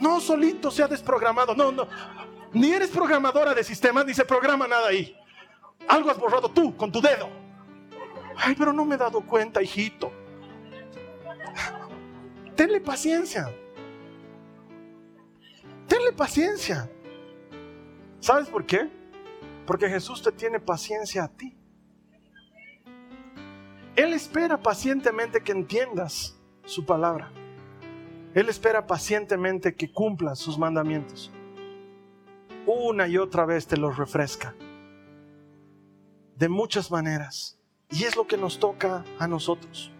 No, 0.00 0.18
solito 0.18 0.70
se 0.70 0.82
ha 0.82 0.88
desprogramado, 0.88 1.54
no, 1.54 1.70
no, 1.70 1.86
ni 2.54 2.72
eres 2.72 2.88
programadora 2.88 3.52
de 3.52 3.62
sistemas, 3.62 4.06
ni 4.06 4.14
se 4.14 4.24
programa 4.24 4.66
nada 4.66 4.88
ahí. 4.88 5.14
Algo 5.86 6.10
has 6.10 6.18
borrado 6.18 6.48
tú 6.48 6.74
con 6.74 6.90
tu 6.90 7.02
dedo. 7.02 7.39
Ay, 8.42 8.54
pero 8.56 8.72
no 8.72 8.86
me 8.86 8.94
he 8.94 8.98
dado 8.98 9.20
cuenta, 9.20 9.62
hijito. 9.62 10.10
Tenle 12.56 12.80
paciencia. 12.80 13.54
Tenle 15.86 16.12
paciencia. 16.12 16.90
¿Sabes 18.18 18.48
por 18.48 18.64
qué? 18.64 18.88
Porque 19.66 19.88
Jesús 19.88 20.22
te 20.22 20.32
tiene 20.32 20.58
paciencia 20.58 21.24
a 21.24 21.28
ti. 21.28 21.54
Él 23.94 24.14
espera 24.14 24.62
pacientemente 24.62 25.42
que 25.42 25.52
entiendas 25.52 26.34
su 26.64 26.86
palabra. 26.86 27.30
Él 28.34 28.48
espera 28.48 28.86
pacientemente 28.86 29.74
que 29.74 29.92
cumplas 29.92 30.38
sus 30.38 30.58
mandamientos. 30.58 31.30
Una 32.66 33.06
y 33.06 33.18
otra 33.18 33.44
vez 33.44 33.66
te 33.66 33.76
los 33.76 33.98
refresca. 33.98 34.54
De 36.36 36.48
muchas 36.48 36.90
maneras. 36.90 37.59
Y 37.90 38.04
es 38.04 38.16
lo 38.16 38.26
que 38.26 38.36
nos 38.36 38.58
toca 38.58 39.04
a 39.18 39.26
nosotros. 39.26 39.90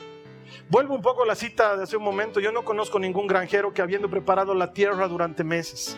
Vuelvo 0.68 0.94
un 0.94 1.02
poco 1.02 1.24
a 1.24 1.26
la 1.26 1.34
cita 1.34 1.76
de 1.76 1.82
hace 1.82 1.96
un 1.96 2.04
momento. 2.04 2.40
Yo 2.40 2.52
no 2.52 2.64
conozco 2.64 2.98
ningún 2.98 3.26
granjero 3.26 3.74
que 3.74 3.82
habiendo 3.82 4.08
preparado 4.08 4.54
la 4.54 4.72
tierra 4.72 5.08
durante 5.08 5.42
meses, 5.42 5.96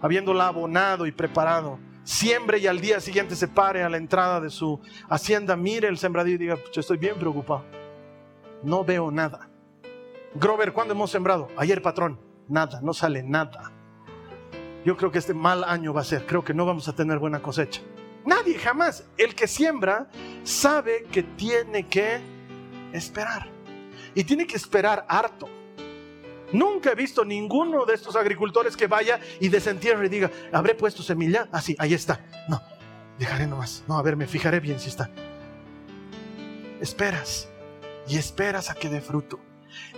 habiéndola 0.00 0.48
abonado 0.48 1.06
y 1.06 1.12
preparado, 1.12 1.78
siembre 2.02 2.58
y 2.58 2.66
al 2.66 2.80
día 2.80 3.00
siguiente 3.00 3.36
se 3.36 3.48
pare 3.48 3.82
a 3.82 3.88
la 3.88 3.98
entrada 3.98 4.40
de 4.40 4.48
su 4.48 4.80
hacienda, 5.08 5.56
mire 5.56 5.88
el 5.88 5.98
sembradío 5.98 6.36
y 6.36 6.38
diga, 6.38 6.56
yo 6.72 6.80
estoy 6.80 6.96
bien 6.96 7.16
preocupado. 7.18 7.64
No 8.62 8.84
veo 8.84 9.10
nada. 9.10 9.50
Grover, 10.34 10.72
¿cuándo 10.72 10.94
hemos 10.94 11.10
sembrado? 11.10 11.48
Ayer, 11.56 11.82
patrón. 11.82 12.18
Nada, 12.48 12.80
no 12.80 12.94
sale 12.94 13.22
nada. 13.22 13.72
Yo 14.84 14.96
creo 14.96 15.10
que 15.10 15.18
este 15.18 15.34
mal 15.34 15.64
año 15.64 15.92
va 15.92 16.02
a 16.02 16.04
ser. 16.04 16.26
Creo 16.26 16.44
que 16.44 16.54
no 16.54 16.64
vamos 16.64 16.88
a 16.88 16.94
tener 16.94 17.18
buena 17.18 17.42
cosecha. 17.42 17.82
Nadie, 18.26 18.58
jamás. 18.58 19.04
El 19.16 19.34
que 19.34 19.46
siembra 19.46 20.08
sabe 20.42 21.04
que 21.12 21.22
tiene 21.22 21.86
que 21.86 22.20
esperar. 22.92 23.48
Y 24.14 24.24
tiene 24.24 24.46
que 24.46 24.56
esperar 24.56 25.06
harto. 25.08 25.48
Nunca 26.52 26.92
he 26.92 26.94
visto 26.94 27.24
ninguno 27.24 27.84
de 27.84 27.94
estos 27.94 28.16
agricultores 28.16 28.76
que 28.76 28.86
vaya 28.86 29.20
y 29.40 29.48
desentierre 29.48 30.06
y 30.06 30.08
diga, 30.08 30.30
habré 30.52 30.74
puesto 30.74 31.02
semilla. 31.02 31.48
Así, 31.52 31.76
ah, 31.78 31.84
ahí 31.84 31.94
está. 31.94 32.24
No, 32.48 32.60
dejaré 33.18 33.46
nomás. 33.46 33.84
No, 33.86 33.96
a 33.96 34.02
ver, 34.02 34.16
me 34.16 34.26
fijaré 34.26 34.58
bien 34.58 34.80
si 34.80 34.88
está. 34.88 35.08
Esperas 36.80 37.48
y 38.08 38.16
esperas 38.16 38.70
a 38.70 38.74
que 38.74 38.88
dé 38.88 39.00
fruto. 39.00 39.40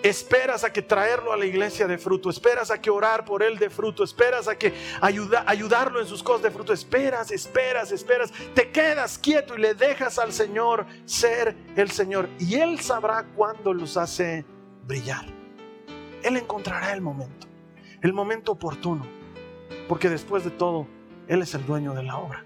Esperas 0.02 0.64
a 0.64 0.72
que 0.72 0.82
traerlo 0.82 1.32
a 1.32 1.36
la 1.36 1.44
iglesia 1.44 1.86
de 1.86 1.98
fruto, 1.98 2.30
esperas 2.30 2.70
a 2.70 2.80
que 2.80 2.90
orar 2.90 3.24
por 3.24 3.42
él 3.42 3.58
de 3.58 3.68
fruto, 3.68 4.04
esperas 4.04 4.46
a 4.46 4.56
que 4.56 4.72
ayuda, 5.00 5.44
ayudarlo 5.46 6.00
en 6.00 6.06
sus 6.06 6.22
cosas 6.22 6.42
de 6.42 6.50
fruto, 6.50 6.72
esperas, 6.72 7.30
esperas, 7.30 7.90
esperas, 7.90 8.32
te 8.54 8.70
quedas 8.70 9.18
quieto 9.18 9.56
y 9.56 9.60
le 9.60 9.74
dejas 9.74 10.18
al 10.18 10.32
Señor 10.32 10.86
ser 11.04 11.56
el 11.76 11.90
Señor 11.90 12.28
y 12.38 12.54
él 12.54 12.80
sabrá 12.80 13.26
cuándo 13.34 13.74
los 13.74 13.96
hace 13.96 14.44
brillar. 14.86 15.26
Él 16.22 16.36
encontrará 16.36 16.92
el 16.92 17.00
momento, 17.00 17.46
el 18.02 18.12
momento 18.12 18.52
oportuno, 18.52 19.06
porque 19.88 20.08
después 20.08 20.44
de 20.44 20.50
todo, 20.50 20.86
Él 21.28 21.42
es 21.42 21.54
el 21.54 21.64
dueño 21.64 21.94
de 21.94 22.02
la 22.02 22.18
obra, 22.18 22.44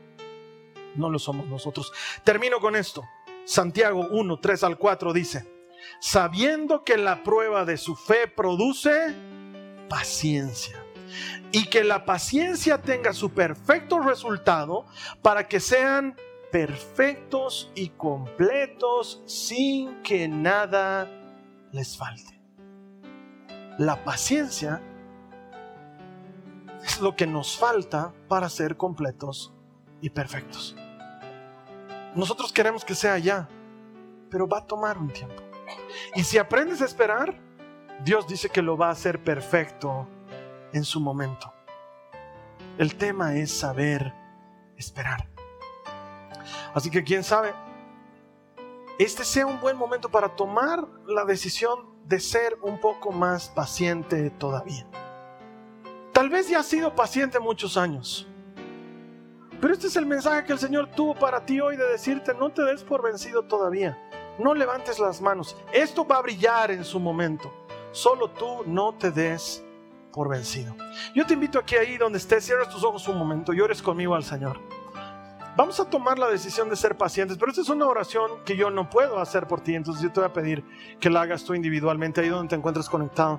no 0.95 1.11
lo 1.11 1.19
somos 1.19 1.47
nosotros. 1.47 1.93
Termino 2.25 2.61
con 2.61 2.77
esto. 2.77 3.03
Santiago 3.45 4.07
1, 4.11 4.39
3 4.39 4.65
al 4.65 4.79
4 4.79 5.13
dice, 5.13 5.49
sabiendo 6.01 6.85
que 6.85 6.97
la 6.97 7.23
prueba 7.23 7.65
de 7.65 7.77
su 7.77 7.97
fe 7.97 8.29
produce 8.29 9.15
paciencia 9.89 10.83
y 11.53 11.67
que 11.67 11.85
la 11.85 12.05
paciencia 12.05 12.81
tenga 12.81 13.13
su 13.13 13.31
perfecto 13.31 14.01
resultado 14.01 14.87
para 15.21 15.47
que 15.49 15.61
sean 15.61 16.17
perfectos 16.51 17.71
y 17.75 17.91
completos 17.91 19.23
sin 19.27 20.03
que 20.03 20.29
nada 20.29 21.09
les 21.73 21.97
falte. 21.97 22.41
La 23.79 24.05
paciencia 24.05 24.83
es 26.85 27.01
lo 27.01 27.17
que 27.17 27.27
nos 27.27 27.57
falta 27.57 28.13
para 28.29 28.49
ser 28.49 28.77
completos 28.77 29.53
y 30.01 30.11
perfectos. 30.11 30.77
Nosotros 32.15 32.53
queremos 32.53 32.85
que 32.85 32.95
sea 32.95 33.17
ya, 33.19 33.49
pero 34.31 34.47
va 34.47 34.59
a 34.59 34.67
tomar 34.67 34.99
un 34.99 35.11
tiempo. 35.11 35.42
Y 36.15 36.25
si 36.25 36.39
aprendes 36.39 36.83
a 36.83 36.85
esperar, 36.85 37.39
Dios 38.05 38.27
dice 38.27 38.49
que 38.49 38.63
lo 38.63 38.77
va 38.77 38.89
a 38.89 38.93
hacer 38.93 39.23
perfecto 39.23 40.09
en 40.73 40.85
su 40.85 41.01
momento. 41.01 41.53
El 42.79 42.97
tema 42.97 43.37
es 43.37 43.53
saber 43.53 44.13
esperar. 44.77 45.29
Así 46.75 46.91
que 46.91 47.05
quién 47.05 47.23
sabe, 47.23 47.53
este 48.99 49.25
sea 49.25 49.47
un 49.47 49.61
buen 49.61 49.77
momento 49.77 50.09
para 50.11 50.29
tomar 50.31 50.87
la 51.07 51.25
decisión 51.25 51.93
de 52.07 52.21
ser 52.21 52.59
un 52.63 52.81
poco 52.81 53.13
más 53.13 53.49
paciente 53.49 54.31
todavía. 54.31 54.87
Tal 56.13 56.29
vez 56.29 56.49
ya 56.49 56.61
has 56.61 56.67
sido 56.67 56.95
paciente 56.95 57.39
muchos 57.41 57.77
años. 57.77 58.27
Pero 59.61 59.73
este 59.75 59.87
es 59.87 59.97
el 59.97 60.07
mensaje 60.07 60.45
que 60.45 60.53
el 60.53 60.59
Señor 60.59 60.91
tuvo 60.91 61.15
para 61.15 61.47
ti 61.47 61.61
hoy 61.61 61.77
de 61.77 61.87
decirte, 61.87 62.35
no 62.35 62.51
te 62.51 62.63
des 62.63 62.83
por 62.83 63.03
vencido 63.03 63.45
todavía. 63.45 63.97
No 64.39 64.55
levantes 64.55 64.99
las 64.99 65.21
manos. 65.21 65.57
Esto 65.73 66.07
va 66.07 66.17
a 66.17 66.23
brillar 66.23 66.71
en 66.71 66.85
su 66.85 66.99
momento. 66.99 67.53
Solo 67.93 68.31
tú 68.31 68.63
no 68.67 68.95
te 68.95 69.11
des 69.11 69.65
por 70.13 70.29
vencido. 70.29 70.75
Yo 71.15 71.27
te 71.27 71.35
invito 71.35 71.59
a 71.59 71.65
que 71.65 71.79
ahí 71.79 71.97
donde 71.97 72.19
estés, 72.19 72.45
cierres 72.45 72.69
tus 72.69 72.85
ojos 72.85 73.07
un 73.09 73.19
momento 73.19 73.53
y 73.53 73.61
ores 73.61 73.83
conmigo 73.83 74.15
al 74.15 74.25
Señor. 74.25 74.59
Vamos 75.55 75.79
a 75.81 75.85
tomar 75.85 76.19
la 76.19 76.31
decisión 76.31 76.71
de 76.71 76.77
ser 76.77 76.97
pacientes, 76.97 77.37
pero 77.37 77.51
esta 77.51 77.61
es 77.61 77.69
una 77.69 77.87
oración 77.87 78.43
que 78.47 78.57
yo 78.57 78.71
no 78.71 78.89
puedo 78.89 79.19
hacer 79.19 79.47
por 79.47 79.61
ti, 79.61 79.75
entonces 79.75 80.03
yo 80.03 80.11
te 80.11 80.21
voy 80.21 80.31
a 80.31 80.33
pedir 80.33 80.65
que 80.99 81.11
la 81.11 81.21
hagas 81.21 81.45
tú 81.45 81.53
individualmente, 81.53 82.23
ahí 82.23 82.31
donde 82.31 82.49
te 82.49 82.55
encuentres 82.57 82.89
conectado. 82.89 83.39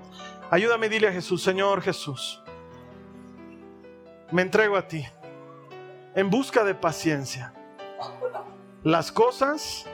Ayúdame, 0.52 0.90
dile 0.90 1.08
a 1.08 1.12
Jesús, 1.12 1.42
Señor 1.42 1.82
Jesús, 1.82 2.44
me 4.30 4.44
entrego 4.44 4.78
a 4.78 4.88
ti 4.88 5.04
en 6.14 6.30
busca 6.30 6.64
de 6.64 6.76
paciencia. 6.76 7.52
Las 8.84 9.12
cosas 9.12 9.88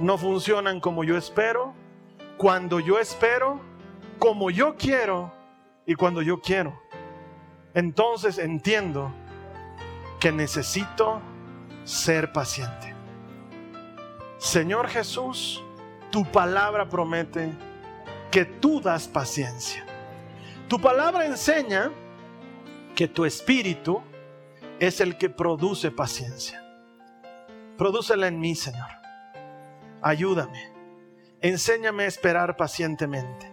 no 0.00 0.18
funcionan 0.18 0.80
como 0.80 1.04
yo 1.04 1.16
espero, 1.16 1.74
cuando 2.36 2.80
yo 2.80 2.98
espero, 2.98 3.60
como 4.18 4.50
yo 4.50 4.76
quiero 4.76 5.32
y 5.86 5.94
cuando 5.94 6.22
yo 6.22 6.40
quiero. 6.40 6.80
Entonces 7.74 8.38
entiendo 8.38 9.12
que 10.20 10.32
necesito 10.32 11.20
ser 11.84 12.32
paciente. 12.32 12.94
Señor 14.38 14.88
Jesús, 14.88 15.62
tu 16.10 16.24
palabra 16.24 16.88
promete 16.88 17.52
que 18.30 18.44
tú 18.44 18.80
das 18.80 19.08
paciencia. 19.08 19.84
Tu 20.68 20.80
palabra 20.80 21.26
enseña 21.26 21.90
que 22.94 23.08
tu 23.08 23.24
espíritu 23.24 24.02
es 24.80 25.00
el 25.00 25.16
que 25.16 25.30
produce 25.30 25.90
paciencia. 25.90 26.62
Prodúcela 27.76 28.26
en 28.26 28.40
mí, 28.40 28.54
Señor. 28.54 28.95
Ayúdame. 30.02 30.72
Enséñame 31.40 32.04
a 32.04 32.06
esperar 32.06 32.56
pacientemente. 32.56 33.50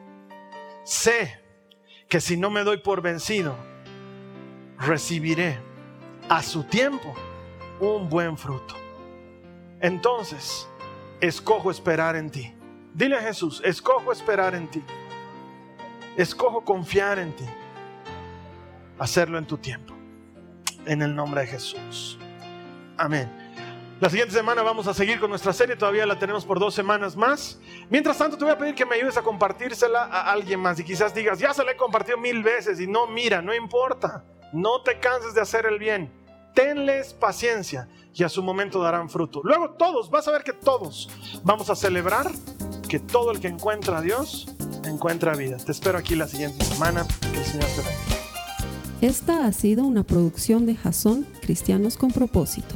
Sé 0.83 1.39
que 2.07 2.19
si 2.19 2.37
no 2.37 2.49
me 2.49 2.63
doy 2.63 2.77
por 2.77 3.01
vencido, 3.01 3.55
recibiré 4.79 5.57
a 6.29 6.41
su 6.41 6.63
tiempo 6.63 7.13
un 7.79 8.09
buen 8.09 8.37
fruto. 8.37 8.75
Entonces, 9.79 10.67
escojo 11.19 11.71
esperar 11.71 12.15
en 12.15 12.29
ti. 12.29 12.53
Dile 12.93 13.17
a 13.17 13.21
Jesús, 13.21 13.61
escojo 13.65 14.11
esperar 14.11 14.55
en 14.55 14.69
ti. 14.69 14.83
Escojo 16.15 16.63
confiar 16.63 17.19
en 17.19 17.35
ti. 17.35 17.45
Hacerlo 18.99 19.37
en 19.37 19.45
tu 19.45 19.57
tiempo. 19.57 19.93
En 20.85 21.01
el 21.01 21.15
nombre 21.15 21.41
de 21.41 21.47
Jesús. 21.47 22.17
Amén. 22.97 23.42
La 24.03 24.09
siguiente 24.09 24.33
semana 24.33 24.61
vamos 24.63 24.85
a 24.87 24.93
seguir 24.93 25.17
con 25.17 25.29
nuestra 25.29 25.53
serie, 25.53 25.77
todavía 25.77 26.05
la 26.05 26.19
tenemos 26.19 26.43
por 26.43 26.59
dos 26.59 26.73
semanas 26.73 27.15
más. 27.15 27.57
Mientras 27.89 28.17
tanto, 28.17 28.37
te 28.37 28.43
voy 28.43 28.51
a 28.51 28.57
pedir 28.57 28.75
que 28.75 28.85
me 28.85 28.95
ayudes 28.95 29.15
a 29.15 29.21
compartírsela 29.21 30.03
a 30.03 30.29
alguien 30.29 30.59
más 30.59 30.77
y 30.77 30.83
quizás 30.83 31.15
digas, 31.15 31.39
ya 31.39 31.53
se 31.53 31.63
la 31.63 31.71
he 31.71 31.77
compartido 31.77 32.17
mil 32.17 32.43
veces 32.43 32.81
y 32.81 32.85
no, 32.85 33.07
mira, 33.07 33.41
no 33.41 33.55
importa, 33.55 34.25
no 34.51 34.81
te 34.81 34.99
canses 34.99 35.33
de 35.33 35.39
hacer 35.39 35.65
el 35.65 35.79
bien 35.79 36.11
tenles 36.53 37.13
paciencia 37.13 37.87
y 38.13 38.25
a 38.25 38.29
su 38.29 38.43
momento 38.43 38.81
darán 38.81 39.09
fruto. 39.09 39.39
Luego 39.41 39.69
todos, 39.69 40.09
vas 40.09 40.27
a 40.27 40.31
ver 40.31 40.43
que 40.43 40.51
todos 40.51 41.09
vamos 41.45 41.69
a 41.69 41.75
celebrar 41.77 42.29
que 42.89 42.99
todo 42.99 43.31
el 43.31 43.39
que 43.39 43.47
encuentra 43.47 43.99
a 43.99 44.01
Dios 44.01 44.53
encuentra 44.83 45.33
vida. 45.33 45.55
Te 45.55 45.71
espero 45.71 45.97
aquí 45.97 46.17
la 46.17 46.27
siguiente 46.27 46.65
semana. 46.65 47.07
Que 47.21 47.39
el 47.39 47.45
Señor 47.45 47.69
te 47.69 47.77
bendiga. 47.77 48.99
Esta 48.99 49.45
ha 49.45 49.53
sido 49.53 49.85
una 49.85 50.03
producción 50.03 50.65
de 50.65 50.75
Jason 50.75 51.25
Cristianos 51.41 51.95
con 51.95 52.11
propósito. 52.11 52.75